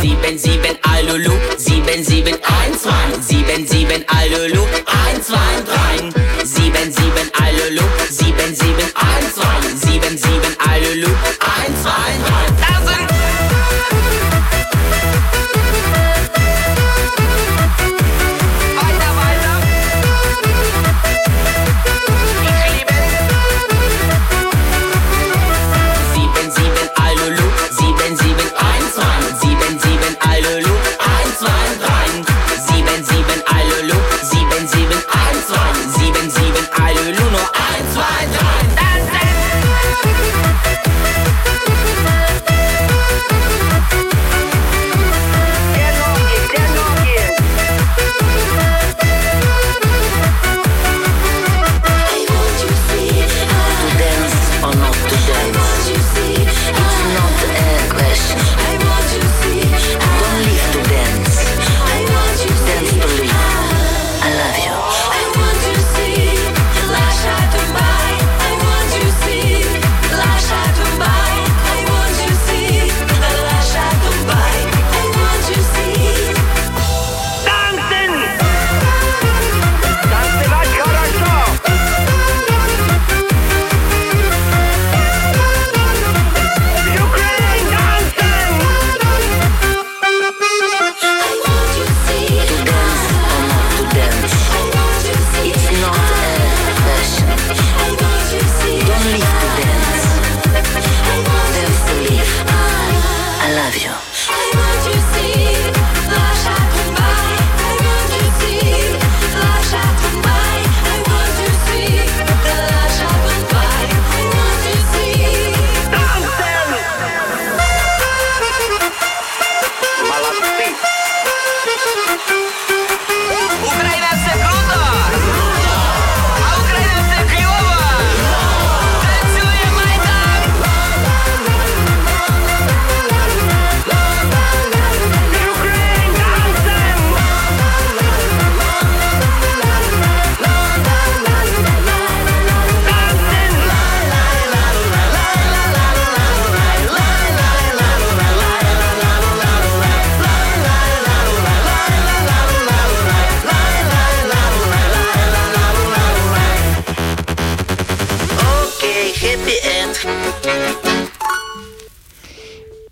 Sieben, 0.00 0.38
sieben, 0.38 0.76
Alulu, 0.82 1.32
sieben, 1.56 2.04
sieben, 2.04 2.34
eins, 2.34 2.82
zwei, 2.82 2.92
sieben, 3.20 3.66
sieben, 3.66 4.04
Alulu, 4.08 4.64
eins, 4.86 5.26
zwei, 5.26 5.36
drei, 5.64 6.10
sieben, 6.44 6.92
sieben, 6.92 7.30
Alulu, 7.40 7.86
sieben, 8.10 8.54
sieben, 8.54 8.90
eins, 8.94 9.34
zwei, 9.34 9.60
sieben, 9.76 9.95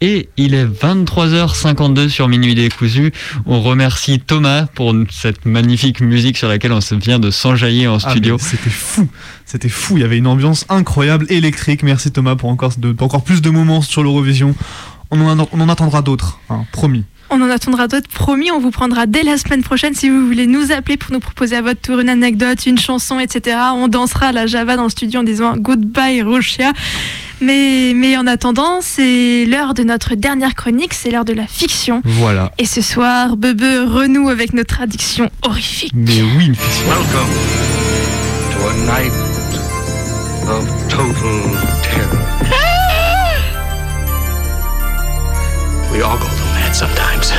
Et 0.06 0.28
il 0.36 0.52
est 0.52 0.66
23h52 0.66 2.10
sur 2.10 2.28
Minuit 2.28 2.54
décousu. 2.54 3.10
On 3.46 3.62
remercie 3.62 4.20
Thomas 4.20 4.66
pour 4.74 4.94
cette 5.10 5.46
magnifique 5.46 6.02
musique 6.02 6.36
sur 6.36 6.46
laquelle 6.46 6.72
on 6.72 6.82
se 6.82 6.94
vient 6.94 7.18
de 7.18 7.30
s'enjailler 7.30 7.88
en 7.88 7.96
Ah, 7.96 8.10
studio. 8.10 8.36
C'était 8.38 8.68
fou, 8.68 9.08
c'était 9.46 9.70
fou. 9.70 9.96
Il 9.96 10.02
y 10.02 10.04
avait 10.04 10.18
une 10.18 10.26
ambiance 10.26 10.66
incroyable, 10.68 11.24
électrique. 11.30 11.82
Merci 11.82 12.12
Thomas 12.12 12.36
pour 12.36 12.50
encore, 12.50 12.72
de- 12.76 12.92
pour 12.92 13.06
encore 13.06 13.24
plus 13.24 13.40
de 13.40 13.48
moments 13.48 13.80
sur 13.80 14.02
l'Eurovision. 14.02 14.54
On 15.10 15.18
en, 15.26 15.48
on 15.50 15.60
en 15.60 15.68
attendra 15.70 16.02
d'autres, 16.02 16.38
hein, 16.50 16.66
promis. 16.70 17.04
On 17.30 17.40
en 17.40 17.48
attendra 17.48 17.88
d'autres, 17.88 18.08
promis, 18.10 18.50
on 18.50 18.60
vous 18.60 18.70
prendra 18.70 19.06
dès 19.06 19.22
la 19.22 19.38
semaine 19.38 19.62
prochaine 19.62 19.94
si 19.94 20.10
vous 20.10 20.26
voulez 20.26 20.46
nous 20.46 20.70
appeler 20.70 20.98
pour 20.98 21.12
nous 21.12 21.20
proposer 21.20 21.56
à 21.56 21.62
votre 21.62 21.80
tour 21.80 21.98
une 22.00 22.10
anecdote, 22.10 22.66
une 22.66 22.76
chanson, 22.78 23.18
etc. 23.18 23.56
On 23.74 23.88
dansera 23.88 24.26
à 24.26 24.32
la 24.32 24.46
Java 24.46 24.76
dans 24.76 24.82
le 24.84 24.90
studio 24.90 25.20
en 25.20 25.22
disant 25.24 25.56
Goodbye 25.56 26.20
Russia. 26.22 26.72
Mais, 27.40 27.92
mais 27.94 28.16
en 28.16 28.26
attendant, 28.26 28.80
c'est 28.80 29.44
l'heure 29.46 29.74
de 29.74 29.82
notre 29.82 30.14
dernière 30.14 30.54
chronique, 30.54 30.94
c'est 30.94 31.10
l'heure 31.10 31.24
de 31.24 31.32
la 31.32 31.46
fiction. 31.46 32.00
Voilà. 32.04 32.52
Et 32.58 32.64
ce 32.66 32.80
soir, 32.80 33.36
Bebe 33.36 33.62
renoue 33.88 34.28
avec 34.28 34.52
notre 34.54 34.80
addiction 34.80 35.28
horrifique. 35.42 35.92
Mais 35.94 36.22
oui, 36.22 36.46
une 36.46 36.54
fiction. 36.54 36.84
Welcome 36.86 37.28
to 38.52 38.68
a 38.68 38.74
night 38.86 39.12
of 40.48 40.64
total 40.88 41.40
terror. 41.82 42.20
We 45.92 46.02
all 46.02 46.16
go 46.18 46.26
through 46.26 46.54
that 46.60 46.74
sometimes. 46.74 47.32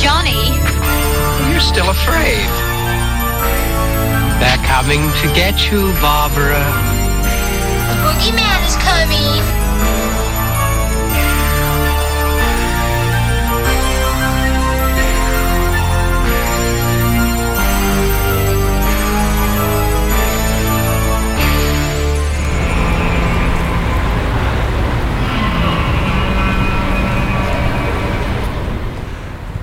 Johnny, 0.00 0.54
You're 1.50 1.60
still 1.60 1.88
afraid. 1.90 2.48
They're 4.40 4.64
coming 4.64 5.02
to 5.20 5.26
get 5.34 5.70
you, 5.70 5.92
Barbara. 6.00 6.64
The 7.88 7.96
boogeyman 8.02 8.66
is 8.66 8.76
coming. 8.76 9.60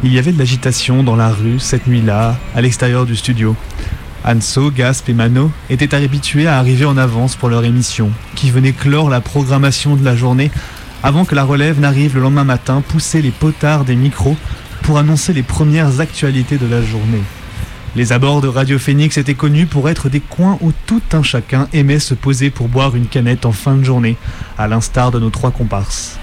Il 0.04 0.14
y 0.14 0.20
avait 0.20 0.32
de 0.32 0.38
l'agitation 0.38 1.04
dans 1.04 1.16
la 1.16 1.30
rue 1.30 1.60
cette 1.60 1.88
nuit-là, 1.88 2.38
à 2.56 2.62
l'extérieur 2.62 3.06
du 3.06 3.16
studio. 3.16 3.56
Anso, 4.28 4.72
Gasp 4.72 5.08
et 5.08 5.14
Mano 5.14 5.52
étaient 5.70 5.96
habitués 5.96 6.48
à 6.48 6.58
arriver 6.58 6.84
en 6.84 6.98
avance 6.98 7.38
pour 7.38 7.48
leur 7.48 7.64
émission, 7.64 8.12
qui 8.36 8.52
venait 8.52 8.74
clore 8.74 9.10
la 9.10 9.22
programmation 9.22 9.96
de 9.96 10.04
la 10.04 10.18
journée 10.18 10.52
avant 11.02 11.24
que 11.24 11.34
la 11.34 11.46
relève 11.46 11.80
n'arrive 11.80 12.16
le 12.16 12.22
lendemain 12.22 12.44
matin 12.44 12.84
pousser 12.86 13.22
les 13.22 13.32
potards 13.32 13.86
des 13.86 13.96
micros 13.96 14.36
pour 14.82 14.98
annoncer 14.98 15.32
les 15.32 15.44
premières 15.44 16.02
actualités 16.02 16.58
de 16.58 16.68
la 16.68 16.82
journée. 16.82 17.24
Les 17.96 18.12
abords 18.12 18.42
de 18.42 18.50
Radio 18.50 18.78
Phoenix 18.78 19.18
étaient 19.18 19.34
connus 19.34 19.66
pour 19.66 19.88
être 19.88 20.10
des 20.10 20.20
coins 20.20 20.58
où 20.60 20.74
tout 20.86 21.02
un 21.14 21.24
chacun 21.24 21.70
aimait 21.72 22.00
se 22.00 22.14
poser 22.14 22.50
pour 22.50 22.68
boire 22.68 22.98
une 22.98 23.08
canette 23.08 23.46
en 23.46 23.54
fin 23.54 23.76
de 23.76 23.84
journée, 23.86 24.18
à 24.58 24.68
l'instar 24.68 25.12
de 25.12 25.20
nos 25.20 25.30
trois 25.30 25.52
comparses. 25.52 26.20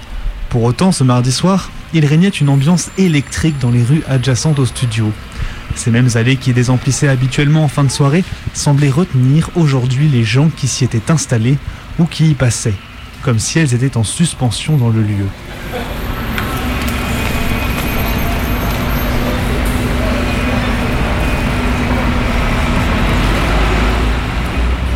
Pour 0.49 0.61
autant, 0.61 0.91
ce 0.91 1.03
mardi 1.03 1.31
soir, 1.31 1.71
il 1.91 2.05
régnait 2.05 2.29
une 2.29 2.49
ambiance 2.49 2.91
électrique 2.99 3.57
dans 3.59 3.71
les 3.71 3.83
rues 3.83 4.03
adjacentes 4.07 4.59
au 4.59 4.65
studio. 4.65 5.11
Ces 5.75 5.91
mêmes 5.91 6.09
allées 6.15 6.37
qui 6.37 6.53
désemplissaient 6.53 7.07
habituellement 7.07 7.63
en 7.63 7.67
fin 7.67 7.83
de 7.83 7.91
soirée 7.91 8.23
semblaient 8.53 8.89
retenir 8.89 9.49
aujourd'hui 9.55 10.07
les 10.07 10.23
gens 10.23 10.49
qui 10.49 10.67
s'y 10.67 10.83
étaient 10.83 11.11
installés 11.11 11.57
ou 11.99 12.05
qui 12.05 12.31
y 12.31 12.33
passaient, 12.33 12.73
comme 13.21 13.39
si 13.39 13.59
elles 13.59 13.73
étaient 13.73 13.97
en 13.97 14.03
suspension 14.03 14.77
dans 14.77 14.89
le 14.89 15.01
lieu. 15.01 15.27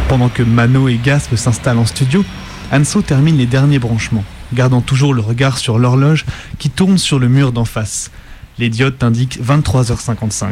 Pendant 0.08 0.30
que 0.30 0.42
Mano 0.42 0.90
et 0.90 0.98
Gasp 0.98 1.36
s'installent 1.36 1.78
en 1.78 1.86
studio, 1.86 2.26
Anso 2.72 3.04
termine 3.04 3.38
les 3.38 3.46
derniers 3.46 3.78
branchements, 3.78 4.24
gardant 4.54 4.82
toujours 4.82 5.14
le 5.14 5.22
regard 5.22 5.60
sur 5.60 5.78
l'horloge 5.78 6.26
qui 6.58 6.72
tourne 6.72 6.98
sur 6.98 7.20
le 7.20 7.30
mur 7.30 7.52
d'en 7.52 7.66
face. 7.66 8.10
Les 8.60 8.68
diodes 8.68 9.02
indiquent 9.02 9.40
23h55 9.42 10.52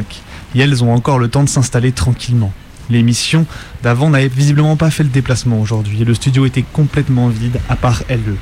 et 0.54 0.60
elles 0.60 0.82
ont 0.82 0.94
encore 0.94 1.18
le 1.18 1.28
temps 1.28 1.44
de 1.44 1.48
s'installer 1.48 1.92
tranquillement. 1.92 2.54
L'émission 2.88 3.44
d'avant 3.82 4.08
n'avait 4.08 4.28
visiblement 4.28 4.76
pas 4.76 4.90
fait 4.90 5.02
le 5.02 5.10
déplacement 5.10 5.60
aujourd'hui 5.60 6.00
et 6.00 6.04
le 6.06 6.14
studio 6.14 6.46
était 6.46 6.64
complètement 6.72 7.28
vide 7.28 7.60
à 7.68 7.76
part 7.76 8.02
LE. 8.08 8.38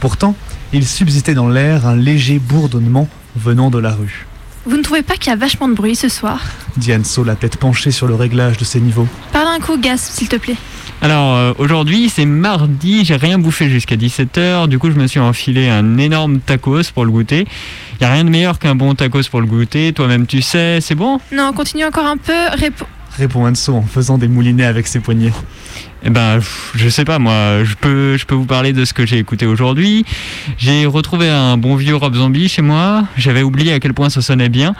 Pourtant, 0.00 0.36
il 0.74 0.86
subsistait 0.86 1.32
dans 1.32 1.48
l'air 1.48 1.86
un 1.86 1.96
léger 1.96 2.38
bourdonnement 2.38 3.08
venant 3.36 3.70
de 3.70 3.78
la 3.78 3.94
rue. 3.94 4.26
Vous 4.66 4.76
ne 4.76 4.82
trouvez 4.82 5.02
pas 5.02 5.14
qu'il 5.14 5.30
y 5.30 5.32
a 5.32 5.36
vachement 5.36 5.68
de 5.68 5.74
bruit 5.74 5.96
ce 5.96 6.10
soir? 6.10 6.42
Dit 6.76 6.92
Anso, 6.92 7.24
la 7.24 7.36
tête 7.36 7.56
penchée 7.56 7.92
sur 7.92 8.06
le 8.06 8.14
réglage 8.14 8.58
de 8.58 8.64
ses 8.64 8.80
niveaux. 8.80 9.08
Parle 9.32 9.48
un 9.48 9.60
coup, 9.60 9.78
Gas, 9.78 10.10
s'il 10.12 10.28
te 10.28 10.36
plaît. 10.36 10.56
Alors 11.02 11.36
euh, 11.36 11.52
aujourd'hui 11.58 12.08
c'est 12.08 12.24
mardi, 12.24 13.04
j'ai 13.04 13.16
rien 13.16 13.38
bouffé 13.38 13.68
jusqu'à 13.68 13.96
17h, 13.96 14.66
du 14.66 14.78
coup 14.78 14.90
je 14.90 14.96
me 14.98 15.06
suis 15.06 15.20
enfilé 15.20 15.68
un 15.68 15.98
énorme 15.98 16.40
tacos 16.40 16.90
pour 16.94 17.04
le 17.04 17.10
goûter. 17.10 17.46
Y 18.00 18.04
a 18.04 18.12
rien 18.12 18.24
de 18.24 18.30
meilleur 18.30 18.58
qu'un 18.58 18.74
bon 18.74 18.94
tacos 18.94 19.28
pour 19.30 19.40
le 19.40 19.46
goûter, 19.46 19.92
toi-même 19.92 20.26
tu 20.26 20.40
sais, 20.42 20.80
c'est 20.80 20.94
bon? 20.94 21.20
Non, 21.32 21.52
continue 21.52 21.84
encore 21.84 22.06
un 22.06 22.16
peu. 22.16 22.32
Répo- 22.56 22.86
Répond 23.18 23.46
Anso 23.46 23.74
en 23.74 23.82
faisant 23.82 24.18
des 24.18 24.28
moulinets 24.28 24.64
avec 24.64 24.86
ses 24.86 25.00
poignets. 25.00 25.32
Eh 26.02 26.10
ben, 26.10 26.38
je 26.74 26.88
sais 26.88 27.04
pas, 27.04 27.18
moi, 27.18 27.64
je 27.64 27.74
peux, 27.74 28.16
je 28.16 28.26
peux 28.26 28.34
vous 28.34 28.44
parler 28.44 28.72
de 28.72 28.84
ce 28.84 28.92
que 28.92 29.06
j'ai 29.06 29.18
écouté 29.18 29.46
aujourd'hui. 29.46 30.04
J'ai 30.58 30.84
retrouvé 30.84 31.28
un 31.28 31.56
bon 31.56 31.76
vieux 31.76 31.96
Rob 31.96 32.14
Zombie 32.14 32.48
chez 32.48 32.62
moi. 32.62 33.04
J'avais 33.16 33.42
oublié 33.42 33.72
à 33.72 33.80
quel 33.80 33.94
point 33.94 34.10
ça 34.10 34.20
sonnait 34.20 34.50
bien. 34.50 34.74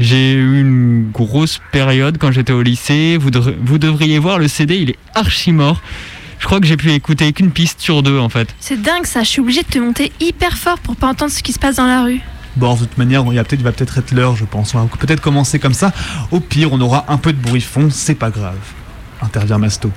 J'ai 0.00 0.32
eu 0.32 0.60
une 0.60 1.10
grosse 1.12 1.60
période 1.72 2.16
quand 2.18 2.32
j'étais 2.32 2.52
au 2.52 2.62
lycée. 2.62 3.18
Vous 3.18 3.78
devriez 3.78 4.18
voir 4.18 4.38
le 4.38 4.48
CD, 4.48 4.76
il 4.78 4.90
est 4.90 4.98
archi 5.14 5.52
mort. 5.52 5.80
Je 6.38 6.46
crois 6.46 6.60
que 6.60 6.66
j'ai 6.66 6.76
pu 6.76 6.90
écouter 6.92 7.32
qu'une 7.32 7.50
piste 7.50 7.80
sur 7.80 8.02
deux 8.02 8.18
en 8.18 8.28
fait. 8.28 8.54
C'est 8.60 8.80
dingue 8.80 9.06
ça, 9.06 9.22
je 9.22 9.28
suis 9.28 9.40
obligée 9.40 9.62
de 9.62 9.68
te 9.68 9.78
monter 9.78 10.12
hyper 10.20 10.58
fort 10.58 10.78
pour 10.78 10.96
pas 10.96 11.08
entendre 11.08 11.30
ce 11.30 11.42
qui 11.42 11.52
se 11.52 11.58
passe 11.58 11.76
dans 11.76 11.86
la 11.86 12.02
rue. 12.02 12.20
Bon, 12.56 12.74
de 12.74 12.80
toute 12.80 12.98
manière, 12.98 13.24
il 13.26 13.34
y 13.34 13.38
a 13.38 13.44
peut-être, 13.44 13.62
va 13.62 13.72
peut-être 13.72 13.98
être 13.98 14.12
l'heure, 14.12 14.36
je 14.36 14.44
pense. 14.44 14.74
On 14.74 14.84
va 14.84 14.88
peut-être 14.98 15.20
commencer 15.20 15.58
comme 15.58 15.74
ça. 15.74 15.92
Au 16.30 16.40
pire, 16.40 16.72
on 16.72 16.80
aura 16.80 17.04
un 17.08 17.16
peu 17.16 17.32
de 17.32 17.40
bruit 17.40 17.60
fond, 17.60 17.88
c'est 17.90 18.14
pas 18.14 18.30
grave. 18.30 18.58
Intervient 19.20 19.58
Masto. 19.58 19.90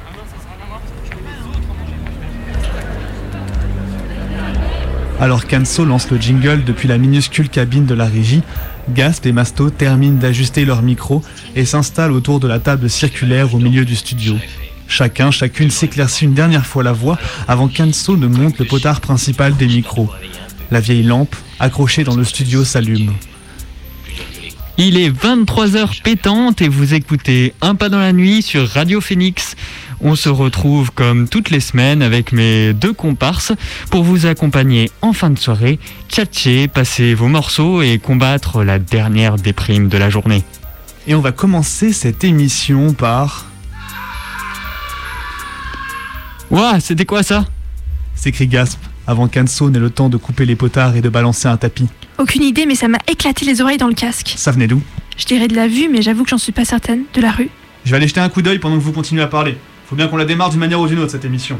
Alors 5.20 5.47
qu'Anso 5.47 5.84
lance 5.84 6.12
le 6.12 6.18
jingle 6.18 6.64
depuis 6.64 6.88
la 6.88 6.99
minuscule 6.99 7.49
cabine 7.49 7.86
de 7.86 7.95
la 7.95 8.05
régie, 8.05 8.43
Gasp 8.89 9.26
et 9.26 9.32
Masto 9.32 9.72
terminent 9.72 10.18
d'ajuster 10.18 10.64
leur 10.64 10.84
micro 10.84 11.24
et 11.55 11.66
s'installent 11.66 12.12
autour 12.12 12.39
de 12.39 12.47
la 12.47 12.60
table 12.60 12.89
circulaire 12.89 13.53
au 13.55 13.58
milieu 13.58 13.84
du 13.84 13.95
studio. 13.95 14.36
Chacun, 14.88 15.32
chacune 15.32 15.72
s'éclaircit 15.72 16.26
une 16.26 16.34
dernière 16.34 16.66
fois 16.66 16.84
la 16.84 16.93
voix 16.93 17.18
avant 17.47 17.68
qu'Anso 17.68 18.16
ne 18.16 18.28
monte 18.28 18.60
le 18.60 18.66
potard 18.66 19.01
principal 19.01 19.55
des 19.55 19.68
micros. 19.68 20.10
La 20.70 20.80
vieille 20.80 21.03
lampe, 21.03 21.36
accrochée 21.59 22.03
dans 22.03 22.15
le 22.15 22.24
studio, 22.24 22.65
s'allume. 22.65 23.13
Il 24.80 24.97
est 24.97 25.09
23h 25.09 26.03
pétante 26.03 26.61
et 26.61 26.68
vous 26.68 26.93
écoutez 26.93 27.53
Un 27.61 27.74
pas 27.74 27.89
dans 27.89 27.97
la 27.97 28.13
nuit 28.13 28.43
sur 28.43 28.68
Radio 28.68 29.01
Phoenix. 29.01 29.55
On 30.01 30.15
se 30.15 30.30
retrouve 30.30 30.91
comme 30.91 31.28
toutes 31.28 31.49
les 31.49 31.61
semaines 31.61 32.03
avec 32.03 32.32
mes 32.32 32.74
deux 32.74 32.93
comparses 32.93 33.53
pour 33.89 34.03
vous 34.03 34.28
accompagner 34.28 34.91
en 35.01 35.13
fin 35.13 35.32
de 35.32 35.39
soirée, 35.39 35.80
tchatcher, 36.09 36.68
passer 36.68 37.15
vos 37.15 37.28
morceaux 37.28 37.82
et 37.82 37.97
combattre 37.97 38.63
la 38.63 38.78
dernière 38.78 39.38
déprime 39.38 39.88
de 39.88 39.97
la 39.97 40.11
journée. 40.11 40.43
Et 41.07 41.15
on 41.15 41.22
va 41.22 41.32
commencer 41.32 41.93
cette 41.93 42.24
émission 42.24 42.93
par... 42.93 43.45
Ouah, 46.51 46.80
c'était 46.80 47.05
quoi 47.05 47.24
ça? 47.24 47.45
S'écrie 48.13 48.47
Gasp, 48.47 48.80
avant 49.08 49.28
qu'Anso 49.28 49.70
n'ait 49.70 49.80
le 49.80 49.89
temps 49.89 50.10
de 50.10 50.18
couper 50.18 50.45
les 50.45 50.55
potards 50.55 50.95
et 50.95 51.01
de 51.01 51.10
balancer 51.10 51.47
un 51.47 51.58
tapis. 51.58 51.88
Aucune 52.18 52.43
idée, 52.43 52.66
mais 52.66 52.76
ça 52.76 52.88
m'a 52.88 52.99
éclaté 53.08 53.45
les 53.45 53.62
oreilles 53.62 53.78
dans 53.78 53.88
le 53.88 53.93
casque. 53.93 54.34
Ça 54.38 54.51
venait 54.51 54.68
d'où? 54.68 54.82
Je 55.18 55.26
dirais 55.26 55.47
de 55.47 55.55
la 55.55 55.68
vue, 55.68 55.89
mais 55.89 56.01
j'avoue 56.01 56.24
que 56.24 56.30
j'en 56.30 56.38
suis 56.38 56.51
pas 56.51 56.66
certaine. 56.66 57.03
De 57.14 57.22
la 57.22 57.32
rue. 57.32 57.49
Je 57.86 57.91
vais 57.91 57.97
aller 57.97 58.08
jeter 58.08 58.20
un 58.20 58.30
coup 58.30 58.41
d'œil 58.41 58.60
pendant 58.60 58.76
que 58.76 58.84
vous 58.84 58.91
continuez 58.91 59.22
à 59.22 59.28
parler. 59.28 59.58
Faut 59.88 59.95
bien 59.95 60.08
qu'on 60.08 60.18
la 60.18 60.26
démarre 60.26 60.49
d'une 60.49 60.60
manière 60.60 60.82
ou 60.82 60.88
d'une 60.88 60.99
autre, 60.99 61.12
cette 61.12 61.26
émission. 61.26 61.58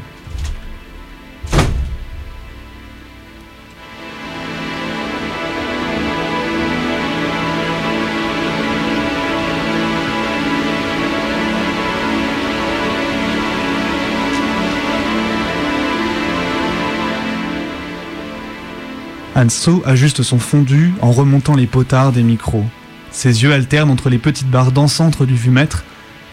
Anso 19.38 19.84
ajuste 19.86 20.24
son 20.24 20.40
fondu 20.40 20.94
en 21.00 21.12
remontant 21.12 21.56
les 21.56 21.68
potards 21.68 22.12
des 22.12 22.24
micros. 22.24 22.66
Ses 23.12 23.44
yeux 23.44 23.54
alternent 23.54 23.92
entre 23.92 24.10
les 24.10 24.18
petites 24.18 24.50
barres 24.50 24.72
dansantes 24.72 25.22
du 25.22 25.36
vumètre 25.36 25.84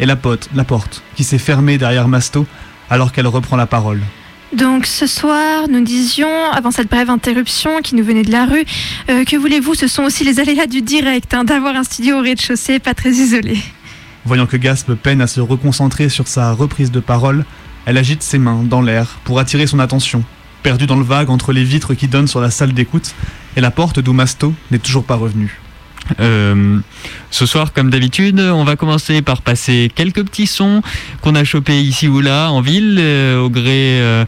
et 0.00 0.06
la, 0.06 0.16
pote, 0.16 0.48
la 0.54 0.64
porte 0.64 1.02
qui 1.14 1.22
s'est 1.22 1.36
fermée 1.36 1.76
derrière 1.76 2.08
Masto 2.08 2.46
alors 2.88 3.12
qu'elle 3.12 3.26
reprend 3.26 3.56
la 3.56 3.66
parole. 3.66 4.00
Donc 4.56 4.86
ce 4.86 5.06
soir, 5.06 5.68
nous 5.68 5.84
disions, 5.84 6.50
avant 6.50 6.70
cette 6.70 6.88
brève 6.88 7.10
interruption 7.10 7.82
qui 7.82 7.94
nous 7.94 8.04
venait 8.04 8.22
de 8.22 8.32
la 8.32 8.46
rue, 8.46 8.64
euh, 9.10 9.24
que 9.24 9.36
voulez-vous, 9.36 9.74
ce 9.74 9.86
sont 9.86 10.04
aussi 10.04 10.24
les 10.24 10.40
aléas 10.40 10.66
du 10.66 10.80
direct, 10.80 11.34
hein, 11.34 11.44
d'avoir 11.44 11.76
un 11.76 11.84
studio 11.84 12.16
au 12.16 12.22
rez-de-chaussée 12.22 12.78
pas 12.78 12.94
très 12.94 13.10
isolé. 13.10 13.58
Voyant 14.24 14.46
que 14.46 14.56
Gasp 14.56 14.94
peine 14.94 15.20
à 15.20 15.26
se 15.26 15.42
reconcentrer 15.42 16.08
sur 16.08 16.26
sa 16.26 16.52
reprise 16.52 16.90
de 16.90 17.00
parole, 17.00 17.44
elle 17.84 17.98
agite 17.98 18.22
ses 18.22 18.38
mains 18.38 18.62
dans 18.62 18.80
l'air 18.80 19.18
pour 19.24 19.40
attirer 19.40 19.66
son 19.66 19.78
attention, 19.78 20.24
perdue 20.64 20.86
dans 20.86 20.96
le 20.96 21.04
vague 21.04 21.28
entre 21.28 21.52
les 21.52 21.62
vitres 21.62 21.92
qui 21.94 22.08
donnent 22.08 22.26
sur 22.26 22.40
la 22.40 22.50
salle 22.50 22.72
d'écoute 22.72 23.14
et 23.54 23.60
la 23.60 23.70
porte 23.70 24.00
d'où 24.00 24.14
Masto 24.14 24.52
n'est 24.70 24.78
toujours 24.78 25.04
pas 25.04 25.14
revenu. 25.14 25.60
Euh, 26.20 26.78
ce 27.30 27.46
soir, 27.46 27.72
comme 27.72 27.90
d'habitude, 27.90 28.40
on 28.40 28.64
va 28.64 28.74
commencer 28.74 29.20
par 29.20 29.42
passer 29.42 29.92
quelques 29.94 30.24
petits 30.24 30.46
sons 30.46 30.82
qu'on 31.20 31.34
a 31.34 31.44
chopés 31.44 31.80
ici 31.80 32.08
ou 32.08 32.20
là 32.20 32.48
en 32.50 32.62
ville, 32.62 32.96
euh, 32.98 33.42
au 33.42 33.50
gré, 33.50 34.00
euh, 34.00 34.24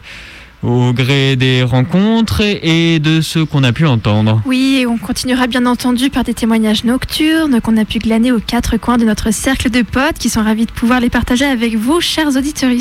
au 0.61 0.93
gré 0.93 1.35
des 1.35 1.63
rencontres 1.63 2.41
et 2.41 2.99
de 2.99 3.21
ceux 3.21 3.45
qu'on 3.45 3.63
a 3.63 3.71
pu 3.71 3.87
entendre. 3.87 4.41
Oui, 4.45 4.77
et 4.81 4.85
on 4.85 4.97
continuera 4.97 5.47
bien 5.47 5.65
entendu 5.65 6.11
par 6.11 6.23
des 6.23 6.35
témoignages 6.35 6.83
nocturnes 6.83 7.61
qu'on 7.61 7.77
a 7.77 7.85
pu 7.85 7.97
glaner 7.97 8.31
aux 8.31 8.39
quatre 8.39 8.77
coins 8.77 8.97
de 8.97 9.05
notre 9.05 9.31
cercle 9.31 9.71
de 9.71 9.81
potes 9.81 10.19
qui 10.19 10.29
sont 10.29 10.43
ravis 10.43 10.67
de 10.67 10.71
pouvoir 10.71 10.99
les 10.99 11.09
partager 11.09 11.45
avec 11.45 11.75
vous, 11.75 11.99
chers 11.99 12.35
auditeurs. 12.37 12.71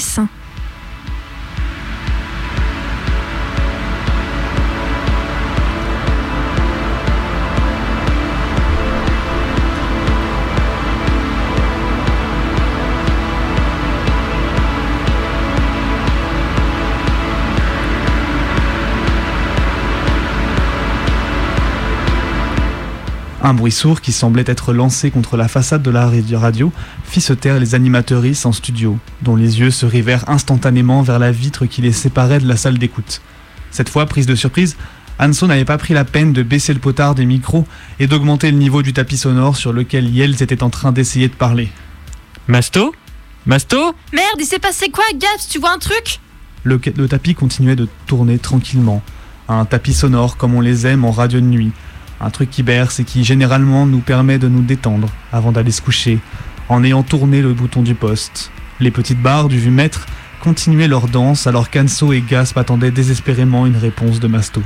Un 23.47 23.55
bruit 23.55 23.71
sourd 23.71 24.01
qui 24.01 24.11
semblait 24.11 24.43
être 24.49 24.73
lancé 24.73 25.13
contre 25.13 25.37
la 25.37 25.47
façade 25.47 25.81
de 25.81 25.91
la 25.93 26.11
radio 26.37 26.73
fit 27.05 27.21
se 27.21 27.33
taire 27.33 27.61
les 27.61 27.77
animatrices 27.77 28.45
en 28.45 28.51
studio, 28.51 28.99
dont 29.23 29.37
les 29.37 29.61
yeux 29.61 29.71
se 29.71 29.87
rivèrent 29.87 30.29
instantanément 30.29 31.01
vers 31.03 31.21
la 31.21 31.31
vitre 31.31 31.65
qui 31.65 31.81
les 31.81 31.93
séparait 31.93 32.41
de 32.41 32.49
la 32.49 32.57
salle 32.57 32.77
d'écoute. 32.77 33.21
Cette 33.71 33.89
fois, 33.89 34.07
prise 34.07 34.27
de 34.27 34.35
surprise, 34.35 34.77
Anso 35.21 35.47
n'avait 35.47 35.65
pas 35.65 35.79
pris 35.79 35.95
la 35.95 36.05
peine 36.05 36.33
de 36.33 36.43
baisser 36.43 36.75
le 36.75 36.81
potard 36.81 37.15
des 37.15 37.25
micros 37.25 37.69
et 38.01 38.09
d'augmenter 38.09 38.51
le 38.51 38.59
niveau 38.59 38.83
du 38.83 38.93
tapis 38.93 39.17
sonore 39.17 39.57
sur 39.57 39.73
lequel 39.73 40.09
Yels 40.09 40.43
était 40.43 40.65
en 40.65 40.71
train 40.71 40.91
d'essayer 40.91 41.29
de 41.29 41.35
parler. 41.35 41.69
Masto? 42.49 42.97
Masto? 43.47 43.95
Merde, 44.13 44.41
il 44.41 44.47
s'est 44.47 44.59
passé 44.59 44.89
quoi, 44.91 45.05
Gaps 45.15 45.47
Tu 45.49 45.61
vois 45.61 45.73
un 45.73 45.79
truc? 45.79 46.19
Le, 46.65 46.81
le 46.97 47.07
tapis 47.07 47.37
continuait 47.37 47.77
de 47.77 47.87
tourner 48.09 48.41
tranquillement. 48.41 49.05
Un 49.49 49.67
tapis 49.67 49.95
sonore 49.95 50.37
comme 50.37 50.57
on 50.57 50.61
les 50.61 50.89
aime 50.89 51.05
en 51.05 51.13
radio 51.13 51.39
de 51.39 51.45
nuit, 51.45 51.71
un 52.21 52.31
truc 52.31 52.51
qui 52.51 52.63
berce 52.63 53.01
et 53.01 53.05
qui 53.05 53.25
généralement 53.25 53.87
nous 53.87 54.01
permet 54.01 54.39
de 54.39 54.49
nous 54.49 54.63
détendre 54.63 55.09
avant 55.33 55.53
d'aller 55.53 55.71
se 55.71 55.83
coucher, 55.83 56.19
en 56.69 56.83
ayant 56.85 57.03
tourné 57.03 57.43
le 57.43 57.53
bouton 57.53 57.83
du 57.83 57.95
poste. 57.95 58.51
Les 58.81 58.91
petites 58.91 59.21
barres 59.21 59.49
du 59.49 59.59
vue-mètre 59.59 60.07
continuaient 60.41 60.89
leur 60.89 61.09
danse 61.09 61.47
alors 61.47 61.71
qu'Anso 61.71 62.13
et 62.13 62.21
Gasp 62.21 62.57
attendaient 62.59 62.91
désespérément 62.91 63.67
une 63.67 63.77
réponse 63.77 64.21
de 64.21 64.29
Masto. 64.29 64.63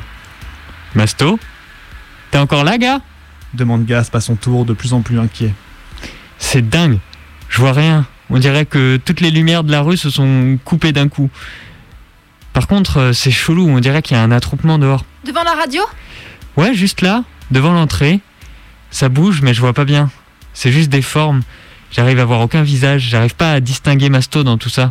Masto? 0.95 1.39
T'es 2.31 2.39
encore 2.39 2.65
là, 2.65 2.79
gars? 2.79 3.01
demande 3.55 3.85
Gasp 3.85 4.15
à 4.15 4.21
son 4.21 4.37
tour 4.37 4.65
de 4.65 4.73
plus 4.73 4.93
en 4.93 5.03
plus 5.03 5.19
inquiet. 5.19 5.53
C'est 6.39 6.69
dingue, 6.69 6.99
je 7.49 7.61
vois 7.61 7.73
rien. 7.73 8.07
On 8.31 8.39
dirait 8.39 8.67
que 8.67 8.97
toutes 8.97 9.21
les 9.21 9.31
lumières 9.31 9.65
de 9.65 9.73
la 9.73 9.83
rue 9.83 9.97
se 9.97 10.09
sont 10.09 10.59
coupées 10.65 10.93
d'un 10.93 11.09
coup. 11.09 11.31
Par 12.53 12.67
contre, 12.67 12.99
euh, 12.99 13.13
c'est 13.13 13.31
chelou, 13.31 13.69
on 13.69 13.81
dirait 13.81 14.03
qu'il 14.03 14.17
y 14.17 14.21
a 14.21 14.23
un 14.23 14.31
attroupement 14.31 14.79
dehors. 14.79 15.05
Devant 15.25 15.43
la 15.43 15.55
radio? 15.55 15.83
Ouais, 16.57 16.75
juste 16.75 17.01
là, 17.01 17.25
devant 17.51 17.73
l'entrée. 17.73 18.21
Ça 18.91 19.09
bouge, 19.09 19.41
mais 19.43 19.55
je 19.55 19.61
vois 19.61 19.73
pas 19.73 19.85
bien. 19.85 20.11
C'est 20.53 20.73
juste 20.73 20.91
des 20.91 21.03
formes. 21.03 21.43
J'arrive 21.91 22.19
à 22.19 22.25
voir 22.25 22.41
aucun 22.41 22.63
visage. 22.63 23.03
J'arrive 23.03 23.35
pas 23.35 23.53
à 23.53 23.61
distinguer 23.61 24.09
Masto 24.09 24.43
dans 24.43 24.59
tout 24.59 24.69
ça. 24.69 24.91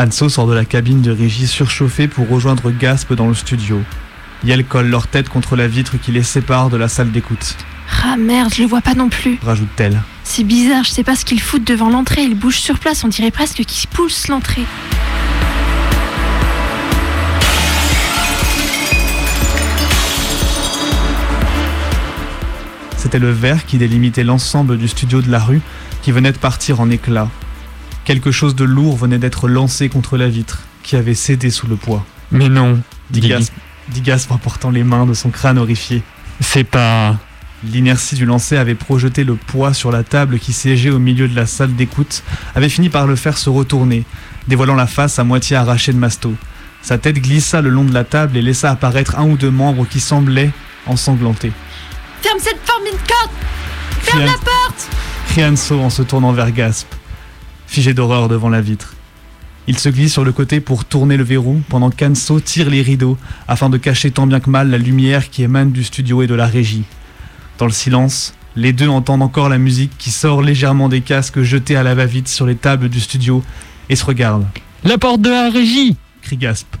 Anso 0.00 0.30
sort 0.30 0.46
de 0.46 0.54
la 0.54 0.64
cabine 0.64 1.02
de 1.02 1.10
régie 1.10 1.46
surchauffée 1.46 2.08
pour 2.08 2.26
rejoindre 2.26 2.70
Gasp 2.70 3.12
dans 3.12 3.28
le 3.28 3.34
studio. 3.34 3.82
Yel 4.44 4.64
colle 4.64 4.88
leur 4.88 5.06
tête 5.06 5.28
contre 5.28 5.56
la 5.56 5.68
vitre 5.68 5.98
qui 6.00 6.10
les 6.10 6.22
sépare 6.22 6.70
de 6.70 6.78
la 6.78 6.88
salle 6.88 7.12
d'écoute. 7.12 7.54
Ah 8.02 8.16
merde, 8.16 8.50
je 8.54 8.62
le 8.62 8.66
vois 8.68 8.80
pas 8.80 8.94
non 8.94 9.10
plus. 9.10 9.38
Rajoute-t-elle. 9.42 10.00
C'est 10.24 10.44
bizarre, 10.44 10.84
je 10.84 10.88
sais 10.88 11.04
pas 11.04 11.16
ce 11.16 11.26
qu'ils 11.26 11.42
foutent 11.42 11.66
devant 11.66 11.90
l'entrée. 11.90 12.22
Ils 12.22 12.34
bougent 12.34 12.60
sur 12.60 12.78
place, 12.78 13.04
on 13.04 13.08
dirait 13.08 13.30
presque 13.30 13.62
qu'ils 13.62 13.90
poussent 13.90 14.28
l'entrée. 14.28 14.64
C'était 22.96 23.18
le 23.18 23.32
verre 23.32 23.66
qui 23.66 23.76
délimitait 23.76 24.24
l'ensemble 24.24 24.78
du 24.78 24.88
studio 24.88 25.20
de 25.20 25.30
la 25.30 25.40
rue 25.40 25.60
qui 26.00 26.10
venait 26.10 26.32
de 26.32 26.38
partir 26.38 26.80
en 26.80 26.88
éclats. 26.88 27.28
Quelque 28.10 28.32
chose 28.32 28.56
de 28.56 28.64
lourd 28.64 28.96
venait 28.96 29.18
d'être 29.18 29.46
lancé 29.46 29.88
contre 29.88 30.16
la 30.16 30.28
vitre, 30.28 30.62
qui 30.82 30.96
avait 30.96 31.14
cédé 31.14 31.48
sous 31.48 31.68
le 31.68 31.76
poids. 31.76 32.04
Mais 32.32 32.48
non, 32.48 32.80
dit 33.10 33.20
Gasp, 33.20 33.52
dit 33.88 34.00
Gasp 34.00 34.32
en 34.32 34.36
portant 34.36 34.70
les 34.70 34.82
mains 34.82 35.06
de 35.06 35.14
son 35.14 35.30
crâne 35.30 35.58
horrifié. 35.58 36.02
C'est 36.40 36.64
pas... 36.64 37.16
L'inertie 37.62 38.16
du 38.16 38.26
lancer 38.26 38.56
avait 38.56 38.74
projeté 38.74 39.22
le 39.22 39.36
poids 39.36 39.74
sur 39.74 39.92
la 39.92 40.02
table 40.02 40.40
qui 40.40 40.52
siégeait 40.52 40.90
au 40.90 40.98
milieu 40.98 41.28
de 41.28 41.36
la 41.36 41.46
salle 41.46 41.76
d'écoute, 41.76 42.24
avait 42.56 42.68
fini 42.68 42.88
par 42.88 43.06
le 43.06 43.14
faire 43.14 43.38
se 43.38 43.48
retourner, 43.48 44.02
dévoilant 44.48 44.74
la 44.74 44.88
face 44.88 45.20
à 45.20 45.24
moitié 45.24 45.54
arrachée 45.54 45.92
de 45.92 45.98
Masto. 45.98 46.34
Sa 46.82 46.98
tête 46.98 47.20
glissa 47.20 47.60
le 47.60 47.70
long 47.70 47.84
de 47.84 47.94
la 47.94 48.02
table 48.02 48.36
et 48.36 48.42
laissa 48.42 48.72
apparaître 48.72 49.20
un 49.20 49.28
ou 49.28 49.36
deux 49.36 49.52
membres 49.52 49.86
qui 49.88 50.00
semblaient 50.00 50.50
ensanglantés. 50.86 51.52
Ferme 52.22 52.38
cette 52.40 52.60
porte, 52.62 52.82
Mincotte 52.82 53.30
Ferme 54.00 54.24
la 54.24 54.32
porte 54.32 54.88
Rianso 55.34 55.78
en 55.78 55.90
se 55.90 56.02
tournant 56.02 56.32
vers 56.32 56.50
Gasp, 56.50 56.92
figé 57.70 57.94
d'horreur 57.94 58.28
devant 58.28 58.48
la 58.48 58.60
vitre. 58.60 58.94
Il 59.68 59.78
se 59.78 59.88
glisse 59.88 60.12
sur 60.12 60.24
le 60.24 60.32
côté 60.32 60.58
pour 60.58 60.84
tourner 60.84 61.16
le 61.16 61.22
verrou 61.22 61.62
pendant 61.68 61.90
qu'Anso 61.90 62.40
tire 62.40 62.68
les 62.68 62.82
rideaux 62.82 63.16
afin 63.46 63.70
de 63.70 63.78
cacher 63.78 64.10
tant 64.10 64.26
bien 64.26 64.40
que 64.40 64.50
mal 64.50 64.70
la 64.70 64.78
lumière 64.78 65.30
qui 65.30 65.44
émane 65.44 65.70
du 65.70 65.84
studio 65.84 66.22
et 66.22 66.26
de 66.26 66.34
la 66.34 66.46
régie. 66.46 66.82
Dans 67.58 67.66
le 67.66 67.72
silence, 67.72 68.34
les 68.56 68.72
deux 68.72 68.88
entendent 68.88 69.22
encore 69.22 69.48
la 69.48 69.58
musique 69.58 69.92
qui 69.98 70.10
sort 70.10 70.42
légèrement 70.42 70.88
des 70.88 71.00
casques 71.00 71.42
jetés 71.42 71.76
à 71.76 71.84
la 71.84 71.94
va-vite 71.94 72.26
sur 72.26 72.44
les 72.44 72.56
tables 72.56 72.88
du 72.88 72.98
studio 72.98 73.44
et 73.88 73.94
se 73.94 74.04
regardent. 74.04 74.48
La 74.82 74.98
porte 74.98 75.20
de 75.20 75.30
la 75.30 75.48
régie 75.48 75.96
crie 76.22 76.38
Gasp. 76.38 76.74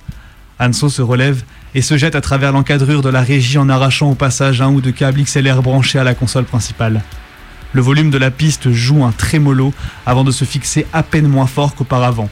Anso 0.58 0.88
se 0.88 1.02
relève 1.02 1.44
et 1.76 1.82
se 1.82 1.96
jette 1.96 2.16
à 2.16 2.20
travers 2.20 2.50
l'encadrure 2.50 3.02
de 3.02 3.08
la 3.08 3.22
régie 3.22 3.58
en 3.58 3.68
arrachant 3.68 4.10
au 4.10 4.16
passage 4.16 4.60
un 4.60 4.72
ou 4.72 4.80
deux 4.80 4.90
câbles 4.90 5.22
XLR 5.22 5.62
branchés 5.62 6.00
à 6.00 6.04
la 6.04 6.14
console 6.14 6.46
principale. 6.46 7.00
Le 7.72 7.80
volume 7.80 8.10
de 8.10 8.18
la 8.18 8.32
piste 8.32 8.72
joue 8.72 9.04
un 9.04 9.12
trémolo 9.12 9.72
avant 10.04 10.24
de 10.24 10.32
se 10.32 10.44
fixer 10.44 10.86
à 10.92 11.04
peine 11.04 11.28
moins 11.28 11.46
fort 11.46 11.76
qu'auparavant. 11.76 12.28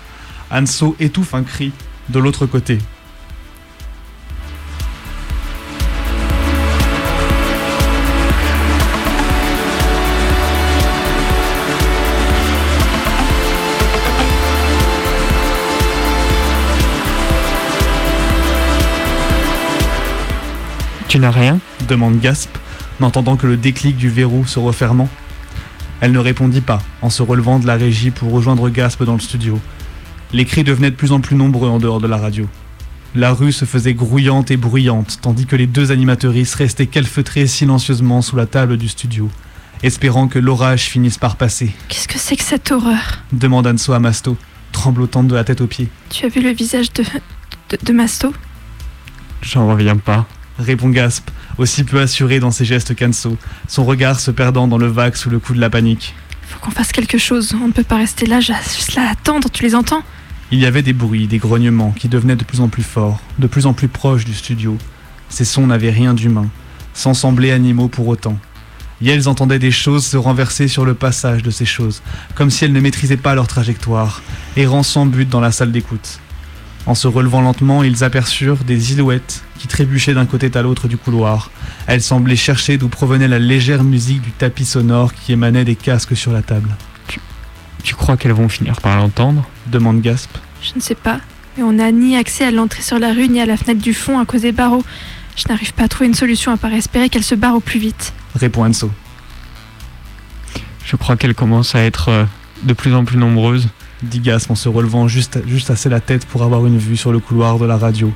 Anso 0.51 0.97
étouffe 0.99 1.35
un 1.35 1.45
cri 1.45 1.71
de 2.09 2.19
l'autre 2.19 2.47
côté. 2.47 2.79
Tu 21.07 21.19
n'as 21.21 21.31
rien? 21.31 21.59
Demande 21.89 22.21
Gasp, 22.21 22.51
n'entendant 23.01 23.37
que 23.37 23.47
le 23.47 23.57
déclic 23.57 23.97
du 23.97 24.11
verrou 24.11 24.45
se 24.45 24.59
refermant. 24.59 25.09
Elle 26.01 26.13
ne 26.13 26.19
répondit 26.19 26.61
pas, 26.61 26.81
en 27.03 27.11
se 27.11 27.23
relevant 27.23 27.59
de 27.59 27.67
la 27.67 27.75
régie 27.75 28.11
pour 28.11 28.31
rejoindre 28.33 28.69
Gasp 28.71 29.03
dans 29.03 29.15
le 29.15 29.21
studio. 29.21 29.59
Les 30.33 30.45
cris 30.45 30.63
devenaient 30.65 30.91
de 30.91 30.97
plus 30.97 31.13
en 31.13 31.21
plus 31.21 31.37
nombreux 31.37 31.69
en 31.69 31.79
dehors 31.79 32.01
de 32.01 32.07
la 32.07 32.19
radio. 32.19 32.47
La 33.15 33.33
rue 33.33 33.53
se 33.53 33.65
faisait 33.65 33.95
grouillante 33.95 34.51
et 34.51 34.57
bruyante, 34.57 35.19
tandis 35.23 35.47
que 35.47 35.57
les 35.57 35.67
deux 35.67 35.91
animatrices 35.91 36.55
restaient 36.55 36.87
calfeutrées 36.87 37.47
silencieusement 37.47 38.23
sous 38.23 38.37
la 38.37 38.47
table 38.47 38.77
du 38.77 38.87
studio, 38.89 39.29
espérant 39.83 40.29
que 40.29 40.39
l'orage 40.39 40.85
finisse 40.85 41.19
par 41.19 41.37
passer. 41.37 41.73
Qu'est-ce 41.89 42.07
que 42.07 42.19
c'est 42.19 42.37
que 42.37 42.45
cette 42.45 42.71
horreur? 42.71 43.23
demande 43.33 43.67
Anso 43.67 43.93
à 43.93 43.99
Masto, 43.99 44.37
tremblotante 44.73 45.27
de 45.29 45.35
la 45.35 45.45
tête 45.45 45.63
aux 45.63 45.67
pieds. 45.67 45.89
Tu 46.11 46.27
as 46.27 46.29
vu 46.29 46.43
le 46.43 46.51
visage 46.51 46.93
de, 46.93 47.03
de, 47.71 47.79
de 47.83 47.93
Masto? 47.93 48.33
J'en 49.41 49.67
reviens 49.69 49.97
pas. 49.97 50.27
Répond 50.59 50.91
Gasp, 50.91 51.31
aussi 51.59 51.85
peu 51.85 52.01
assuré 52.01 52.41
dans 52.41 52.51
ses 52.51 52.65
gestes 52.65 52.95
qu'Anso, 52.95 53.37
son 53.67 53.85
regard 53.85 54.21
se 54.21 54.31
perdant 54.31 54.69
dans 54.69 54.79
le 54.79 54.87
vague 54.87 55.17
sous 55.17 55.31
le 55.31 55.39
coup 55.39 55.55
de 55.55 55.61
la 55.61 55.71
panique. 55.71 56.15
Faut 56.43 56.59
qu'on 56.61 56.71
fasse 56.71 56.93
quelque 56.93 57.19
chose. 57.19 57.55
On 57.63 57.69
ne 57.69 57.73
peut 57.73 57.83
pas 57.83 57.97
rester 57.97 58.27
là, 58.27 58.41
juste 58.41 58.95
là 58.95 59.09
à 59.09 59.11
attendre. 59.11 59.51
Tu 59.51 59.63
les 59.65 59.75
entends? 59.75 60.03
Il 60.51 60.59
y 60.59 60.67
avait 60.67 60.83
des 60.83 60.95
bruits, 60.95 61.27
des 61.27 61.39
grognements 61.39 61.93
qui 61.93 62.09
devenaient 62.09 62.37
de 62.37 62.45
plus 62.45 62.63
en 62.63 62.69
plus 62.69 62.83
forts, 62.83 63.21
de 63.39 63.47
plus 63.47 63.67
en 63.67 63.75
plus 63.75 63.89
proches 63.89 64.25
du 64.25 64.33
studio. 64.33 64.79
Ces 65.29 65.45
sons 65.45 65.67
n'avaient 65.67 65.91
rien 65.91 66.15
d'humain, 66.15 66.49
sans 66.95 67.13
sembler 67.13 67.51
animaux 67.51 67.89
pour 67.89 68.09
autant. 68.09 68.39
Elles 69.05 69.29
entendaient 69.29 69.59
des 69.59 69.71
choses 69.71 70.07
se 70.07 70.17
renverser 70.17 70.67
sur 70.67 70.85
le 70.85 70.95
passage 70.95 71.43
de 71.43 71.51
ces 71.51 71.67
choses, 71.67 72.03
comme 72.35 72.51
si 72.51 72.65
elles 72.65 72.73
ne 72.73 72.81
maîtrisaient 72.81 73.19
pas 73.19 73.35
leur 73.35 73.47
trajectoire, 73.47 74.23
errant 74.57 74.83
sans 74.83 75.07
but 75.07 75.29
dans 75.29 75.41
la 75.41 75.53
salle 75.53 75.71
d'écoute. 75.71 76.19
En 76.89 76.95
se 76.95 77.07
relevant 77.07 77.43
lentement, 77.43 77.83
ils 77.83 78.03
aperçurent 78.03 78.65
des 78.65 78.81
silhouettes 78.81 79.45
qui 79.59 79.69
trébuchaient 79.69 80.15
d'un 80.15 80.25
côté 80.25 80.51
à 80.55 80.63
l'autre 80.63 80.89
du 80.89 80.97
couloir. 80.97 81.51
Elles 81.87 82.01
semblaient 82.01 82.35
chercher 82.35 82.79
d'où 82.79 82.89
provenait 82.89 83.29
la 83.29 83.39
légère 83.39 83.85
musique 83.85 84.23
du 84.23 84.31
tapis 84.31 84.65
sonore 84.65 85.13
qui 85.13 85.33
émanait 85.33 85.67
des 85.67 85.77
casques 85.77 86.17
sur 86.17 86.33
la 86.33 86.41
table. 86.41 86.71
Tu 87.83 87.95
crois 87.95 88.17
qu'elles 88.17 88.33
vont 88.33 88.49
finir 88.49 88.81
par 88.81 88.97
l'entendre 88.97 89.47
demande 89.67 90.01
Gasp. 90.01 90.31
Je 90.63 90.77
ne 90.77 90.81
sais 90.81 90.95
pas. 90.95 91.21
Et 91.59 91.63
on 91.63 91.75
n'a 91.75 91.93
ni 91.93 92.17
accès 92.17 92.45
à 92.45 92.51
l'entrée 92.51 92.81
sur 92.81 92.99
la 92.99 93.13
rue 93.13 93.29
ni 93.29 93.39
à 93.39 93.45
la 93.45 93.59
fenêtre 93.59 93.83
du 93.83 93.93
fond 93.93 94.19
à 94.19 94.25
cause 94.25 94.41
des 94.41 94.53
barreaux. 94.53 94.83
Je 95.37 95.45
n'arrive 95.51 95.75
pas 95.75 95.83
à 95.83 95.89
trouver 95.89 96.07
une 96.07 96.15
solution 96.15 96.53
à 96.53 96.57
part 96.57 96.73
espérer 96.73 97.11
qu'elles 97.11 97.23
se 97.23 97.35
barrent 97.35 97.57
au 97.57 97.61
plus 97.61 97.81
vite. 97.81 98.15
Répond 98.35 98.65
Anso. 98.65 98.91
Je 100.87 100.97
crois 100.97 101.19
qu'elles 101.19 101.35
commencent 101.35 101.75
à 101.75 101.81
être 101.81 102.09
euh, 102.09 102.25
de 102.63 102.73
plus 102.73 102.95
en 102.95 103.05
plus 103.05 103.19
nombreuses. 103.19 103.69
Dit 104.03 104.21
Gasp 104.21 104.51
en 104.51 104.55
se 104.55 104.69
relevant 104.69 105.09
juste, 105.09 105.41
juste 105.47 105.71
assez 105.71 105.89
la 105.89 106.01
tête 106.01 106.25
pour 106.25 106.43
avoir 106.43 106.67
une 106.67 106.79
vue 106.79 106.97
sur 106.97 107.11
le 107.11 107.19
couloir 107.19 107.59
de 107.59 107.67
la 107.67 107.77
radio. 107.77 108.13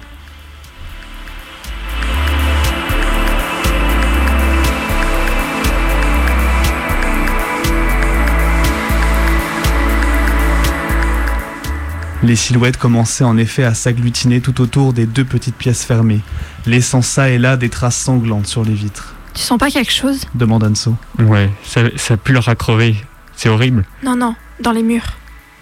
Les 12.23 12.37
silhouettes 12.37 12.77
commençaient 12.77 13.25
en 13.25 13.37
effet 13.37 13.65
à 13.65 13.75
s'agglutiner 13.75 14.41
tout 14.41 14.61
autour 14.61 14.93
des 14.93 15.07
deux 15.07 15.25
petites 15.25 15.57
pièces 15.57 15.85
fermées, 15.85 16.21
laissant 16.67 17.03
ça 17.03 17.31
et 17.31 17.39
là 17.39 17.57
des 17.57 17.69
traces 17.69 17.97
sanglantes 17.97 18.47
sur 18.47 18.65
les 18.65 18.75
vitres. 18.75 19.17
Tu 19.35 19.41
sens 19.41 19.59
pas 19.59 19.71
quelque 19.71 19.91
chose? 19.91 20.21
demande 20.37 20.63
Anso. 20.63 20.95
Ouais, 21.19 21.51
ça, 21.65 21.81
ça 21.97 22.17
pue 22.17 22.33
leur 22.33 22.45
crever. 22.57 22.95
C'est 23.35 23.49
horrible. 23.49 23.85
Non, 24.05 24.15
non, 24.15 24.37
dans 24.61 24.71
les 24.71 24.85
murs. 24.85 25.17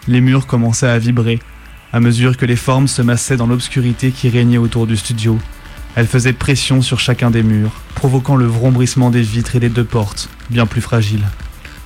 Les 0.08 0.20
murs 0.20 0.46
commençaient 0.46 0.88
à 0.88 0.98
vibrer, 0.98 1.38
à 1.92 2.00
mesure 2.00 2.36
que 2.36 2.46
les 2.46 2.56
formes 2.56 2.88
se 2.88 3.02
massaient 3.02 3.36
dans 3.36 3.46
l'obscurité 3.46 4.10
qui 4.10 4.28
régnait 4.28 4.58
autour 4.58 4.86
du 4.86 4.96
studio. 4.96 5.38
Elles 5.96 6.06
faisaient 6.06 6.32
pression 6.32 6.82
sur 6.82 7.00
chacun 7.00 7.30
des 7.30 7.42
murs, 7.42 7.72
provoquant 7.94 8.36
le 8.36 8.46
vrombrissement 8.46 9.10
des 9.10 9.22
vitres 9.22 9.56
et 9.56 9.60
des 9.60 9.68
deux 9.68 9.84
portes, 9.84 10.28
bien 10.48 10.66
plus 10.66 10.80
fragiles. 10.80 11.26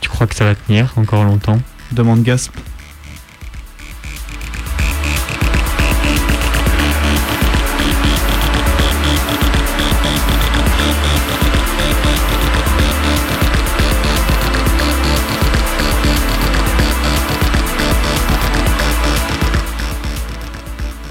Tu 0.00 0.08
crois 0.08 0.26
que 0.26 0.34
ça 0.34 0.44
va 0.44 0.54
tenir 0.54 0.92
encore 0.96 1.24
longtemps? 1.24 1.60
Demande 1.92 2.22
Gasp. 2.22 2.54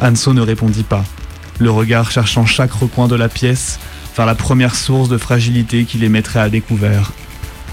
Anso 0.03 0.33
ne 0.33 0.41
répondit 0.41 0.83
pas, 0.83 1.05
le 1.59 1.71
regard 1.71 2.11
cherchant 2.11 2.45
chaque 2.45 2.73
recoin 2.73 3.07
de 3.07 3.15
la 3.15 3.29
pièce 3.29 3.79
vers 4.17 4.25
la 4.25 4.35
première 4.35 4.75
source 4.75 5.07
de 5.07 5.17
fragilité 5.17 5.85
qui 5.85 5.97
les 5.97 6.09
mettrait 6.09 6.41
à 6.41 6.49
découvert. 6.49 7.13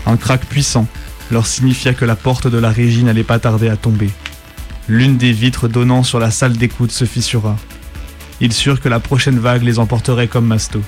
Un 0.07 0.16
crack 0.16 0.47
puissant 0.47 0.87
leur 1.33 1.47
signifia 1.47 1.93
que 1.93 2.05
la 2.05 2.14
porte 2.14 2.47
de 2.47 2.59
la 2.59 2.70
régie 2.70 3.03
n'allait 3.03 3.24
pas 3.24 3.41
tarder 3.41 3.68
à 3.68 3.76
tomber. 3.76 4.11
L'une 4.89 5.16
des 5.16 5.33
vitres 5.33 5.68
donnant 5.68 6.05
sur 6.05 6.20
la 6.20 6.31
salle 6.31 6.57
d'écoute 6.57 6.93
se 6.93 7.05
fissura. 7.05 7.57
Ils 8.41 8.53
surent 8.53 8.81
que 8.81 8.89
la 8.89 9.01
prochaine 9.01 9.41
vague 9.41 9.64
les 9.64 9.81
emporterait 9.81 10.28
comme 10.28 10.47
masto. 10.47 10.81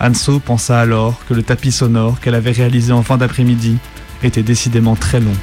Anso 0.00 0.40
pensa 0.40 0.80
alors 0.80 1.20
que 1.28 1.34
le 1.34 1.42
tapis 1.42 1.72
sonore 1.72 2.18
qu'elle 2.20 2.34
avait 2.34 2.52
réalisé 2.52 2.92
en 2.92 3.02
fin 3.02 3.18
d'après-midi 3.18 3.76
était 4.22 4.42
décidément 4.42 4.96
très 4.96 5.20
long. 5.20 5.36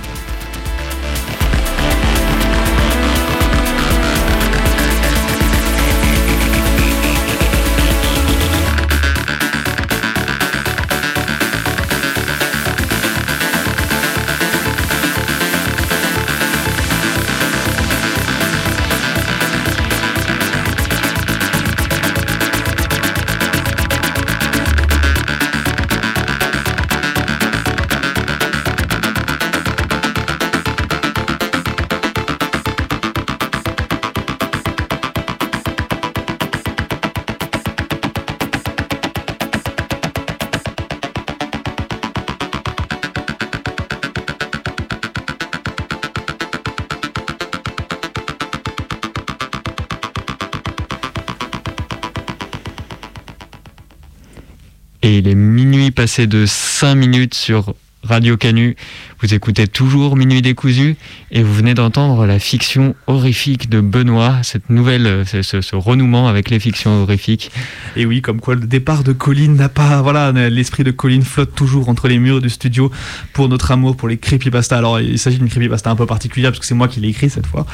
Passé 56.03 56.27
de 56.27 56.45
5 56.45 56.95
minutes 56.95 57.33
sur 57.33 57.75
Radio 58.03 58.35
Canu. 58.35 58.75
Vous 59.21 59.33
écoutez 59.33 59.67
toujours 59.69 60.17
Minuit 60.17 60.41
décousu 60.41 60.97
et 61.31 61.43
vous 61.43 61.53
venez 61.53 61.73
d'entendre 61.75 62.25
la 62.25 62.39
fiction 62.39 62.93
horrifique 63.07 63.69
de 63.69 63.79
Benoît, 63.79 64.39
cette 64.43 64.69
nouvelle, 64.69 65.23
ce- 65.25 65.61
ce 65.61 65.75
renouement 65.77 66.27
avec 66.27 66.49
les 66.49 66.59
fictions 66.59 67.03
horrifiques. 67.03 67.51
Et 67.95 68.05
oui, 68.05 68.21
comme 68.21 68.39
quoi 68.39 68.55
le 68.55 68.61
départ 68.61 69.03
de 69.03 69.13
Colline 69.13 69.55
n'a 69.55 69.69
pas. 69.69 70.01
Voilà, 70.01 70.31
l'esprit 70.31 70.83
de 70.83 70.91
Colline 70.91 71.23
flotte 71.23 71.55
toujours 71.55 71.89
entre 71.89 72.07
les 72.07 72.19
murs 72.19 72.41
du 72.41 72.49
studio 72.49 72.91
pour 73.33 73.49
notre 73.49 73.71
amour 73.71 73.95
pour 73.95 74.07
les 74.07 74.17
creepypasta. 74.17 74.77
Alors, 74.77 74.99
il 74.99 75.19
s'agit 75.19 75.37
d'une 75.37 75.49
creepypasta 75.49 75.89
un 75.89 75.95
peu 75.95 76.05
particulière 76.05 76.51
parce 76.51 76.59
que 76.59 76.65
c'est 76.65 76.75
moi 76.75 76.87
qui 76.87 76.99
l'ai 76.99 77.09
écrit 77.09 77.29
cette 77.29 77.47
fois. 77.47 77.65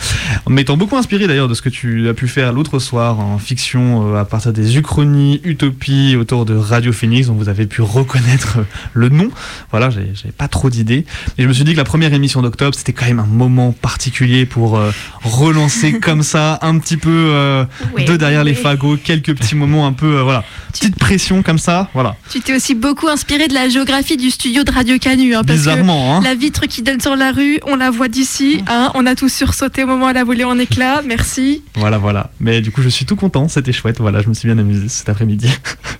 En 0.45 0.51
m'étant 0.51 0.77
beaucoup 0.77 0.97
inspiré 0.97 1.27
d'ailleurs 1.27 1.47
de 1.47 1.53
ce 1.53 1.61
que 1.61 1.69
tu 1.69 2.09
as 2.09 2.13
pu 2.13 2.27
faire 2.27 2.53
l'autre 2.53 2.79
soir 2.79 3.19
en 3.19 3.37
fiction 3.37 4.13
euh, 4.13 4.19
à 4.19 4.25
partir 4.25 4.53
des 4.53 4.77
Uchronies, 4.77 5.41
Utopie 5.43 6.15
autour 6.15 6.45
de 6.45 6.55
Radio 6.55 6.91
Phoenix, 6.91 7.27
dont 7.27 7.33
vous 7.33 7.49
avez 7.49 7.65
pu 7.65 7.81
reconnaître 7.81 8.59
le 8.93 9.09
nom. 9.09 9.29
Voilà, 9.71 9.89
j'avais 9.89 10.31
pas 10.37 10.47
trop 10.47 10.69
d'idées. 10.69 11.05
Et 11.37 11.43
je 11.43 11.47
me 11.47 11.53
suis 11.53 11.63
dit 11.63 11.73
que 11.73 11.77
la 11.77 11.83
première 11.83 12.13
émission 12.13 12.41
d'octobre, 12.41 12.75
c'était 12.75 12.93
quand 12.93 13.05
même 13.05 13.19
un 13.19 13.25
moment 13.25 13.71
particulier 13.71 14.45
pour 14.45 14.77
euh, 14.77 14.91
relancer 15.23 15.99
comme 15.99 16.23
ça 16.23 16.59
un 16.61 16.77
petit 16.77 16.97
peu 16.97 17.09
euh, 17.09 17.65
Oui, 17.95 18.05
de 18.05 18.17
derrière 18.17 18.43
les 18.43 18.53
fagots, 18.53 18.97
quelques 18.97 19.35
petits 19.35 19.55
moments 19.55 19.85
un 19.85 19.93
peu, 19.93 20.08
euh, 20.09 20.23
voilà, 20.23 20.43
petite 20.71 20.95
pression 20.97 21.41
comme 21.43 21.57
ça, 21.57 21.89
voilà. 21.93 22.15
Tu 22.29 22.41
t'es 22.41 22.55
aussi 22.55 22.75
beaucoup 22.75 23.07
inspiré 23.07 23.47
de 23.47 23.53
la 23.53 23.69
géographie 23.69 24.17
du 24.17 24.29
studio 24.29 24.63
de 24.63 24.71
Radio 24.71 24.97
Canu. 24.99 25.35
hein, 25.35 25.43
parce 25.45 25.59
Bizarrement, 25.59 26.19
que 26.21 26.25
hein. 26.25 26.29
La 26.29 26.35
vitre 26.35 26.65
qui 26.67 26.81
donne 26.81 26.99
sur 27.01 27.15
la 27.15 27.31
rue, 27.31 27.59
on 27.67 27.75
la 27.75 27.89
voit 27.91 28.07
d'ici. 28.07 28.63
hein, 28.67 28.91
on 28.95 29.05
a 29.05 29.15
tous 29.15 29.29
sursauté 29.31 29.83
au 29.83 29.87
moment 29.87 30.07
où 30.07 30.09
elle 30.09 30.17
a 30.17 30.23
volé 30.23 30.43
en 30.43 30.57
éclats. 30.59 31.01
Merci. 31.05 31.63
Voilà, 31.75 31.97
voilà. 31.97 32.31
Mais 32.39 32.61
du 32.61 32.71
coup, 32.71 32.81
je 32.81 32.89
suis 32.89 33.05
tout 33.05 33.15
content, 33.15 33.47
c'était 33.47 33.71
chouette, 33.73 33.99
voilà, 33.99 34.21
je 34.21 34.29
me 34.29 34.33
suis 34.33 34.47
bien 34.47 34.57
amusé 34.57 34.89
cet 34.89 35.09
après-midi. 35.09 35.49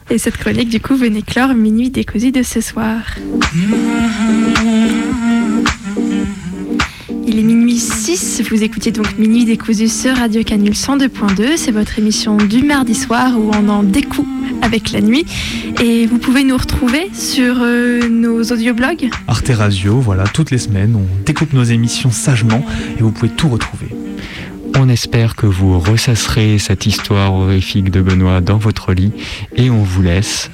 Et 0.10 0.18
cette 0.18 0.38
chronique, 0.38 0.70
du 0.70 0.80
coup, 0.80 0.96
venait 0.96 1.22
clore 1.22 1.54
Minuit 1.54 1.90
décosy 1.90 2.32
de 2.32 2.44
ce 2.44 2.62
soir. 2.62 2.98
Il 7.40 7.46
est 7.46 7.56
minuit 7.56 7.80
6, 7.80 8.44
vous 8.52 8.64
écoutez 8.64 8.92
donc 8.92 9.18
Minuit 9.18 9.46
décousu 9.46 9.88
sur 9.88 10.18
Radio 10.18 10.44
Canul 10.44 10.74
102.2. 10.74 11.56
C'est 11.56 11.72
votre 11.72 11.98
émission 11.98 12.36
du 12.36 12.64
mardi 12.64 12.94
soir 12.94 13.40
où 13.40 13.52
on 13.54 13.70
en 13.70 13.82
découd 13.82 14.26
avec 14.62 14.92
la 14.92 15.00
nuit. 15.00 15.26
Et 15.82 16.06
vous 16.06 16.18
pouvez 16.18 16.44
nous 16.44 16.58
retrouver 16.58 17.10
sur 17.14 17.60
euh, 17.62 18.10
nos 18.10 18.44
audioblogs. 18.44 19.10
Arte 19.30 19.52
Radio, 19.54 20.02
voilà, 20.02 20.26
toutes 20.26 20.52
les 20.52 20.58
semaines, 20.58 20.98
on 20.98 21.24
découpe 21.24 21.54
nos 21.54 21.64
émissions 21.64 22.12
sagement 22.12 22.62
et 22.98 23.04
vous 23.04 23.12
pouvez 23.12 23.32
tout 23.32 23.48
retrouver. 23.48 23.88
On 24.78 24.90
espère 24.90 25.38
que 25.38 25.46
vous 25.46 25.80
ressasserez 25.80 26.60
cette 26.60 26.88
histoire 26.88 27.34
horrifique 27.34 27.90
de 27.90 28.02
Benoît 28.02 28.42
dans 28.42 28.58
votre 28.58 28.92
lit 28.92 29.14
et 29.56 29.70
on 29.70 29.82
vous 29.82 30.02
laisse. 30.02 30.52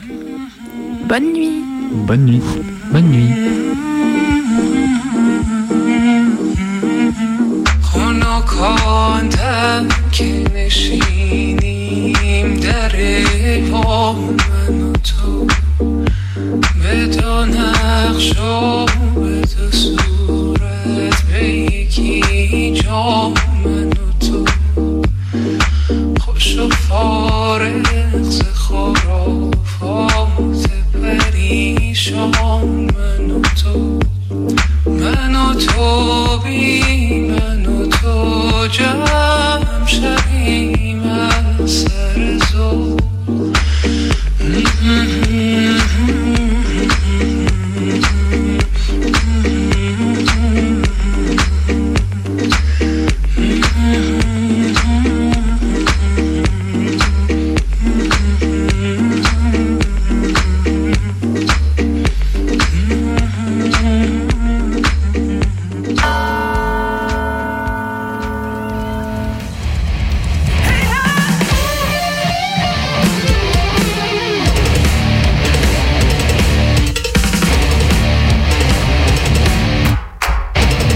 Bonne 1.09 1.33
nuit. 1.33 1.63
Bonne 1.91 2.25
nuit. 2.25 2.41
Bonne 2.91 3.09
nuit. 3.09 3.29
خنکاندم 8.45 9.87
که 10.11 10.43
نشینیم 10.55 12.05
در 12.59 12.91
پا 13.71 14.13
من 14.13 14.81
و 14.81 14.93
تو. 14.93 15.47
دو 17.21 17.45
نقش 17.45 18.39
و 18.39 18.85
به 19.15 19.41
دو 19.41 19.71
صورت 19.71 21.21
به 21.21 21.43
یکی 21.49 22.71
جا 22.71 23.33
من 23.65 23.87
و 23.87 24.11
تو. 24.19 24.45
خوش 26.21 26.57
و 26.57 26.69
فارغ 26.69 28.21
ز 28.21 28.41
خرافات 28.53 29.85
پریشان 31.03 32.89
من 32.97 33.31
و 33.31 33.41
تو. 33.63 33.99
من 34.85 35.35
و 35.35 35.53
تو 35.53 36.37
بی 36.37 37.19
من 37.19 37.54
و 38.74 38.74
تو 38.74 40.73